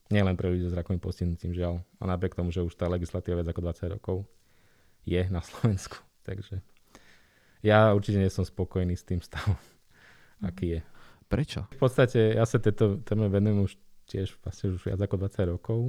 Nielen 0.07 0.39
pre 0.39 0.47
ľudí 0.47 0.63
so 0.63 0.71
zrakovým 0.71 1.03
postihnutím, 1.03 1.51
žiaľ. 1.51 1.83
A 1.99 2.07
napriek 2.07 2.35
tomu, 2.35 2.51
že 2.53 2.63
už 2.63 2.79
tá 2.79 2.87
legislatíva 2.87 3.43
viac 3.43 3.51
ako 3.51 3.61
20 3.67 3.95
rokov 3.99 4.17
je 5.03 5.21
na 5.27 5.43
Slovensku. 5.43 5.99
Takže 6.27 6.63
ja 7.65 7.91
určite 7.91 8.23
nie 8.23 8.31
som 8.31 8.47
spokojný 8.47 8.95
s 8.95 9.03
tým 9.03 9.19
stavom, 9.19 9.57
aký 10.39 10.79
je. 10.79 10.81
Prečo? 11.27 11.67
V 11.75 11.79
podstate 11.79 12.39
ja 12.39 12.47
sa 12.47 12.55
tejto 12.55 13.03
téme 13.03 13.27
venujem 13.27 13.67
už 13.67 13.71
tiež 14.07 14.39
vlastne 14.39 14.71
už 14.71 14.87
viac 14.87 14.99
ako 15.03 15.27
20 15.27 15.53
rokov. 15.53 15.79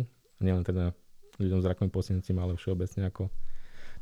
Nielen 0.42 0.66
teda 0.66 0.90
ľuďom 1.38 1.62
s 1.62 1.66
zrakovým 1.66 1.94
postihnutím, 1.94 2.42
ale 2.42 2.59
všeobecne 2.59 3.07
ako 3.07 3.31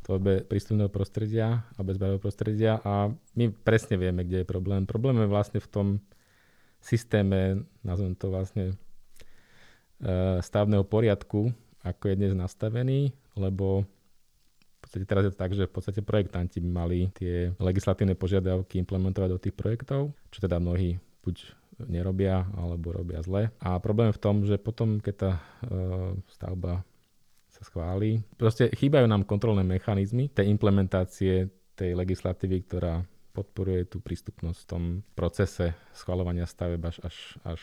tvorbe 0.01 0.45
prístupného 0.45 0.89
prostredia 0.89 1.65
a 1.77 1.79
bezbariérového 1.85 2.21
prostredia 2.21 2.81
a 2.81 3.09
my 3.37 3.45
presne 3.53 3.97
vieme, 3.97 4.25
kde 4.25 4.41
je 4.41 4.47
problém. 4.49 4.89
Problém 4.89 5.17
je 5.21 5.29
vlastne 5.29 5.59
v 5.61 5.69
tom 5.69 5.87
systéme, 6.81 7.65
nazvem 7.81 8.13
to 8.13 8.29
vlastne 8.29 8.77
stavného 10.41 10.85
poriadku, 10.85 11.49
ako 11.81 12.03
je 12.11 12.15
dnes 12.19 12.33
nastavený, 12.37 13.15
lebo 13.33 13.85
v 14.77 14.77
podstate 14.79 15.05
teraz 15.09 15.25
je 15.25 15.31
to 15.33 15.41
tak, 15.41 15.51
že 15.57 15.65
v 15.65 15.73
podstate 15.73 16.01
projektanti 16.05 16.61
by 16.61 16.69
mali 16.69 16.99
tie 17.17 17.51
legislatívne 17.57 18.13
požiadavky 18.13 18.77
implementovať 18.77 19.29
do 19.33 19.41
tých 19.41 19.55
projektov, 19.57 20.13
čo 20.29 20.39
teda 20.39 20.61
mnohí 20.61 21.01
buď 21.25 21.35
nerobia, 21.85 22.45
alebo 22.57 22.93
robia 22.93 23.21
zle. 23.21 23.53
A 23.61 23.77
problém 23.77 24.09
v 24.09 24.21
tom, 24.21 24.41
že 24.45 24.57
potom, 24.57 24.97
keď 24.97 25.15
tá 25.17 25.31
e, 25.37 25.41
stavba 26.33 26.81
sa 27.53 27.61
schváli, 27.65 28.21
proste 28.37 28.69
chýbajú 28.73 29.05
nám 29.05 29.25
kontrolné 29.29 29.61
mechanizmy 29.61 30.29
tej 30.33 30.49
implementácie 30.49 31.49
tej 31.77 31.93
legislatívy, 31.93 32.65
ktorá 32.65 33.05
podporuje 33.37 33.85
tú 33.85 34.01
prístupnosť 34.01 34.59
v 34.65 34.69
tom 34.69 34.83
procese 35.13 35.77
schvalovania 35.93 36.49
staveb 36.49 36.81
až, 36.81 36.97
až, 37.05 37.15
až 37.45 37.61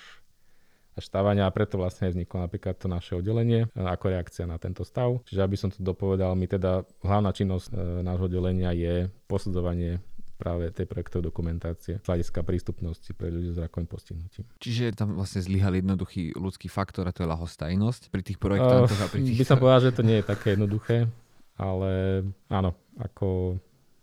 a 0.94 0.98
štávania 1.02 1.50
a 1.50 1.54
preto 1.54 1.76
vlastne 1.76 2.06
vzniklo 2.06 2.46
napríklad 2.46 2.78
to 2.78 2.86
naše 2.86 3.18
oddelenie 3.18 3.66
e, 3.66 3.78
ako 3.82 4.14
reakcia 4.14 4.46
na 4.46 4.62
tento 4.62 4.86
stav. 4.86 5.18
Čiže 5.26 5.42
aby 5.42 5.56
som 5.58 5.68
to 5.74 5.82
dopovedal, 5.82 6.38
my 6.38 6.46
teda 6.46 6.86
hlavná 7.02 7.34
činnosť 7.34 7.66
e, 7.70 8.06
nášho 8.06 8.30
oddelenia 8.30 8.70
je 8.70 9.10
posudzovanie 9.26 9.98
práve 10.34 10.70
tej 10.74 10.86
projektovej 10.90 11.30
dokumentácie 11.30 12.02
z 12.02 12.06
hľadiska 12.06 12.42
prístupnosti 12.42 13.10
pre 13.14 13.30
ľudí 13.30 13.54
s 13.54 13.58
rakovým 13.58 13.86
postihnutím. 13.86 14.44
Čiže 14.58 14.94
tam 14.98 15.14
vlastne 15.14 15.40
zlyhal 15.40 15.78
jednoduchý 15.78 16.34
ľudský 16.34 16.66
faktor 16.66 17.06
a 17.06 17.14
to 17.14 17.22
je 17.22 17.30
lahostajnosť 17.30 18.10
pri 18.10 18.22
tých 18.26 18.38
projektoch 18.42 18.90
uh, 18.90 19.02
a 19.02 19.06
pri 19.06 19.20
tých... 19.22 19.38
By 19.40 19.46
som 19.46 19.58
povedal, 19.62 19.80
že 19.88 19.94
to 19.94 20.02
nie 20.02 20.18
je 20.20 20.26
také 20.26 20.58
jednoduché, 20.58 21.06
ale 21.54 22.22
áno, 22.50 22.74
ako 22.98 23.58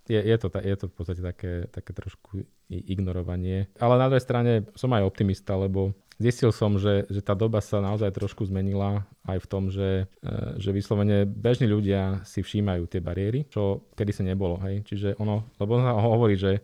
je, 0.08 0.20
je, 0.20 0.36
to, 0.40 0.48
je 0.60 0.76
to 0.76 0.86
v 0.88 0.94
podstate 0.96 1.22
také, 1.24 1.52
také 1.72 1.92
trošku 1.96 2.44
ignorovanie. 2.72 3.68
Ale 3.80 4.00
na 4.00 4.08
druhej 4.08 4.24
strane 4.24 4.52
som 4.76 4.92
aj 4.96 5.04
optimista, 5.04 5.56
lebo 5.60 5.92
zistil 6.22 6.54
som, 6.54 6.78
že, 6.78 7.10
že 7.10 7.20
tá 7.26 7.34
doba 7.34 7.60
sa 7.60 7.82
naozaj 7.82 8.14
trošku 8.14 8.46
zmenila 8.46 9.10
aj 9.26 9.38
v 9.42 9.48
tom, 9.50 9.64
že, 9.74 10.06
e, 10.22 10.34
že 10.62 10.70
vyslovene 10.70 11.26
bežní 11.26 11.66
ľudia 11.66 12.22
si 12.24 12.46
všímajú 12.46 12.86
tie 12.86 13.02
bariéry, 13.02 13.50
čo 13.50 13.90
kedy 13.98 14.12
sa 14.14 14.24
nebolo. 14.24 14.62
Hej? 14.62 14.86
Čiže 14.86 15.10
ono, 15.18 15.50
lebo 15.58 15.82
on 15.82 15.86
hovorí, 15.86 16.38
že 16.38 16.62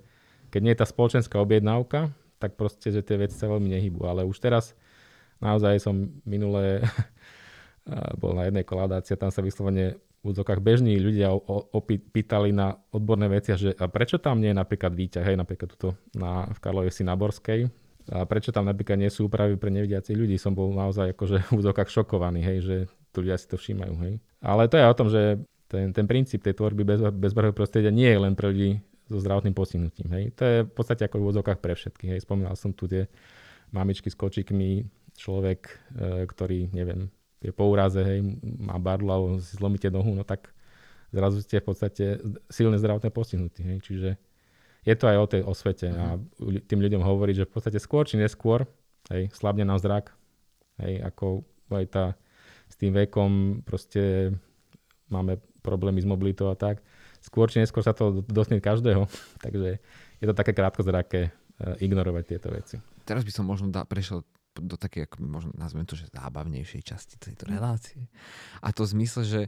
keď 0.54 0.62
nie 0.62 0.74
je 0.78 0.82
tá 0.82 0.88
spoločenská 0.88 1.42
objednávka, 1.42 2.14
tak 2.38 2.54
proste, 2.54 2.94
že 2.94 3.02
tie 3.02 3.18
veci 3.18 3.36
sa 3.36 3.50
veľmi 3.50 3.68
nehybu. 3.68 4.06
Ale 4.06 4.22
už 4.24 4.38
teraz 4.38 4.78
naozaj 5.42 5.82
som 5.82 6.08
minulé 6.24 6.86
bol 8.22 8.38
na 8.38 8.48
jednej 8.48 8.64
kolaudácii 8.64 9.18
a 9.18 9.22
tam 9.28 9.32
sa 9.34 9.42
vyslovene 9.42 9.98
v 10.22 10.34
úzokách 10.34 10.60
bežní 10.60 10.98
ľudia 10.98 11.30
opýtali 11.72 12.52
na 12.52 12.76
odborné 12.92 13.30
veci, 13.30 13.54
že 13.54 13.72
a 13.78 13.86
prečo 13.88 14.18
tam 14.18 14.42
nie 14.42 14.52
je 14.52 14.60
napríklad 14.60 14.92
výťah, 14.92 15.24
hej, 15.24 15.38
napríklad 15.38 15.78
tuto 15.78 15.96
na, 16.18 16.50
v 16.50 16.58
Karlovesi 16.58 17.06
na 17.06 17.14
Borskej, 17.14 17.70
a 18.08 18.24
prečo 18.24 18.56
tam 18.56 18.68
napríklad 18.68 18.96
nie 18.96 19.12
sú 19.12 19.28
úpravy 19.28 19.60
pre 19.60 19.68
nevidiacich 19.68 20.16
ľudí. 20.16 20.40
Som 20.40 20.56
bol 20.56 20.72
naozaj 20.72 21.12
akože 21.12 21.52
v 21.52 21.54
úzokách 21.60 21.92
šokovaný, 21.92 22.40
hej, 22.40 22.58
že 22.64 22.76
tu 23.12 23.24
ľudia 23.24 23.36
si 23.36 23.48
to 23.52 23.60
všímajú. 23.60 23.94
Hej. 24.08 24.14
Ale 24.40 24.72
to 24.72 24.76
je 24.80 24.86
o 24.88 24.98
tom, 24.98 25.08
že 25.12 25.22
ten, 25.68 25.92
ten 25.92 26.08
princíp 26.08 26.40
tej 26.40 26.56
tvorby 26.56 26.88
bez, 26.88 27.04
bezbarvého 27.04 27.56
prostredia 27.56 27.92
nie 27.92 28.08
je 28.08 28.20
len 28.20 28.34
pre 28.34 28.52
ľudí 28.52 28.80
so 29.08 29.20
zdravotným 29.20 29.56
postihnutím. 29.56 30.08
Hej. 30.12 30.24
To 30.40 30.44
je 30.44 30.58
v 30.64 30.72
podstate 30.72 31.04
ako 31.08 31.20
v 31.20 31.28
úzokách 31.36 31.60
pre 31.60 31.76
všetkých. 31.76 32.10
Hej. 32.16 32.20
Spomínal 32.24 32.56
som 32.56 32.72
tu 32.72 32.88
tie 32.88 33.12
mamičky 33.76 34.08
s 34.08 34.16
kočikmi, 34.16 34.88
človek, 35.20 35.60
e, 35.98 36.24
ktorý, 36.24 36.72
neviem, 36.72 37.12
je 37.44 37.52
po 37.52 37.68
úraze, 37.68 38.00
hej, 38.00 38.24
má 38.58 38.80
barlu 38.80 39.10
alebo 39.12 39.28
si 39.44 39.60
zlomíte 39.60 39.92
nohu, 39.94 40.10
no 40.16 40.26
tak 40.26 40.50
zrazu 41.14 41.44
ste 41.46 41.62
v 41.62 41.68
podstate 41.70 42.06
silné 42.50 42.80
zdravotné 42.80 43.12
postihnutí. 43.12 43.62
Hej. 43.68 43.78
Čiže 43.84 44.10
je 44.88 44.96
to 44.96 45.06
aj 45.12 45.18
o 45.20 45.28
tej 45.28 45.42
osvete 45.44 45.92
uh-huh. 45.92 46.00
a 46.00 46.06
mhm. 46.16 46.64
tým 46.64 46.80
ľuďom 46.80 47.04
hovoriť, 47.04 47.36
že 47.44 47.48
v 47.48 47.52
podstate 47.52 47.80
skôr 47.84 48.08
či 48.08 48.16
neskôr 48.16 48.64
hej, 49.12 49.28
slabne 49.36 49.68
nám 49.68 49.84
zrak, 49.84 50.16
hej, 50.80 51.04
ako 51.04 51.44
aj 51.76 51.86
tá 51.92 52.06
s 52.68 52.76
tým 52.76 52.96
vekom 52.96 53.64
proste 53.64 54.32
máme 55.08 55.40
problémy 55.64 56.04
s 56.04 56.08
mobilitou 56.08 56.52
a 56.52 56.56
tak. 56.56 56.84
Skôr 57.24 57.48
či 57.52 57.64
neskôr 57.64 57.84
sa 57.84 57.96
to 57.96 58.24
dostne 58.28 58.60
každého, 58.60 59.08
takže 59.44 59.80
je 60.20 60.26
to 60.28 60.36
také 60.36 60.52
krátkozraké 60.56 61.32
uh, 61.32 61.76
ignorovať 61.80 62.24
tieto 62.28 62.48
veci. 62.52 62.76
Teraz 63.08 63.24
by 63.24 63.32
som 63.32 63.48
možno 63.48 63.72
da, 63.72 63.88
prešiel 63.88 64.24
do 64.64 64.76
také, 64.80 65.06
ako 65.06 65.22
možno 65.24 65.52
nazvem 65.54 65.86
to, 65.86 65.94
že 66.00 66.10
zábavnejšej 66.14 66.82
časti 66.84 67.16
tejto 67.20 67.48
mhm. 67.48 67.52
relácie. 67.54 68.02
A 68.62 68.74
to 68.74 68.86
v 68.88 68.94
zmysle, 68.98 69.24
že 69.26 69.42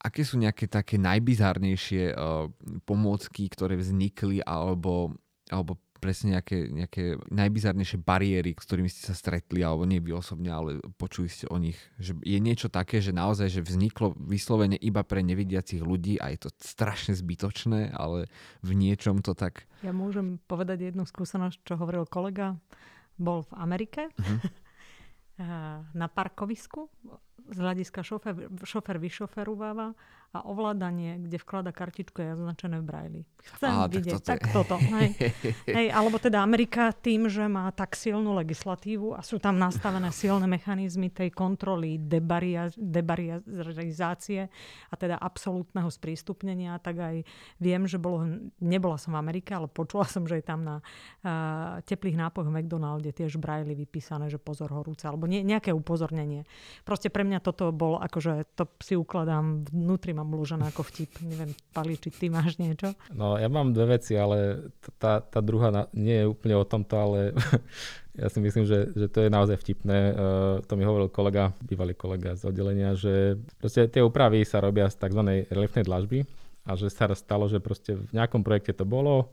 aké 0.00 0.22
sú 0.24 0.36
nejaké 0.40 0.68
také 0.68 1.00
najbizárnejšie 1.00 2.12
uh, 2.12 2.48
pomôcky, 2.84 3.48
ktoré 3.48 3.76
vznikli, 3.80 4.44
alebo, 4.44 5.16
alebo 5.48 5.80
presne 6.04 6.36
nejaké, 6.36 6.68
nejaké 6.68 7.16
najbizárnejšie 7.32 8.04
bariéry, 8.04 8.52
s 8.52 8.68
ktorými 8.68 8.92
ste 8.92 9.08
sa 9.08 9.16
stretli, 9.16 9.64
alebo 9.64 9.88
nie 9.88 10.04
vy 10.04 10.12
osobne, 10.12 10.52
ale 10.52 10.76
počuli 11.00 11.32
ste 11.32 11.48
o 11.48 11.56
nich. 11.56 11.80
Že 11.96 12.20
je 12.20 12.38
niečo 12.44 12.68
také, 12.68 13.00
že 13.00 13.16
naozaj, 13.16 13.48
že 13.48 13.64
vzniklo 13.64 14.12
vyslovene 14.20 14.76
iba 14.76 15.00
pre 15.00 15.24
nevidiacich 15.24 15.80
ľudí 15.80 16.20
a 16.20 16.28
je 16.28 16.44
to 16.44 16.48
strašne 16.60 17.16
zbytočné, 17.16 17.96
ale 17.96 18.28
v 18.60 18.70
niečom 18.76 19.24
to 19.24 19.32
tak... 19.32 19.64
Ja 19.80 19.96
môžem 19.96 20.36
povedať 20.44 20.92
jednu 20.92 21.08
skúsenosť, 21.08 21.64
čo 21.64 21.80
hovoril 21.80 22.04
kolega 22.04 22.60
bol 23.18 23.46
v 23.46 23.52
Amerike 23.58 24.10
uh-huh. 24.18 25.84
na 25.94 26.06
parkovisku 26.10 26.90
z 27.50 27.56
hľadiska 27.60 28.00
šofer, 28.00 28.48
šofer 28.64 28.96
vyšoferováva 28.96 29.92
a 30.34 30.42
ovládanie, 30.42 31.22
kde 31.22 31.38
vklada 31.38 31.70
kartičku 31.70 32.18
je 32.18 32.34
označené 32.34 32.82
v 32.82 32.84
Braille. 32.84 33.22
Chcem 33.54 33.70
Á, 33.70 33.86
vidieť, 33.86 34.18
tak, 34.18 34.50
toto, 34.50 34.74
tak 34.74 34.82
toto. 34.82 34.96
Hej. 34.98 35.08
hej, 35.78 35.88
alebo 35.94 36.18
teda 36.18 36.42
Amerika 36.42 36.90
tým, 36.90 37.30
že 37.30 37.46
má 37.46 37.70
tak 37.70 37.94
silnú 37.94 38.34
legislatívu 38.34 39.14
a 39.14 39.22
sú 39.22 39.38
tam 39.38 39.62
nastavené 39.62 40.10
silné 40.10 40.50
mechanizmy 40.50 41.14
tej 41.14 41.30
kontroly 41.30 42.02
debaria, 42.02 42.66
a 44.90 44.94
teda 44.98 45.16
absolútneho 45.22 45.86
sprístupnenia, 45.86 46.82
tak 46.82 46.96
aj 46.98 47.16
viem, 47.62 47.82
že 47.86 48.02
bolo, 48.02 48.26
nebola 48.58 48.98
som 48.98 49.14
v 49.14 49.22
Amerike, 49.22 49.54
ale 49.54 49.70
počula 49.70 50.08
som, 50.10 50.26
že 50.26 50.42
je 50.42 50.44
tam 50.44 50.66
na 50.66 50.76
uh, 50.80 51.78
teplých 51.86 52.18
nápojoch 52.18 52.50
v 52.50 52.54
McDonalde 52.58 53.14
tiež 53.14 53.38
Braille 53.38 53.76
vypísané, 53.76 54.26
že 54.32 54.42
pozor 54.42 54.74
horúce, 54.74 55.06
alebo 55.06 55.30
nie, 55.30 55.46
nejaké 55.46 55.70
upozornenie. 55.70 56.42
Proste 56.82 57.06
pre 57.06 57.22
mňa 57.22 57.38
toto 57.38 57.70
bol, 57.70 58.02
akože 58.02 58.56
to 58.58 58.66
si 58.80 58.98
ukladám 58.98 59.68
vnútri, 59.68 60.16
mám 60.16 60.23
mlúžené 60.24 60.64
ako 60.72 60.82
vtip. 60.88 61.20
Neviem, 61.22 61.52
Pali, 61.70 62.00
či 62.00 62.08
ty 62.08 62.32
máš 62.32 62.56
niečo? 62.56 62.96
No, 63.12 63.36
ja 63.36 63.46
mám 63.52 63.76
dve 63.76 64.00
veci, 64.00 64.16
ale 64.16 64.70
tá, 64.96 65.20
tá 65.20 65.44
druhá 65.44 65.68
na, 65.68 65.82
nie 65.92 66.24
je 66.24 66.30
úplne 66.32 66.56
o 66.56 66.64
tomto, 66.64 66.94
ale 66.96 67.18
ja 68.20 68.32
si 68.32 68.40
myslím, 68.40 68.64
že, 68.64 68.90
že 68.96 69.06
to 69.12 69.22
je 69.22 69.30
naozaj 69.30 69.60
vtipné. 69.60 69.98
Uh, 70.10 70.14
to 70.64 70.74
mi 70.74 70.88
hovoril 70.88 71.12
kolega, 71.12 71.52
bývalý 71.60 71.92
kolega 71.92 72.32
z 72.34 72.48
oddelenia, 72.48 72.96
že 72.96 73.36
proste 73.60 73.86
tie 73.86 74.00
úpravy 74.00 74.42
sa 74.48 74.64
robia 74.64 74.88
z 74.88 74.96
tzv. 74.96 75.20
reliefnej 75.52 75.84
dlažby 75.84 76.24
a 76.64 76.72
že 76.80 76.88
sa 76.88 77.12
stalo, 77.12 77.44
že 77.44 77.60
proste 77.60 77.94
v 77.94 78.10
nejakom 78.16 78.40
projekte 78.40 78.72
to 78.72 78.88
bolo, 78.88 79.28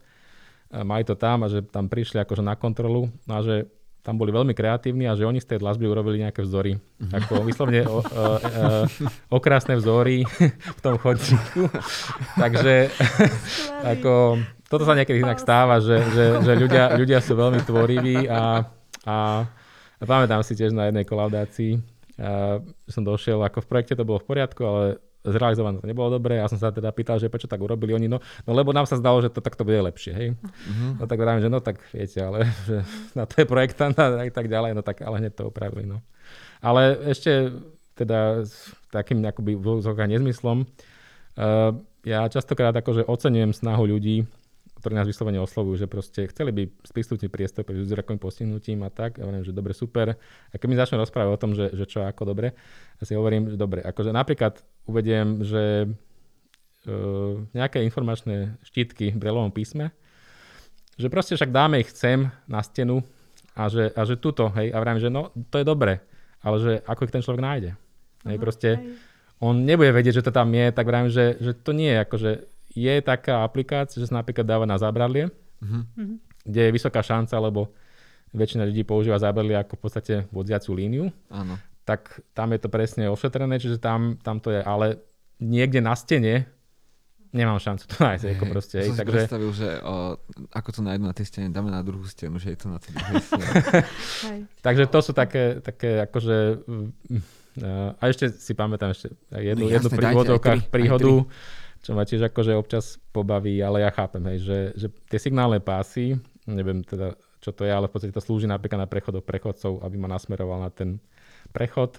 mali 0.72 1.04
to 1.04 1.20
tam 1.20 1.44
a 1.44 1.52
že 1.52 1.68
tam 1.68 1.92
prišli 1.92 2.24
akože 2.24 2.44
na 2.44 2.56
kontrolu 2.56 3.12
no 3.28 3.34
a 3.36 3.42
že 3.44 3.68
tam 4.02 4.18
boli 4.18 4.34
veľmi 4.34 4.58
kreatívni 4.58 5.06
a 5.06 5.14
že 5.14 5.30
oni 5.30 5.38
z 5.38 5.56
tej 5.56 5.60
dlažby 5.62 5.86
urobili 5.86 6.26
nejaké 6.26 6.42
vzory. 6.42 6.78
Mm-hmm. 6.78 7.18
Ako 7.22 7.34
vyslovne 7.46 7.82
o, 7.86 8.02
o, 8.02 8.02
o, 8.02 8.26
okrásne 9.38 9.78
vzory 9.78 10.26
v 10.78 10.82
tom 10.82 10.98
chodníku. 10.98 11.70
Takže 12.34 12.90
ako, 13.86 14.42
toto 14.66 14.84
sa 14.90 14.98
niekedy 14.98 15.22
inak 15.22 15.38
stáva, 15.38 15.78
že, 15.78 16.02
že, 16.14 16.26
že 16.42 16.52
ľudia, 16.58 16.98
ľudia 16.98 17.22
sú 17.22 17.38
veľmi 17.38 17.62
tvoriví 17.62 18.26
a, 18.26 18.66
a, 19.06 19.18
a 20.02 20.04
pamätám 20.04 20.42
si 20.42 20.58
tiež 20.58 20.74
na 20.74 20.90
jednej 20.90 21.06
kolaudácii, 21.06 21.78
a 22.22 22.62
som 22.86 23.02
došiel, 23.02 23.42
ako 23.42 23.66
v 23.66 23.70
projekte 23.70 23.98
to 23.98 24.06
bolo 24.06 24.22
v 24.22 24.30
poriadku, 24.30 24.62
ale 24.62 24.86
zrealizované 25.22 25.78
to 25.78 25.88
nebolo 25.90 26.18
dobre. 26.18 26.42
Ja 26.42 26.50
som 26.50 26.58
sa 26.58 26.74
teda 26.74 26.90
pýtal, 26.90 27.22
že 27.22 27.30
prečo 27.30 27.46
tak 27.46 27.62
urobili 27.62 27.94
oni. 27.94 28.10
No, 28.10 28.18
no 28.46 28.52
lebo 28.58 28.74
nám 28.74 28.90
sa 28.90 28.98
zdalo, 28.98 29.22
že 29.22 29.30
to 29.30 29.42
takto 29.42 29.62
bude 29.62 29.78
lepšie. 29.78 30.14
Hej? 30.14 30.28
Uh-huh. 30.42 30.92
No 30.98 31.04
tak 31.06 31.22
vravím, 31.22 31.42
že 31.46 31.50
no 31.50 31.62
tak 31.62 31.78
viete, 31.94 32.18
ale 32.22 32.50
že 32.68 32.82
na 33.14 33.30
to 33.30 33.42
je 33.42 33.46
projektant 33.46 33.94
a 33.98 34.26
tak 34.34 34.50
ďalej, 34.50 34.74
no 34.74 34.82
tak 34.82 35.06
ale 35.06 35.22
hneď 35.22 35.34
to 35.38 35.50
opravili. 35.50 35.86
No. 35.86 36.02
Ale 36.62 36.98
ešte 37.10 37.54
teda 37.94 38.46
s 38.46 38.74
takým 38.90 39.22
akoby 39.22 39.58
nezmyslom, 40.10 40.66
uh, 40.66 41.72
ja 42.02 42.26
častokrát 42.26 42.74
akože 42.74 43.06
ocenujem 43.06 43.54
snahu 43.54 43.86
ľudí, 43.86 44.26
ktorí 44.82 44.98
nás 44.98 45.06
vyslovene 45.06 45.38
oslovujú, 45.38 45.86
že 45.86 45.88
proste 45.88 46.26
chceli 46.28 46.50
by 46.50 46.64
sprístupniť 46.82 47.30
priestor 47.30 47.62
pre 47.62 47.78
ľudí 47.78 47.88
s 47.88 47.94
rakovým 47.94 48.18
postihnutím 48.18 48.82
a 48.82 48.90
tak. 48.90 49.22
Ja 49.22 49.30
hovorím, 49.30 49.46
že 49.46 49.54
dobre, 49.54 49.78
super. 49.78 50.18
A 50.50 50.54
keď 50.58 50.68
mi 50.68 50.76
začnú 50.76 50.98
rozprávať 50.98 51.30
o 51.30 51.42
tom, 51.42 51.52
že, 51.54 51.70
že 51.72 51.86
čo 51.86 52.02
ako 52.02 52.26
dobre, 52.26 52.58
ja 52.98 53.04
si 53.06 53.14
hovorím, 53.14 53.54
že 53.54 53.62
dobre. 53.62 53.86
Akože 53.86 54.10
napríklad 54.10 54.60
uvediem, 54.90 55.46
že 55.46 55.86
uh, 55.86 57.46
nejaké 57.54 57.86
informačné 57.86 58.58
štítky 58.66 59.14
v 59.14 59.22
brelovom 59.22 59.54
písme, 59.54 59.94
že 60.98 61.08
proste 61.08 61.38
však 61.38 61.54
dáme 61.54 61.80
ich 61.80 61.94
chcem 61.94 62.34
na 62.50 62.66
stenu 62.66 63.06
a 63.54 63.70
že, 63.70 63.94
a 63.94 64.02
že 64.04 64.18
tuto, 64.18 64.50
hej, 64.58 64.74
a 64.74 64.78
vravím, 64.82 65.02
že 65.02 65.14
no, 65.14 65.30
to 65.54 65.62
je 65.62 65.66
dobre, 65.66 66.02
ale 66.42 66.56
že 66.58 66.72
ako 66.84 67.06
ich 67.06 67.14
ten 67.14 67.24
človek 67.24 67.42
nájde. 67.42 67.72
Hej, 68.26 68.38
proste 68.38 68.70
on 69.42 69.66
nebude 69.66 69.90
vedieť, 69.90 70.22
že 70.22 70.26
to 70.30 70.32
tam 70.32 70.54
je, 70.54 70.70
tak 70.70 70.86
vravím, 70.86 71.10
že, 71.10 71.42
že 71.42 71.58
to 71.58 71.74
nie 71.74 71.90
je 71.90 72.00
akože 72.06 72.32
je 72.72 72.94
taká 73.04 73.44
aplikácia, 73.44 74.00
že 74.00 74.08
sa 74.08 74.24
napríklad 74.24 74.48
dáva 74.48 74.64
na 74.64 74.80
zábradlie, 74.80 75.28
uh-huh. 75.60 75.84
kde 76.48 76.62
je 76.68 76.72
vysoká 76.72 77.04
šanca, 77.04 77.36
lebo 77.44 77.72
väčšina 78.32 78.64
ľudí 78.64 78.88
používa 78.88 79.20
zábradlie 79.20 79.60
ako 79.60 79.76
v 79.76 79.82
podstate 79.82 80.14
vodziacu 80.32 80.72
líniu. 80.72 81.06
Áno. 81.28 81.60
Tak 81.84 82.24
tam 82.32 82.56
je 82.56 82.60
to 82.64 82.70
presne 82.72 83.12
ošetrené, 83.12 83.60
čiže 83.60 83.82
tam, 83.82 84.16
tam 84.24 84.40
to 84.40 84.56
je, 84.56 84.62
ale 84.64 85.04
niekde 85.44 85.84
na 85.84 85.98
stene 85.98 86.48
nemám 87.32 87.60
šancu 87.60 87.88
to 87.88 87.96
nájsť. 88.00 88.24
Hey, 88.28 88.34
ako 88.36 88.46
proste, 88.52 88.78
hej, 88.84 88.92
takže... 88.92 89.04
si 89.04 89.16
predstavil, 89.24 89.52
že 89.56 89.70
o, 89.84 89.96
ako 90.52 90.70
to 90.72 90.80
nájdu 90.84 91.04
na 91.08 91.16
tej 91.16 91.26
stene, 91.28 91.48
dáme 91.52 91.72
na 91.72 91.84
druhú 91.84 92.04
stenu, 92.08 92.40
že 92.40 92.56
je 92.56 92.60
to 92.60 92.68
na 92.72 92.80
tej 92.80 92.92
druhej 92.96 93.24
stene. 93.28 93.52
takže 94.64 94.84
to 94.88 95.00
sú 95.00 95.12
také, 95.12 95.60
také 95.64 96.04
akože... 96.08 96.36
Uh, 97.52 97.92
a 98.00 98.08
ešte 98.08 98.32
si 98.32 98.56
pamätám 98.56 98.96
ešte 98.96 99.12
jednu, 99.28 99.68
no, 99.68 99.72
jasne, 99.72 99.92
jednu 99.92 100.00
pri 100.00 100.06
vodovkách 100.16 100.62
príhodu. 100.72 101.28
Aj 101.28 101.60
čo 101.82 101.98
ma 101.98 102.06
tiež 102.06 102.30
akože 102.30 102.54
občas 102.54 103.02
pobaví, 103.10 103.58
ale 103.62 103.82
ja 103.82 103.90
chápem, 103.90 104.22
hej, 104.34 104.38
že, 104.46 104.60
že 104.78 104.88
tie 105.10 105.18
signálne 105.18 105.58
pásy, 105.58 106.18
neviem 106.46 106.86
teda, 106.86 107.18
čo 107.42 107.50
to 107.50 107.66
je, 107.66 107.74
ale 107.74 107.90
v 107.90 107.94
podstate 107.94 108.14
to 108.14 108.22
slúži 108.22 108.46
napríklad 108.46 108.86
na 108.86 108.90
prechodov 108.90 109.26
prechodcov, 109.26 109.82
aby 109.82 109.98
ma 109.98 110.06
nasmeroval 110.10 110.62
na 110.62 110.70
ten 110.70 111.02
prechod. 111.50 111.98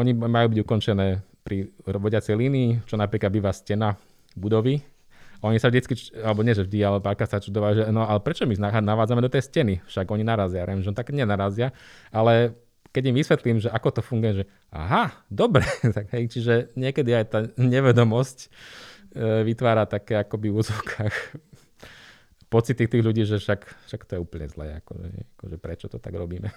Oni 0.00 0.16
majú 0.16 0.52
byť 0.52 0.60
ukončené 0.64 1.20
pri 1.44 1.68
vodiacej 1.84 2.34
línii, 2.34 2.88
čo 2.88 2.96
napríklad 2.96 3.30
býva 3.30 3.52
stena 3.52 4.00
budovy. 4.32 4.80
Oni 5.44 5.60
sa 5.60 5.68
vždycky, 5.68 6.16
alebo 6.24 6.40
nie 6.40 6.56
že 6.56 6.64
vždy, 6.64 6.78
ale 6.80 6.98
párka 7.04 7.28
sa 7.28 7.36
čudovajú, 7.36 7.72
že 7.76 7.84
no 7.92 8.08
ale 8.08 8.24
prečo 8.24 8.48
my 8.48 8.56
navádzame 8.56 9.20
do 9.20 9.28
tej 9.28 9.44
steny? 9.44 9.84
Však 9.84 10.08
oni 10.08 10.24
narazia. 10.24 10.64
Ja 10.64 10.74
že 10.80 10.96
tak 10.96 11.12
nenarazia, 11.12 11.76
ale 12.08 12.56
keď 12.96 13.12
im 13.12 13.16
vysvetlím, 13.20 13.58
že 13.60 13.68
ako 13.68 14.00
to 14.00 14.02
funguje, 14.02 14.32
že 14.40 14.44
aha, 14.72 15.12
dobre, 15.28 15.68
tak 15.96 16.08
hej, 16.16 16.32
čiže 16.32 16.72
niekedy 16.72 17.12
aj 17.12 17.24
tá 17.28 17.38
nevedomosť 17.60 18.48
vytvára 19.44 19.88
také 19.88 20.20
akoby 20.20 20.52
v 20.52 20.58
úzovkách 20.60 21.14
pocity 22.48 22.86
tých 22.86 23.02
ľudí, 23.04 23.26
že 23.26 23.42
však, 23.42 23.60
však 23.90 24.02
to 24.04 24.12
je 24.16 24.20
úplne 24.20 24.46
zlé, 24.46 24.78
akože, 24.78 25.08
akože 25.36 25.56
prečo 25.58 25.86
to 25.88 25.98
tak 25.98 26.14
robíme. 26.14 26.52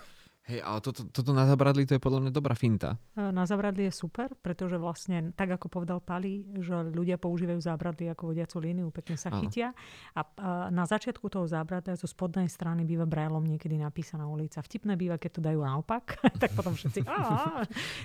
Hej, 0.49 0.65
ale 0.65 0.81
toto, 0.81 1.05
toto 1.13 1.29
na 1.29 1.45
zabradli 1.45 1.85
to 1.85 1.93
je 1.93 2.01
podľa 2.01 2.25
mňa 2.25 2.31
dobrá 2.33 2.57
finta. 2.57 2.97
Na 3.13 3.45
zabradli 3.45 3.85
je 3.85 3.93
super, 3.93 4.33
pretože 4.33 4.81
vlastne, 4.81 5.29
tak 5.37 5.53
ako 5.53 5.69
povedal 5.69 6.01
Pali, 6.01 6.41
že 6.57 6.89
ľudia 6.89 7.21
používajú 7.21 7.61
zábradly 7.61 8.09
ako 8.09 8.33
vodiacu 8.33 8.57
líniu, 8.57 8.89
pekne 8.89 9.13
sa 9.13 9.29
Áno. 9.29 9.45
chytia. 9.45 9.77
A, 10.17 10.25
a 10.25 10.25
na 10.73 10.89
začiatku 10.89 11.29
toho 11.29 11.45
zábradlia 11.45 11.93
zo 11.93 12.09
spodnej 12.09 12.49
strany 12.49 12.81
býva 12.81 13.05
brajlom 13.05 13.45
niekedy 13.45 13.77
napísaná 13.77 14.25
ulica. 14.25 14.65
Vtipné 14.65 14.97
býva, 14.97 15.21
keď 15.21 15.37
to 15.37 15.41
dajú 15.45 15.61
naopak, 15.61 16.17
tak 16.41 16.49
potom 16.57 16.73
všetci, 16.73 17.05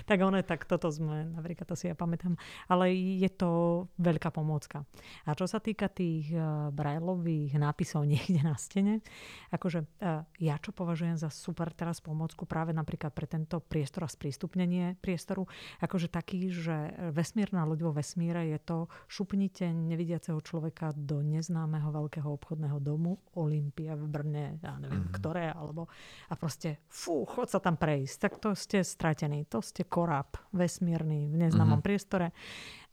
tak 0.05 0.17
ono, 0.21 0.37
tak 0.45 0.69
toto 0.69 0.93
sme, 0.93 1.25
napríklad 1.33 1.65
to 1.65 1.73
si 1.73 1.89
ja 1.89 1.97
pamätám. 1.97 2.37
Ale 2.69 2.93
je 2.93 3.29
to 3.33 3.49
veľká 3.97 4.29
pomôcka. 4.29 4.85
A 5.25 5.33
čo 5.33 5.49
sa 5.49 5.57
týka 5.57 5.89
tých 5.89 6.29
uh, 6.29 6.69
brajlových 6.69 7.57
nápisov 7.57 8.05
niekde 8.13 8.45
na 8.45 8.53
stene, 8.53 9.01
akože 9.49 9.81
uh, 9.81 10.21
ja 10.37 10.61
čo 10.61 10.69
považujem 10.77 11.17
za 11.17 11.33
super 11.33 11.73
teraz 11.73 12.05
pomoc 12.05 12.34
Slovensku 12.35 12.51
práve 12.51 12.75
napríklad 12.75 13.15
pre 13.15 13.31
tento 13.31 13.63
priestor 13.63 14.03
a 14.03 14.11
sprístupnenie 14.11 14.99
priestoru, 14.99 15.47
akože 15.79 16.11
taký, 16.11 16.51
že 16.51 16.91
vesmírna 17.15 17.63
loď 17.63 17.87
vo 17.87 17.95
vesmíre 17.95 18.51
je 18.51 18.59
to 18.59 18.77
šupnite 19.07 19.71
nevidiaceho 19.71 20.35
človeka 20.43 20.91
do 20.99 21.23
neznámeho 21.23 21.95
veľkého 21.95 22.27
obchodného 22.27 22.83
domu 22.83 23.23
Olympia 23.39 23.95
v 23.95 24.03
Brne, 24.11 24.59
ja 24.59 24.75
neviem 24.83 25.07
mm-hmm. 25.07 25.15
ktoré, 25.15 25.47
alebo 25.47 25.87
a 26.27 26.35
proste 26.35 26.83
fú, 26.91 27.23
chod 27.23 27.47
sa 27.47 27.63
tam 27.63 27.79
prejsť, 27.79 28.15
tak 28.19 28.33
to 28.43 28.51
ste 28.51 28.83
stratení, 28.83 29.47
to 29.47 29.63
ste 29.63 29.87
korab 29.87 30.35
vesmírny 30.51 31.31
v 31.31 31.39
neznámom 31.39 31.79
mm-hmm. 31.79 31.87
priestore 31.87 32.35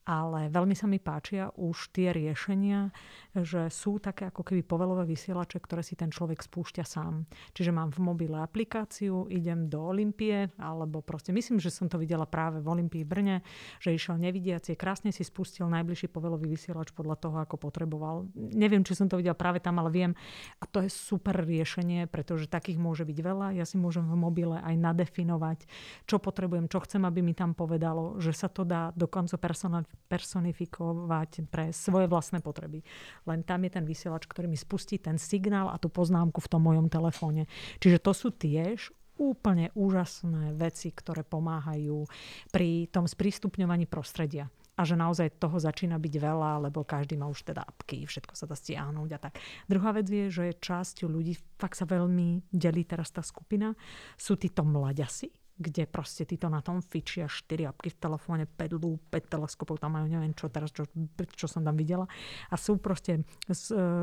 ale 0.02 0.50
veľmi 0.50 0.74
sa 0.74 0.90
mi 0.90 0.98
páčia 0.98 1.54
už 1.54 1.94
tie 1.94 2.10
riešenia, 2.10 2.90
že 3.38 3.70
sú 3.70 4.02
také 4.02 4.34
ako 4.34 4.42
keby 4.42 4.66
povelové 4.66 5.06
vysielače, 5.06 5.62
ktoré 5.62 5.86
si 5.86 5.94
ten 5.94 6.10
človek 6.10 6.42
spúšťa 6.42 6.84
sám. 6.84 7.22
Čiže 7.54 7.70
mám 7.70 7.94
v 7.94 8.02
mobile 8.02 8.34
aplikáciu, 8.42 9.30
idem 9.30 9.70
do 9.70 9.78
Olympie, 9.78 10.50
alebo 10.58 11.06
proste 11.06 11.30
myslím, 11.30 11.62
že 11.62 11.70
som 11.70 11.86
to 11.86 12.02
videla 12.02 12.26
práve 12.26 12.58
v 12.58 12.66
Olympii 12.66 13.06
Brne, 13.06 13.46
že 13.78 13.94
išiel 13.94 14.18
nevidiaci, 14.18 14.74
krásne 14.74 15.14
si 15.14 15.22
spustil 15.22 15.70
najbližší 15.70 16.10
povelový 16.10 16.50
vysielač 16.50 16.90
podľa 16.90 17.16
toho, 17.22 17.36
ako 17.38 17.54
potreboval. 17.62 18.26
Neviem, 18.34 18.82
či 18.82 18.98
som 18.98 19.06
to 19.06 19.22
videla 19.22 19.38
práve 19.38 19.62
tam, 19.62 19.78
ale 19.78 19.94
viem. 19.94 20.12
A 20.58 20.66
to 20.66 20.82
je 20.82 20.90
super 20.90 21.38
riešenie, 21.46 22.10
pretože 22.10 22.50
takých 22.50 22.82
môže 22.82 23.06
byť 23.06 23.18
veľa. 23.22 23.54
Ja 23.54 23.62
si 23.62 23.78
môžem 23.78 24.02
v 24.02 24.18
mobile 24.18 24.58
aj 24.58 24.74
nadefinovať, 24.74 25.70
čo 26.10 26.18
potrebujem, 26.18 26.66
čo 26.66 26.82
chcem, 26.82 27.06
aby 27.06 27.22
mi 27.22 27.38
tam 27.38 27.54
povedalo, 27.54 28.18
že 28.18 28.34
sa 28.34 28.50
to 28.50 28.66
dá 28.66 28.90
dokonca 28.98 29.38
personalizovať 29.38 29.91
personifikovať 30.10 31.48
pre 31.48 31.72
svoje 31.72 32.06
vlastné 32.10 32.44
potreby. 32.44 32.84
Len 33.24 33.40
tam 33.46 33.64
je 33.64 33.70
ten 33.72 33.84
vysielač, 33.88 34.28
ktorý 34.28 34.50
mi 34.50 34.58
spustí 34.58 35.00
ten 35.00 35.16
signál 35.16 35.72
a 35.72 35.80
tú 35.80 35.88
poznámku 35.88 36.42
v 36.42 36.50
tom 36.50 36.62
mojom 36.64 36.92
telefóne. 36.92 37.48
Čiže 37.80 37.98
to 38.02 38.12
sú 38.12 38.28
tiež 38.34 38.92
úplne 39.20 39.70
úžasné 39.76 40.56
veci, 40.56 40.90
ktoré 40.90 41.22
pomáhajú 41.22 42.08
pri 42.50 42.88
tom 42.90 43.04
sprístupňovaní 43.04 43.86
prostredia 43.86 44.48
a 44.72 44.88
že 44.88 44.96
naozaj 44.96 45.36
toho 45.36 45.60
začína 45.60 46.00
byť 46.00 46.14
veľa, 46.16 46.64
lebo 46.68 46.80
každý 46.82 47.20
má 47.20 47.28
už 47.28 47.44
teda 47.44 47.60
apky, 47.60 48.08
všetko 48.08 48.32
sa 48.32 48.48
dá 48.48 48.56
stiahnuť 48.56 49.10
a 49.12 49.18
tak. 49.20 49.36
Druhá 49.68 49.92
vec 49.92 50.08
je, 50.08 50.32
že 50.32 50.56
časť 50.56 51.04
ľudí, 51.04 51.36
fakt 51.60 51.76
sa 51.76 51.84
veľmi 51.84 52.48
delí 52.48 52.88
teraz 52.88 53.12
tá 53.12 53.20
skupina, 53.20 53.76
sú 54.16 54.40
títo 54.40 54.64
mladiasi, 54.64 55.28
kde 55.62 55.86
proste 55.86 56.26
títo 56.26 56.50
na 56.50 56.58
tom 56.58 56.82
fičia 56.82 57.30
4 57.30 57.70
apky 57.70 57.94
v 57.94 57.98
telefóne, 58.02 58.44
5 58.50 58.82
lúp, 58.82 59.00
5 59.14 59.32
teleskopov, 59.38 59.78
tam 59.78 59.94
majú 59.94 60.10
neviem 60.10 60.34
čo 60.34 60.50
teraz, 60.50 60.74
čo, 60.74 60.90
čo 61.38 61.46
som 61.46 61.62
tam 61.62 61.78
videla. 61.78 62.10
A 62.50 62.58
sú 62.58 62.82
proste 62.82 63.22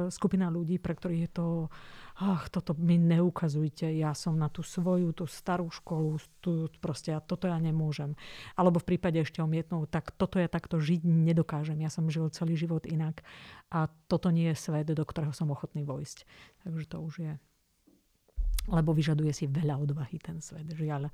skupina 0.07 0.47
ľudí, 0.47 0.79
pre 0.79 0.95
ktorých 0.95 1.23
je 1.27 1.31
to 1.35 1.47
ach, 2.19 2.51
toto 2.51 2.75
mi 2.75 2.99
neukazujte, 2.99 3.87
ja 3.95 4.11
som 4.11 4.35
na 4.35 4.51
tú 4.51 4.59
svoju, 4.59 5.15
tú 5.15 5.23
starú 5.23 5.71
školu, 5.71 6.19
tú, 6.43 6.67
proste 6.83 7.15
ja, 7.15 7.23
toto 7.23 7.47
ja 7.47 7.55
nemôžem. 7.55 8.19
Alebo 8.59 8.83
v 8.83 8.95
prípade 8.95 9.23
ešte 9.23 9.39
omietnú, 9.39 9.87
tak 9.87 10.11
toto 10.19 10.35
ja 10.35 10.51
takto 10.51 10.83
žiť 10.83 11.07
nedokážem. 11.07 11.79
Ja 11.79 11.87
som 11.87 12.11
žil 12.11 12.27
celý 12.35 12.59
život 12.59 12.83
inak 12.83 13.23
a 13.71 13.87
toto 14.11 14.35
nie 14.35 14.51
je 14.51 14.59
svet, 14.59 14.91
do 14.91 15.03
ktorého 15.07 15.31
som 15.31 15.47
ochotný 15.47 15.87
vojsť. 15.87 16.27
Takže 16.67 16.85
to 16.91 16.97
už 16.99 17.13
je 17.23 17.33
lebo 18.69 18.93
vyžaduje 18.93 19.33
si 19.33 19.45
veľa 19.49 19.75
odvahy 19.81 20.21
ten 20.21 20.39
svet, 20.39 20.69
žiaľ. 20.69 21.09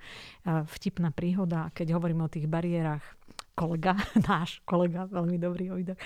Vtipná 0.45 1.09
príhoda, 1.15 1.71
keď 1.71 1.95
hovoríme 1.95 2.27
o 2.27 2.31
tých 2.31 2.45
bariérach, 2.45 3.03
kolega, 3.55 3.95
náš 4.29 4.59
kolega, 4.67 5.07
veľmi 5.07 5.39
dobrý 5.39 5.71
ojdok, 5.71 5.97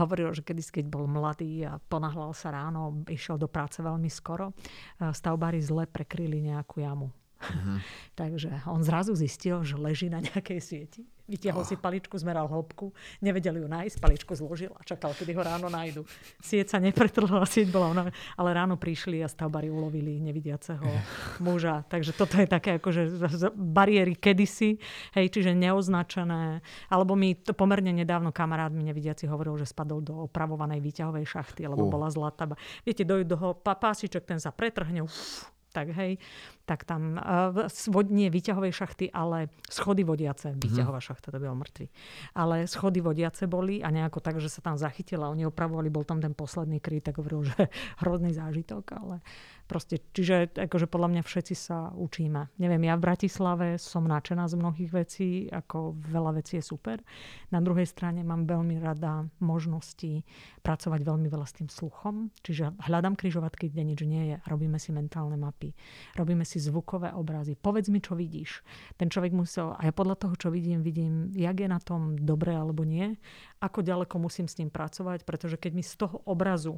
hovoril, 0.00 0.32
že 0.32 0.42
kedy, 0.42 0.82
keď 0.82 0.84
bol 0.88 1.04
mladý 1.04 1.68
a 1.68 1.76
ponahlal 1.76 2.32
sa 2.32 2.50
ráno, 2.50 3.04
išiel 3.06 3.36
do 3.36 3.46
práce 3.46 3.84
veľmi 3.84 4.08
skoro, 4.08 4.56
stavbári 4.98 5.60
zle 5.60 5.84
prekryli 5.84 6.40
nejakú 6.48 6.80
jamu. 6.80 7.12
Uh-huh. 7.36 7.78
Takže 8.20 8.64
on 8.64 8.80
zrazu 8.80 9.12
zistil, 9.12 9.60
že 9.62 9.76
leží 9.76 10.08
na 10.08 10.24
nejakej 10.24 10.60
sieti 10.64 11.04
Vytiahol 11.26 11.62
oh. 11.62 11.68
si 11.68 11.74
paličku, 11.74 12.14
zmeral 12.14 12.46
hĺbku, 12.46 12.94
nevedel 13.18 13.58
ju 13.58 13.66
nájsť, 13.66 13.98
paličku 13.98 14.32
zložil 14.38 14.70
a 14.78 14.86
čakal, 14.86 15.10
kedy 15.10 15.34
ho 15.34 15.42
ráno 15.42 15.66
nájdu. 15.66 16.06
Sieť 16.38 16.74
sa 16.74 16.78
nepretrhla, 16.78 17.42
sieť 17.50 17.74
bola 17.74 17.90
ona, 17.90 18.02
ale 18.38 18.50
ráno 18.54 18.78
prišli 18.78 19.20
a 19.22 19.28
stavbari 19.28 19.66
ulovili 19.66 20.22
nevidiaceho 20.22 20.86
muža. 21.46 21.82
Takže 21.90 22.14
toto 22.14 22.38
je 22.38 22.46
také 22.46 22.78
akože 22.78 23.18
bariéry 23.58 24.14
kedysi, 24.14 24.78
hej, 25.18 25.26
čiže 25.34 25.50
neoznačené. 25.58 26.62
Alebo 26.86 27.18
mi 27.18 27.34
to 27.34 27.50
pomerne 27.58 27.90
nedávno 27.90 28.30
kamarát 28.30 28.70
mi 28.70 28.86
nevidiaci 28.86 29.26
hovoril, 29.26 29.58
že 29.58 29.66
spadol 29.66 30.06
do 30.06 30.30
opravovanej 30.30 30.78
výťahovej 30.78 31.26
šachty, 31.26 31.66
lebo 31.66 31.86
uh. 31.86 31.90
bola 31.90 32.06
zlatá. 32.06 32.46
Viete, 32.86 33.02
dojde 33.02 33.34
do 33.34 33.38
pásiček, 33.58 34.22
ten 34.22 34.38
sa 34.38 34.54
pretrhne, 34.54 35.02
uf, 35.02 35.50
tak 35.76 35.92
hej, 35.92 36.16
tak 36.64 36.88
tam 36.88 37.20
uh, 37.20 38.08
nie 38.08 38.32
výťahovej 38.32 38.72
šachty, 38.72 39.06
ale 39.12 39.52
schody 39.68 40.08
vodiace. 40.08 40.56
Mhm. 40.56 40.64
Výťahová 40.64 41.00
šachta, 41.04 41.28
to 41.28 41.36
bolo 41.36 41.60
mŕtvy. 41.60 41.92
Ale 42.32 42.64
schody 42.64 43.04
vodiace 43.04 43.44
boli 43.44 43.84
a 43.84 43.92
nejako 43.92 44.24
tak, 44.24 44.40
že 44.40 44.48
sa 44.48 44.64
tam 44.64 44.80
zachytila. 44.80 45.28
Oni 45.28 45.44
opravovali, 45.44 45.92
bol 45.92 46.08
tam 46.08 46.24
ten 46.24 46.32
posledný 46.32 46.80
kry, 46.80 47.04
tak 47.04 47.20
hovoril, 47.20 47.44
že 47.52 47.68
hrozný 48.00 48.32
zážitok, 48.32 48.84
ale 48.96 49.20
Proste, 49.66 49.98
čiže 50.14 50.54
akože 50.54 50.86
podľa 50.86 51.08
mňa 51.10 51.22
všetci 51.26 51.54
sa 51.58 51.90
učíme. 51.90 52.54
Neviem, 52.62 52.86
ja 52.86 52.94
v 52.94 53.02
Bratislave 53.02 53.82
som 53.82 54.06
nadšená 54.06 54.46
z 54.46 54.54
mnohých 54.54 54.90
vecí, 54.94 55.28
ako 55.50 55.98
veľa 56.06 56.38
vecí 56.38 56.62
je 56.62 56.64
super. 56.64 57.02
Na 57.50 57.58
druhej 57.58 57.86
strane 57.90 58.22
mám 58.22 58.46
veľmi 58.46 58.78
rada 58.78 59.26
možnosti 59.42 60.22
pracovať 60.62 61.00
veľmi 61.02 61.26
veľa 61.26 61.46
s 61.50 61.56
tým 61.58 61.66
sluchom. 61.66 62.30
Čiže 62.46 62.78
hľadám 62.86 63.18
križovatky, 63.18 63.74
kde 63.74 63.82
nič 63.82 64.00
nie 64.06 64.34
je. 64.34 64.36
Robíme 64.46 64.78
si 64.78 64.94
mentálne 64.94 65.34
mapy. 65.34 65.74
Robíme 66.14 66.46
si 66.46 66.62
zvukové 66.62 67.10
obrazy. 67.10 67.58
Povedz 67.58 67.90
mi, 67.90 67.98
čo 67.98 68.14
vidíš. 68.14 68.62
Ten 68.94 69.10
človek 69.10 69.34
musel, 69.34 69.74
a 69.74 69.82
ja 69.82 69.90
podľa 69.90 70.14
toho, 70.22 70.34
čo 70.38 70.48
vidím, 70.54 70.86
vidím, 70.86 71.34
jak 71.34 71.58
je 71.58 71.66
na 71.66 71.82
tom 71.82 72.14
dobre 72.14 72.54
alebo 72.54 72.86
nie 72.86 73.18
ako 73.60 73.80
ďaleko 73.80 74.16
musím 74.20 74.46
s 74.46 74.58
ním 74.60 74.68
pracovať, 74.68 75.24
pretože 75.24 75.56
keď 75.56 75.72
mi 75.72 75.84
z 75.84 75.94
toho 75.96 76.20
obrazu 76.28 76.76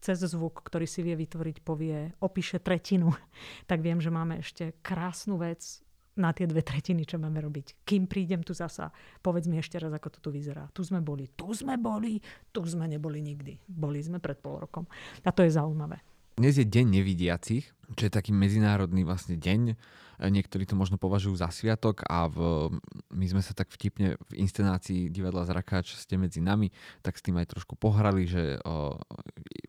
cez 0.00 0.20
zvuk, 0.24 0.64
ktorý 0.64 0.88
si 0.88 1.04
vie 1.04 1.14
vytvoriť, 1.18 1.56
povie, 1.60 2.16
opíše 2.20 2.60
tretinu, 2.60 3.12
tak 3.70 3.84
viem, 3.84 4.00
že 4.00 4.12
máme 4.12 4.40
ešte 4.40 4.76
krásnu 4.80 5.36
vec 5.36 5.84
na 6.14 6.30
tie 6.30 6.46
dve 6.46 6.62
tretiny, 6.62 7.02
čo 7.02 7.18
máme 7.18 7.42
robiť. 7.42 7.82
Kým 7.82 8.06
prídem 8.06 8.46
tu 8.46 8.54
zasa, 8.54 8.94
povedz 9.18 9.50
mi 9.50 9.58
ešte 9.58 9.82
raz, 9.82 9.90
ako 9.90 10.08
to 10.14 10.18
tu 10.22 10.30
vyzerá. 10.30 10.70
Tu 10.70 10.86
sme 10.86 11.02
boli, 11.02 11.26
tu 11.34 11.50
sme 11.50 11.74
boli, 11.74 12.22
tu 12.54 12.62
sme 12.62 12.86
neboli 12.86 13.18
nikdy. 13.18 13.58
Boli 13.66 13.98
sme 13.98 14.22
pred 14.22 14.38
pol 14.38 14.62
rokom. 14.62 14.86
A 15.26 15.30
to 15.34 15.42
je 15.42 15.50
zaujímavé. 15.50 16.13
Dnes 16.34 16.58
je 16.58 16.66
deň 16.66 16.98
nevidiacich, 16.98 17.62
čo 17.94 18.02
je 18.10 18.10
taký 18.10 18.34
medzinárodný 18.34 19.06
vlastne 19.06 19.38
deň. 19.38 19.78
Niektorí 20.18 20.66
to 20.66 20.74
možno 20.74 20.98
považujú 20.98 21.38
za 21.38 21.46
sviatok 21.54 22.02
a 22.10 22.26
v, 22.26 22.70
my 23.14 23.26
sme 23.30 23.38
sa 23.38 23.54
tak 23.54 23.70
vtipne 23.70 24.18
v 24.18 24.32
inscenácii 24.42 25.14
divadla 25.14 25.46
Zrakáč 25.46 25.94
ste 25.94 26.18
medzi 26.18 26.42
nami, 26.42 26.74
tak 27.06 27.18
s 27.18 27.22
tým 27.22 27.38
aj 27.38 27.54
trošku 27.54 27.78
pohrali, 27.78 28.26
že 28.26 28.58
o, 28.66 28.98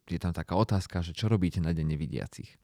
je 0.10 0.18
tam 0.18 0.34
taká 0.34 0.58
otázka, 0.58 1.06
že 1.06 1.14
čo 1.14 1.30
robíte 1.30 1.62
na 1.62 1.70
deň 1.70 1.86
nevidiacich. 1.86 2.58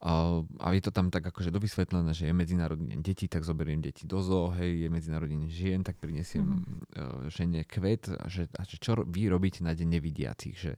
A 0.00 0.68
je 0.72 0.80
to 0.84 0.92
tam 0.92 1.12
tak 1.12 1.24
akože 1.24 1.52
dovysvetlené, 1.52 2.12
že 2.16 2.28
je 2.28 2.36
Medzinárodný 2.36 2.96
deň 2.96 3.00
detí, 3.00 3.28
tak 3.28 3.44
zoberiem 3.48 3.84
deti 3.84 4.08
do 4.08 4.20
zoo, 4.24 4.52
hej, 4.56 4.84
je 4.84 4.88
Medzinárodný 4.92 5.48
deň 5.48 5.52
žien, 5.52 5.80
tak 5.84 6.00
prinesiem 6.00 6.44
mm-hmm. 6.44 7.28
žene 7.32 7.64
kvet, 7.64 8.12
že, 8.28 8.48
a 8.56 8.64
že 8.64 8.76
čo 8.80 9.04
vy 9.04 9.28
robíte 9.28 9.60
na 9.60 9.76
deň 9.76 9.88
nevidiacich, 9.88 10.56
že 10.56 10.72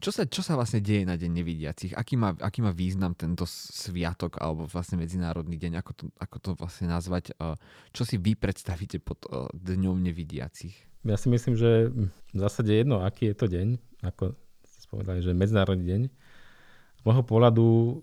Čo 0.00 0.08
sa, 0.08 0.24
čo 0.24 0.40
sa 0.40 0.56
vlastne 0.56 0.80
deje 0.80 1.04
na 1.04 1.20
Deň 1.20 1.30
nevidiacich? 1.36 1.92
Aký 1.92 2.16
má, 2.16 2.32
aký 2.40 2.64
má 2.64 2.72
význam 2.72 3.12
tento 3.12 3.44
sviatok 3.44 4.40
alebo 4.40 4.64
vlastne 4.64 4.96
Medzinárodný 4.96 5.60
deň? 5.60 5.84
Ako 5.84 5.92
to, 5.92 6.04
ako 6.16 6.36
to 6.40 6.50
vlastne 6.56 6.88
nazvať? 6.88 7.36
Čo 7.92 8.08
si 8.08 8.16
vy 8.16 8.40
predstavíte 8.40 9.04
pod 9.04 9.20
Dňom 9.52 10.00
nevidiacich? 10.00 10.72
Ja 11.04 11.20
si 11.20 11.28
myslím, 11.28 11.60
že 11.60 11.92
v 12.32 12.38
zásade 12.40 12.72
jedno, 12.72 13.04
aký 13.04 13.28
je 13.28 13.36
to 13.36 13.46
deň, 13.52 13.76
ako 14.08 14.32
ste 14.64 14.78
spovedali, 14.88 15.20
že 15.20 15.36
Medzinárodný 15.36 15.84
deň. 15.84 16.02
Z 16.96 17.02
môjho 17.04 17.24
pohľadu 17.28 18.00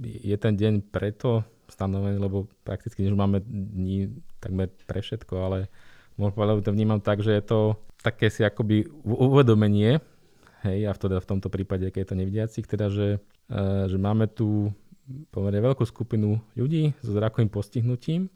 je 0.00 0.36
ten 0.40 0.56
deň 0.56 0.88
preto 0.88 1.44
stanovený, 1.68 2.16
lebo 2.16 2.48
prakticky 2.64 3.04
než 3.04 3.12
máme 3.12 3.44
dní 3.44 4.08
takmer 4.40 4.72
pre 4.88 5.04
všetko, 5.04 5.34
ale 5.36 5.58
môjho 6.16 6.32
pohľadu 6.32 6.64
to 6.64 6.72
vnímam 6.72 7.04
tak, 7.04 7.20
že 7.20 7.36
je 7.36 7.44
to 7.44 7.76
také 8.00 8.32
si 8.32 8.40
akoby 8.42 8.88
uvedomenie 9.04 10.00
Hej, 10.62 10.86
a 10.86 10.92
v, 10.94 10.98
teda 10.98 11.18
v 11.18 11.28
tomto 11.28 11.48
prípade, 11.50 11.90
keď 11.90 12.00
je 12.06 12.08
to 12.08 12.20
nevidiacich, 12.22 12.66
teda, 12.70 12.86
že, 12.86 13.18
uh, 13.50 13.90
že 13.90 13.98
máme 13.98 14.30
tu 14.30 14.70
pomerne 15.34 15.58
veľkú 15.58 15.82
skupinu 15.82 16.38
ľudí 16.54 16.94
so 17.02 17.10
zrakovým 17.10 17.50
postihnutím 17.50 18.30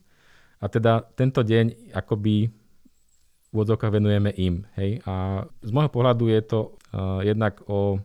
a 0.59 0.67
teda 0.67 1.07
tento 1.15 1.47
deň 1.47 1.95
akoby 1.95 2.51
v 2.51 3.51
úvodzovkách 3.55 3.95
venujeme 3.95 4.35
im. 4.35 4.67
Hej? 4.75 5.07
A 5.07 5.47
z 5.63 5.71
môjho 5.71 5.89
pohľadu 5.89 6.27
je 6.27 6.41
to 6.43 6.75
uh, 6.91 7.23
jednak 7.23 7.63
o 7.71 8.03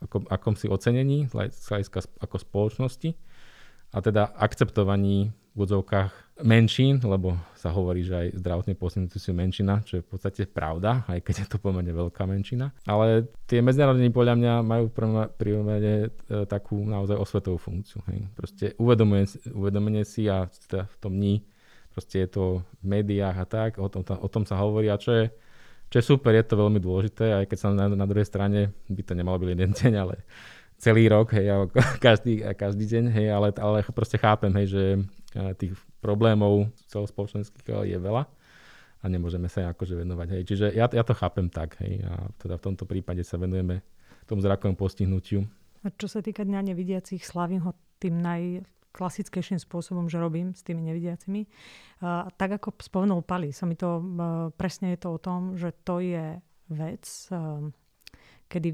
ako, 0.00 0.24
akomsi 0.32 0.66
ocenení 0.72 1.28
z 1.28 1.36
hľadiska 1.68 2.08
ako 2.24 2.36
spoločnosti 2.40 3.12
a 3.92 3.98
teda 4.00 4.32
akceptovaní 4.32 5.28
v 5.52 5.54
úvodzovkách 5.60 6.40
menšín, 6.46 7.04
lebo 7.04 7.36
sa 7.60 7.68
hovorí, 7.76 8.00
že 8.00 8.16
aj 8.16 8.40
zdravotne 8.40 8.72
postihnutí 8.72 9.20
sú 9.20 9.36
menšina, 9.36 9.84
čo 9.84 10.00
je 10.00 10.02
v 10.02 10.08
podstate 10.08 10.48
pravda, 10.48 11.04
aj 11.04 11.20
keď 11.20 11.34
je 11.44 11.46
to 11.52 11.60
pomerne 11.60 11.92
veľká 11.92 12.24
menšina. 12.24 12.72
Ale 12.88 13.28
tie 13.44 13.60
medzinárodní 13.60 14.08
podľa 14.08 14.34
mňa 14.40 14.54
majú 14.64 14.88
pri 15.36 15.52
e, 15.52 16.08
takú 16.48 16.80
naozaj 16.88 17.20
osvetovú 17.20 17.60
funkciu. 17.60 18.00
Hej. 18.08 18.32
Proste 18.32 18.64
uvedomenie, 18.80 19.28
uvedomenie 19.52 20.08
si 20.08 20.24
a 20.24 20.48
teda 20.48 20.88
v 20.88 20.96
tom 20.96 21.12
dní 21.12 21.44
proste 21.90 22.22
je 22.24 22.28
to 22.30 22.44
v 22.80 22.84
médiách 22.86 23.36
a 23.36 23.46
tak, 23.46 23.70
o 23.76 23.90
tom, 23.90 24.06
o 24.06 24.28
tom 24.30 24.46
sa 24.46 24.56
hovorí 24.62 24.88
a 24.88 24.96
čo 24.96 25.10
je, 25.12 25.24
čo 25.90 25.96
je 25.98 26.04
super, 26.06 26.32
je 26.32 26.46
to 26.46 26.54
veľmi 26.54 26.78
dôležité, 26.78 27.44
aj 27.44 27.44
keď 27.50 27.58
sa 27.58 27.68
na, 27.74 27.90
na 27.90 28.06
druhej 28.06 28.24
strane 28.24 28.70
by 28.86 29.02
to 29.02 29.12
nemalo 29.12 29.42
byť 29.42 29.50
jeden 29.50 29.72
deň, 29.74 29.92
ale 29.98 30.22
celý 30.80 31.10
rok, 31.10 31.34
hej, 31.36 31.50
každý, 32.06 32.40
každý 32.56 32.88
deň, 32.88 33.04
hej, 33.10 33.26
ale, 33.28 33.48
ale 33.58 33.78
proste 33.90 34.16
chápem, 34.16 34.54
hej, 34.62 34.66
že 34.70 34.82
tých 35.58 35.78
problémov 36.02 36.70
celospoločenských 36.90 37.86
je 37.86 37.98
veľa 37.98 38.26
a 39.00 39.04
nemôžeme 39.08 39.48
sa 39.48 39.72
akože 39.72 39.96
venovať. 39.96 40.28
Hej. 40.36 40.42
Čiže 40.44 40.66
ja, 40.76 40.84
ja 40.90 41.04
to 41.06 41.16
chápem 41.16 41.48
tak. 41.48 41.80
Hej. 41.80 42.04
A 42.04 42.28
teda 42.36 42.60
v 42.60 42.64
tomto 42.68 42.84
prípade 42.84 43.24
sa 43.24 43.40
venujeme 43.40 43.80
tomu 44.28 44.44
zrakovému 44.44 44.76
postihnutiu. 44.76 45.48
A 45.80 45.88
čo 45.96 46.04
sa 46.04 46.20
týka 46.20 46.44
dňa 46.44 46.74
nevidiacich, 46.74 47.24
slavím 47.24 47.64
ho 47.64 47.72
tým 47.96 48.20
najklasickejším 48.20 49.56
spôsobom, 49.56 50.12
že 50.12 50.20
robím 50.20 50.52
s 50.52 50.60
tými 50.60 50.84
nevidiacimi. 50.84 51.48
A 52.04 52.28
tak 52.36 52.60
ako 52.60 52.76
spomenul 52.76 53.24
Pali, 53.24 53.56
sa 53.56 53.64
mi 53.64 53.80
to, 53.80 54.04
presne 54.60 54.92
je 54.92 55.00
to 55.00 55.16
o 55.16 55.22
tom, 55.22 55.56
že 55.56 55.72
to 55.80 56.04
je 56.04 56.36
vec, 56.68 57.04
kedy 58.52 58.68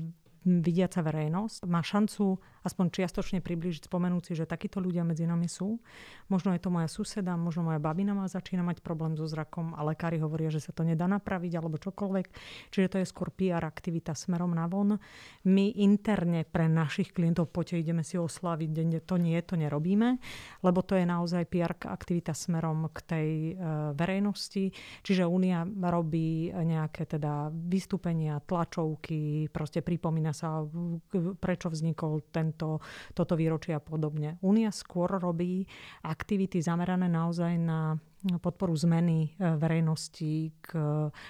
vidiaca 0.47 1.03
verejnosť 1.03 1.67
má 1.67 1.83
šancu 1.83 2.39
aspoň 2.67 2.91
čiastočne 2.91 3.39
približiť, 3.39 3.87
spomenúci, 3.87 4.35
že 4.35 4.43
takíto 4.43 4.83
ľudia 4.83 5.07
medzi 5.07 5.23
nami 5.23 5.47
sú. 5.47 5.79
Možno 6.27 6.51
je 6.51 6.59
to 6.59 6.75
moja 6.75 6.91
suseda, 6.91 7.39
možno 7.39 7.71
moja 7.71 7.79
babina 7.79 8.11
má 8.11 8.27
začína 8.27 8.67
mať 8.67 8.83
problém 8.83 9.15
so 9.15 9.31
zrakom 9.31 9.71
a 9.79 9.87
lekári 9.87 10.19
hovoria, 10.19 10.51
že 10.51 10.59
sa 10.59 10.75
to 10.75 10.83
nedá 10.83 11.07
napraviť 11.07 11.53
alebo 11.55 11.79
čokoľvek. 11.79 12.27
Čiže 12.75 12.91
to 12.91 12.97
je 12.99 13.07
skôr 13.07 13.31
PR 13.31 13.63
aktivita 13.63 14.19
smerom 14.19 14.51
na 14.51 14.67
von. 14.67 14.99
My 15.47 15.71
interne 15.79 16.43
pre 16.43 16.67
našich 16.67 17.15
klientov 17.15 17.55
poďte 17.55 17.87
ideme 17.87 18.03
si 18.03 18.19
oslaviť 18.19 18.71
deň, 18.75 18.89
to 19.07 19.15
nie, 19.23 19.39
to 19.47 19.55
nerobíme, 19.55 20.19
lebo 20.67 20.83
to 20.83 20.99
je 20.99 21.07
naozaj 21.07 21.47
PR 21.47 21.79
aktivita 21.79 22.35
smerom 22.35 22.91
k 22.91 22.99
tej 23.07 23.29
e, 23.31 23.53
verejnosti. 23.95 24.75
Čiže 25.07 25.29
Únia 25.29 25.63
robí 25.69 26.51
nejaké 26.51 27.07
teda 27.07 27.53
vystúpenia, 27.53 28.43
tlačovky, 28.43 29.53
proste 29.53 29.85
pripomína 29.85 30.33
sa, 30.35 30.65
prečo 31.39 31.69
vznikol 31.71 32.25
ten 32.33 32.56
tento, 32.57 32.81
toto 33.13 33.37
výročie 33.37 33.77
a 33.77 33.85
podobne. 33.85 34.41
Únia 34.41 34.73
skôr 34.73 35.21
robí 35.21 35.69
aktivity 36.01 36.65
zamerané 36.65 37.13
naozaj 37.13 37.53
na 37.61 38.01
podporu 38.41 38.73
zmeny 38.73 39.37
e, 39.37 39.55
verejnosti, 39.61 40.57
k 40.65 40.69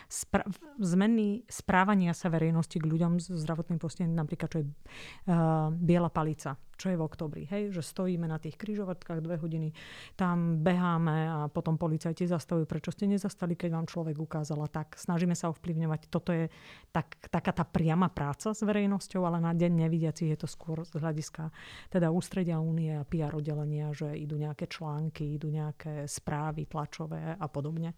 spra- 0.06 0.46
zmeny 0.78 1.42
správania 1.50 2.14
sa 2.14 2.30
verejnosti 2.30 2.78
k 2.78 2.86
ľuďom 2.86 3.18
s 3.18 3.26
zdravotným 3.34 3.82
postihnutím, 3.82 4.16
napríklad 4.16 4.48
čo 4.48 4.58
je 4.62 4.66
uh, 4.70 5.68
biela 5.74 6.08
palica 6.08 6.54
čo 6.76 6.92
je 6.92 6.96
v 6.96 7.02
oktobri, 7.02 7.42
hej, 7.48 7.72
že 7.72 7.82
stojíme 7.82 8.28
na 8.28 8.36
tých 8.36 8.60
kryžovatkách 8.60 9.24
dve 9.24 9.40
hodiny, 9.40 9.72
tam 10.14 10.60
beháme 10.60 11.16
a 11.28 11.38
potom 11.48 11.80
policajti 11.80 12.28
zastavujú, 12.28 12.68
prečo 12.68 12.92
ste 12.92 13.08
nezastali, 13.08 13.56
keď 13.56 13.70
vám 13.72 13.86
človek 13.88 14.16
ukázala, 14.20 14.68
tak 14.68 14.94
snažíme 15.00 15.32
sa 15.32 15.50
ovplyvňovať. 15.50 16.00
Toto 16.12 16.30
je 16.36 16.52
tak, 16.92 17.16
taká 17.32 17.52
tá 17.56 17.64
priama 17.64 18.12
práca 18.12 18.52
s 18.52 18.60
verejnosťou, 18.60 19.24
ale 19.24 19.40
na 19.40 19.56
deň 19.56 19.72
nevidiaci 19.88 20.28
je 20.32 20.38
to 20.38 20.48
skôr 20.48 20.84
z 20.84 21.00
hľadiska 21.00 21.48
teda 21.88 22.12
ústredia 22.12 22.60
únie 22.60 22.92
a 22.92 23.08
PR 23.08 23.32
oddelenia, 23.32 23.90
že 23.96 24.12
idú 24.12 24.36
nejaké 24.36 24.68
články, 24.68 25.40
idú 25.40 25.48
nejaké 25.48 26.04
správy 26.04 26.68
tlačové 26.68 27.34
a 27.34 27.46
podobne. 27.48 27.96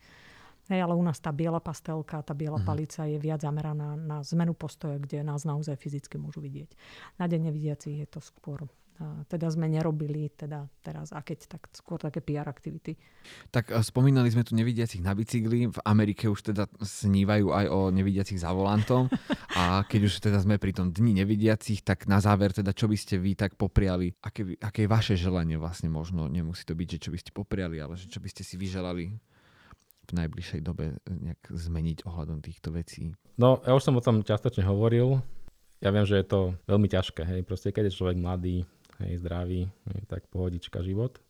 Hej, 0.69 0.85
ale 0.85 0.95
u 0.95 1.01
nás 1.01 1.17
tá 1.17 1.33
biela 1.33 1.65
pastelka, 1.65 2.21
tá 2.21 2.37
biela 2.37 2.61
uh-huh. 2.61 2.69
palica 2.69 3.09
je 3.09 3.17
viac 3.17 3.41
zameraná 3.41 3.97
na 3.97 4.21
zmenu 4.21 4.53
postoja, 4.53 5.01
kde 5.01 5.25
nás 5.25 5.49
naozaj 5.49 5.81
fyzicky 5.81 6.21
môžu 6.21 6.45
vidieť. 6.45 6.77
Na 7.17 7.25
deň 7.25 7.49
nevidiacich 7.49 8.05
je 8.05 8.09
to 8.09 8.21
skôr 8.21 8.69
teda 9.31 9.47
sme 9.47 9.71
nerobili 9.71 10.27
teda 10.35 10.67
teraz, 10.83 11.15
a 11.15 11.23
keď 11.23 11.47
tak 11.47 11.71
skôr 11.71 12.03
také 12.03 12.19
PR 12.19 12.51
aktivity. 12.51 12.99
Tak 13.55 13.71
spomínali 13.87 14.27
sme 14.27 14.43
tu 14.43 14.59
nevidiacich 14.59 14.99
na 14.99 15.15
bicykli, 15.15 15.71
v 15.71 15.81
Amerike 15.87 16.27
už 16.27 16.51
teda 16.51 16.67
snívajú 16.83 17.55
aj 17.55 17.67
o 17.71 17.81
nevidiacich 17.95 18.43
za 18.43 18.51
volantom 18.51 19.07
a 19.55 19.87
keď 19.87 20.01
už 20.11 20.15
teda 20.19 20.43
sme 20.43 20.59
pri 20.59 20.75
tom 20.75 20.91
dni 20.91 21.23
nevidiacich, 21.23 21.87
tak 21.87 22.11
na 22.11 22.19
záver 22.19 22.51
teda 22.51 22.75
čo 22.75 22.91
by 22.91 22.99
ste 22.99 23.23
vy 23.23 23.39
tak 23.39 23.55
popriali, 23.55 24.19
aké, 24.19 24.59
aké 24.59 24.85
je 24.85 24.91
vaše 24.91 25.15
želanie 25.15 25.55
vlastne 25.55 25.87
možno, 25.87 26.27
nemusí 26.27 26.67
to 26.67 26.75
byť, 26.75 26.99
že 26.99 27.03
čo 27.07 27.11
by 27.15 27.19
ste 27.23 27.31
popriali, 27.31 27.79
ale 27.79 27.95
že 27.95 28.11
čo 28.11 28.19
by 28.19 28.27
ste 28.27 28.43
si 28.43 28.59
vyželali 28.59 29.15
v 30.09 30.25
najbližšej 30.25 30.61
dobe 30.65 30.97
nejak 31.05 31.53
zmeniť 31.53 32.09
ohľadom 32.09 32.41
týchto 32.41 32.73
vecí? 32.73 33.13
No, 33.37 33.61
ja 33.63 33.77
už 33.77 33.85
som 33.85 33.97
o 33.97 34.03
tom 34.03 34.25
častočne 34.25 34.65
hovoril. 34.65 35.21
Ja 35.85 35.93
viem, 35.93 36.09
že 36.09 36.19
je 36.19 36.27
to 36.27 36.41
veľmi 36.65 36.89
ťažké. 36.89 37.23
Hej. 37.23 37.41
Proste, 37.45 37.71
keď 37.71 37.93
je 37.93 37.97
človek 38.01 38.17
mladý, 38.19 38.65
hej, 39.05 39.13
zdravý, 39.21 39.69
hej, 39.69 40.01
tak 40.09 40.27
pohodička 40.33 40.81
život. 40.81 41.21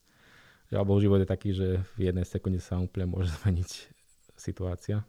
Alebo 0.70 1.00
život 1.02 1.18
je 1.20 1.28
taký, 1.28 1.50
že 1.52 1.82
v 1.98 2.12
jednej 2.12 2.24
sekunde 2.24 2.62
sa 2.62 2.78
úplne 2.78 3.10
môže 3.10 3.34
zmeniť 3.42 3.70
situácia. 4.38 5.02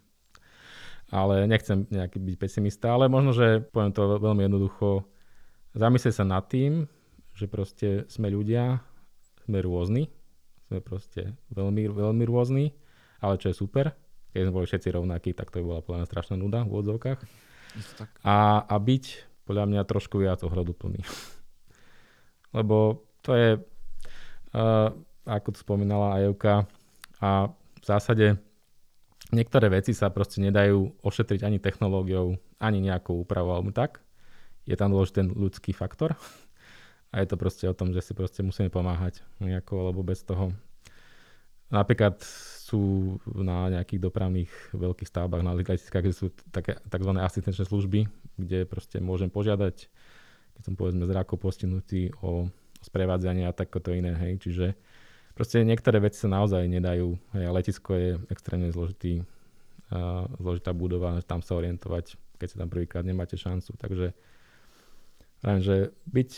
Ale 1.09 1.45
nechcem 1.49 1.89
nejaký 1.89 2.21
byť 2.21 2.35
pesimista, 2.37 2.93
ale 2.93 3.09
možno, 3.09 3.33
že 3.33 3.65
poviem 3.73 3.93
to 3.93 4.21
veľmi 4.21 4.45
jednoducho, 4.45 5.05
zamyslieť 5.73 6.21
sa 6.21 6.25
nad 6.25 6.45
tým, 6.45 6.85
že 7.33 7.49
proste 7.49 8.05
sme 8.09 8.29
ľudia, 8.29 8.81
sme 9.49 9.57
rôzni, 9.61 10.13
sme 10.69 10.85
proste 10.85 11.33
veľmi, 11.49 11.89
veľmi 11.89 12.23
rôzni 12.29 12.77
ale 13.19 13.39
čo 13.39 13.51
je 13.51 13.55
super, 13.55 13.93
keď 14.31 14.39
sme 14.45 14.55
boli 14.55 14.65
všetci 14.69 14.89
rovnakí, 14.93 15.31
tak 15.33 15.49
to 15.49 15.61
by 15.61 15.65
bola 15.65 15.81
podľa 15.81 15.99
mňa 16.03 16.09
strašná 16.09 16.35
nuda 16.37 16.59
v 16.63 16.73
odzovkách. 16.73 17.19
A, 18.25 18.65
a 18.65 18.75
byť 18.77 19.05
podľa 19.45 19.65
mňa 19.65 19.81
trošku 19.89 20.21
viac 20.21 20.41
ohľaduplný. 20.45 21.01
Lebo 22.57 23.05
to 23.25 23.33
je, 23.33 23.49
uh, 24.53 24.89
ako 25.25 25.47
to 25.53 25.57
spomínala 25.61 26.17
aj 26.17 26.21
Evka, 26.29 26.55
a 27.19 27.51
v 27.51 27.83
zásade 27.83 28.39
niektoré 29.35 29.67
veci 29.67 29.91
sa 29.91 30.07
proste 30.07 30.39
nedajú 30.39 31.03
ošetriť 31.03 31.43
ani 31.43 31.59
technológiou, 31.59 32.39
ani 32.63 32.79
nejakou 32.79 33.27
úpravou 33.27 33.51
alebo 33.55 33.75
tak. 33.75 33.99
Je 34.63 34.75
tam 34.79 34.95
dôležitý 34.95 35.25
ten 35.25 35.29
ľudský 35.35 35.71
faktor. 35.75 36.15
A 37.09 37.25
je 37.25 37.33
to 37.33 37.41
proste 37.41 37.65
o 37.65 37.73
tom, 37.73 37.89
že 37.89 38.05
si 38.05 38.13
proste 38.13 38.45
musíme 38.45 38.69
pomáhať 38.69 39.25
nejako, 39.41 39.89
lebo 39.89 40.05
bez 40.05 40.21
toho 40.21 40.53
napríklad 41.69 42.21
sú 42.69 43.17
na 43.25 43.69
nejakých 43.73 44.01
dopravných 44.01 44.51
veľkých 44.77 45.09
stavbách, 45.09 45.41
na 45.41 45.57
letiskách, 45.57 46.05
kde 46.05 46.13
sú 46.13 46.29
také 46.53 46.77
tzv. 46.85 47.11
asistenčné 47.17 47.65
služby, 47.65 48.05
kde 48.37 48.69
proste 48.69 49.01
môžem 49.01 49.33
požiadať, 49.33 49.89
keď 50.57 50.61
som 50.61 50.77
povedzme 50.77 51.09
zráko 51.09 51.37
postihnutý 51.41 52.13
o 52.21 52.49
sprevádzanie 52.85 53.49
a 53.49 53.57
takoto 53.57 53.89
iné, 53.89 54.13
hej, 54.13 54.37
čiže 54.39 54.65
proste 55.33 55.65
niektoré 55.65 55.97
veci 55.97 56.21
sa 56.21 56.29
naozaj 56.29 56.69
nedajú, 56.69 57.17
hej, 57.33 57.43
letisko 57.49 57.91
je 57.97 58.09
extrémne 58.29 58.69
zložitý, 58.69 59.25
uh, 59.89 60.29
zložitá 60.37 60.71
budova, 60.71 61.17
tam 61.25 61.41
sa 61.41 61.57
orientovať, 61.57 62.15
keď 62.37 62.47
sa 62.47 62.57
tam 62.63 62.69
prvýkrát 62.69 63.03
nemáte 63.03 63.35
šancu, 63.35 63.75
takže 63.75 64.13
viem, 65.41 65.59
že 65.59 65.91
byť, 66.07 66.29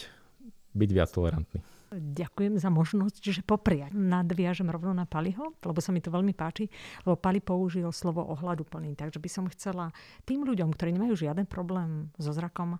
byť 0.73 0.89
viac 0.95 1.09
tolerantný. 1.11 1.59
Ďakujem 1.91 2.55
za 2.55 2.71
možnosť, 2.71 3.19
že 3.19 3.41
popriať. 3.43 3.91
Nadviažem 3.91 4.71
rovno 4.71 4.95
na 4.95 5.03
Paliho, 5.03 5.51
lebo 5.59 5.79
sa 5.83 5.91
mi 5.91 5.99
to 5.99 6.07
veľmi 6.07 6.31
páči, 6.31 6.71
lebo 7.03 7.19
Pali 7.19 7.43
použil 7.43 7.91
slovo 7.91 8.23
ohľaduplný. 8.31 8.95
Takže 8.95 9.19
by 9.19 9.27
som 9.27 9.51
chcela 9.51 9.91
tým 10.23 10.47
ľuďom, 10.47 10.71
ktorí 10.71 10.95
nemajú 10.95 11.27
žiaden 11.27 11.43
problém 11.51 12.07
so 12.15 12.31
zrakom, 12.31 12.79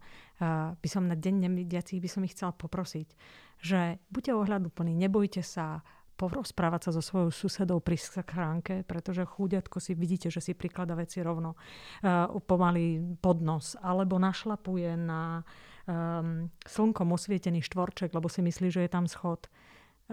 by 0.80 0.88
som 0.88 1.12
na 1.12 1.20
deň 1.20 1.43
nevidiacich 1.43 1.99
by 1.99 2.07
som 2.07 2.24
ich 2.24 2.32
chcela 2.32 2.55
poprosiť, 2.55 3.07
že 3.59 3.99
buďte 4.07 4.32
ohľaduplní, 4.32 4.95
nebojte 4.95 5.43
sa, 5.43 5.84
porozprávať 6.16 6.88
sa 6.88 6.91
so 6.93 7.01
svojou 7.01 7.34
susedou 7.34 7.82
pri 7.82 7.97
schránke, 7.97 8.86
pretože 8.86 9.26
chúďatko 9.26 9.82
si 9.82 9.97
vidíte, 9.97 10.30
že 10.30 10.38
si 10.38 10.53
prikladá 10.53 10.93
veci 10.93 11.18
rovno 11.26 11.57
uh, 11.57 12.30
pomaly 12.45 13.18
pod 13.18 13.41
nos, 13.41 13.74
alebo 13.82 14.22
našlapuje 14.22 14.93
na 15.01 15.41
um, 15.88 16.49
slnkom 16.65 17.09
osvietený 17.13 17.63
štvorček, 17.65 18.13
lebo 18.13 18.27
si 18.27 18.41
myslí, 18.43 18.67
že 18.69 18.82
je 18.86 18.91
tam 18.91 19.05
schod 19.05 19.47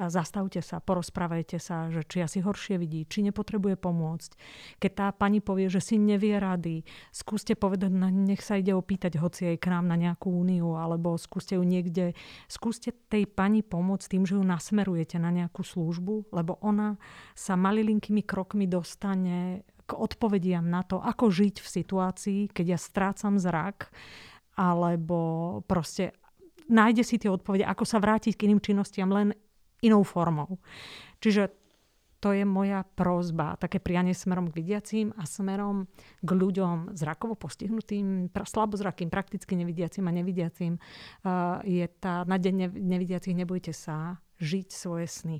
zastavte 0.07 0.63
sa, 0.63 0.79
porozprávajte 0.79 1.59
sa, 1.59 1.91
že 1.91 2.07
či 2.07 2.23
asi 2.23 2.39
horšie 2.39 2.79
vidí, 2.79 3.03
či 3.11 3.27
nepotrebuje 3.27 3.75
pomôcť. 3.75 4.31
Keď 4.79 4.93
tá 4.95 5.11
pani 5.11 5.43
povie, 5.43 5.67
že 5.67 5.83
si 5.83 5.99
nevie 5.99 6.39
rady, 6.39 6.87
skúste 7.11 7.59
povedať, 7.59 7.91
nech 7.91 8.39
sa 8.39 8.63
ide 8.63 8.71
opýtať 8.79 9.19
hoci 9.19 9.51
aj 9.51 9.57
k 9.59 9.67
nám 9.75 9.91
na 9.91 9.99
nejakú 9.99 10.31
úniu, 10.31 10.79
alebo 10.79 11.19
skúste 11.19 11.59
ju 11.59 11.65
niekde, 11.67 12.15
skúste 12.47 12.95
tej 13.11 13.27
pani 13.27 13.67
pomôcť 13.67 14.07
tým, 14.07 14.23
že 14.23 14.39
ju 14.39 14.45
nasmerujete 14.47 15.19
na 15.19 15.35
nejakú 15.35 15.67
službu, 15.67 16.31
lebo 16.31 16.63
ona 16.63 16.95
sa 17.35 17.59
malilinkými 17.59 18.23
krokmi 18.23 18.71
dostane 18.71 19.67
k 19.89 19.91
odpovediam 19.97 20.69
na 20.69 20.85
to, 20.85 21.01
ako 21.01 21.33
žiť 21.33 21.65
v 21.65 21.69
situácii, 21.69 22.41
keď 22.53 22.77
ja 22.77 22.79
strácam 22.79 23.41
zrak, 23.41 23.89
alebo 24.59 25.63
proste 25.71 26.11
nájde 26.67 27.07
si 27.07 27.23
tie 27.23 27.31
odpovede, 27.31 27.63
ako 27.63 27.87
sa 27.87 28.03
vrátiť 28.03 28.35
k 28.35 28.51
iným 28.51 28.59
činnostiam 28.59 29.07
len 29.15 29.31
inou 29.79 30.03
formou. 30.03 30.59
Čiže 31.23 31.55
to 32.19 32.35
je 32.35 32.43
moja 32.43 32.83
prozba, 32.83 33.55
také 33.63 33.79
prianie 33.79 34.11
smerom 34.11 34.51
k 34.51 34.59
vidiacím 34.59 35.15
a 35.15 35.23
smerom 35.23 35.87
k 36.19 36.31
ľuďom 36.35 36.99
zrakovo 36.99 37.39
postihnutým, 37.39 38.35
slabozrakým, 38.35 39.07
prakticky 39.07 39.55
nevidiacím 39.55 40.11
a 40.11 40.17
nevidiacím. 40.19 40.83
Je 41.63 41.87
tá 42.03 42.27
na 42.27 42.37
deň 42.43 42.75
nevidiacich 42.75 43.39
nebojte 43.39 43.71
sa 43.71 44.19
žiť 44.43 44.67
svoje 44.75 45.07
sny 45.07 45.39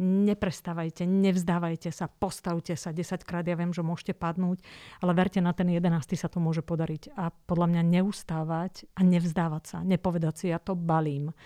neprestávajte, 0.00 1.04
nevzdávajte 1.04 1.92
sa, 1.92 2.08
postavte 2.08 2.74
sa 2.74 2.90
10 2.94 3.22
krát, 3.28 3.44
ja 3.44 3.56
viem, 3.58 3.70
že 3.74 3.84
môžete 3.84 4.16
padnúť, 4.16 4.64
ale 5.04 5.12
verte 5.12 5.44
na 5.44 5.52
ten 5.52 5.68
11. 5.68 6.16
sa 6.16 6.28
to 6.32 6.40
môže 6.40 6.64
podariť. 6.64 7.12
A 7.16 7.28
podľa 7.30 7.66
mňa 7.76 7.82
neustávať 8.00 8.88
a 8.96 9.00
nevzdávať 9.04 9.64
sa, 9.64 9.78
nepovedať 9.84 10.34
si, 10.34 10.44
ja 10.48 10.58
to 10.58 10.72
balím. 10.72 11.36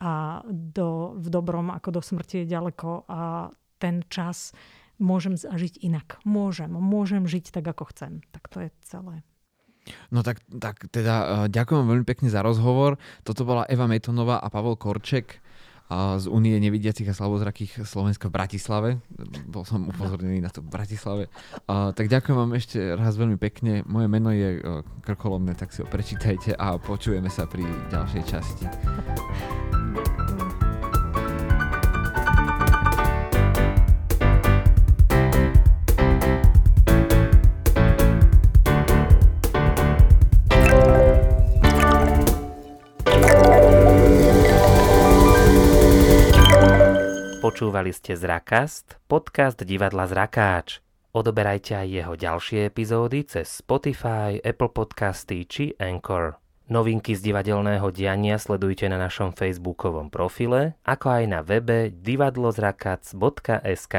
A 0.00 0.40
do, 0.48 1.12
v 1.20 1.28
dobrom 1.28 1.68
ako 1.68 2.00
do 2.00 2.02
smrti 2.02 2.44
je 2.44 2.52
ďaleko 2.56 3.04
a 3.06 3.52
ten 3.76 4.04
čas 4.08 4.56
môžem 5.00 5.36
zažiť 5.36 5.80
inak. 5.80 6.20
Môžem, 6.24 6.72
môžem 6.72 7.24
žiť 7.24 7.52
tak, 7.56 7.64
ako 7.68 7.88
chcem. 7.92 8.20
Tak 8.32 8.48
to 8.52 8.68
je 8.68 8.70
celé. 8.84 9.24
No 10.12 10.20
tak, 10.20 10.44
tak 10.52 10.86
teda 10.92 11.14
e, 11.16 11.26
ďakujem 11.48 11.88
veľmi 11.88 12.06
pekne 12.06 12.28
za 12.28 12.44
rozhovor. 12.44 13.00
Toto 13.24 13.48
bola 13.48 13.64
Eva 13.66 13.88
Metonová 13.88 14.38
a 14.38 14.52
Pavel 14.52 14.76
Korček 14.76 15.40
z 15.90 16.26
Unie 16.30 16.54
nevidiacich 16.62 17.10
a 17.10 17.14
slabozrakých 17.18 17.82
Slovenska 17.82 18.30
v 18.30 18.36
Bratislave. 18.38 18.88
Bol 19.50 19.66
som 19.66 19.90
upozornený 19.90 20.38
na 20.38 20.48
to 20.48 20.62
v 20.62 20.70
Bratislave. 20.70 21.24
A, 21.66 21.90
tak 21.90 22.06
ďakujem 22.06 22.36
vám 22.38 22.52
ešte 22.54 22.78
raz 22.94 23.18
veľmi 23.18 23.36
pekne. 23.36 23.82
Moje 23.90 24.06
meno 24.06 24.30
je 24.30 24.62
Krkolomné, 25.02 25.58
tak 25.58 25.74
si 25.74 25.82
ho 25.82 25.88
prečítajte 25.90 26.54
a 26.54 26.78
počujeme 26.78 27.26
sa 27.26 27.50
pri 27.50 27.66
ďalšej 27.90 28.22
časti. 28.22 28.66
Počúvali 47.50 47.90
ste 47.90 48.14
Zrakast, 48.14 49.02
podcast 49.10 49.58
divadla 49.58 50.06
Zrakáč. 50.06 50.78
Odoberajte 51.10 51.82
aj 51.82 51.88
jeho 51.90 52.14
ďalšie 52.14 52.70
epizódy 52.70 53.26
cez 53.26 53.58
Spotify, 53.58 54.38
Apple 54.38 54.70
Podcasty 54.70 55.50
či 55.50 55.74
Anchor. 55.82 56.38
Novinky 56.70 57.18
z 57.18 57.26
divadelného 57.26 57.90
diania 57.90 58.38
sledujte 58.38 58.86
na 58.86 59.02
našom 59.02 59.34
facebookovom 59.34 60.14
profile, 60.14 60.78
ako 60.86 61.10
aj 61.10 61.24
na 61.26 61.42
webe 61.42 61.90
divadlozrakac.sk. 61.90 63.96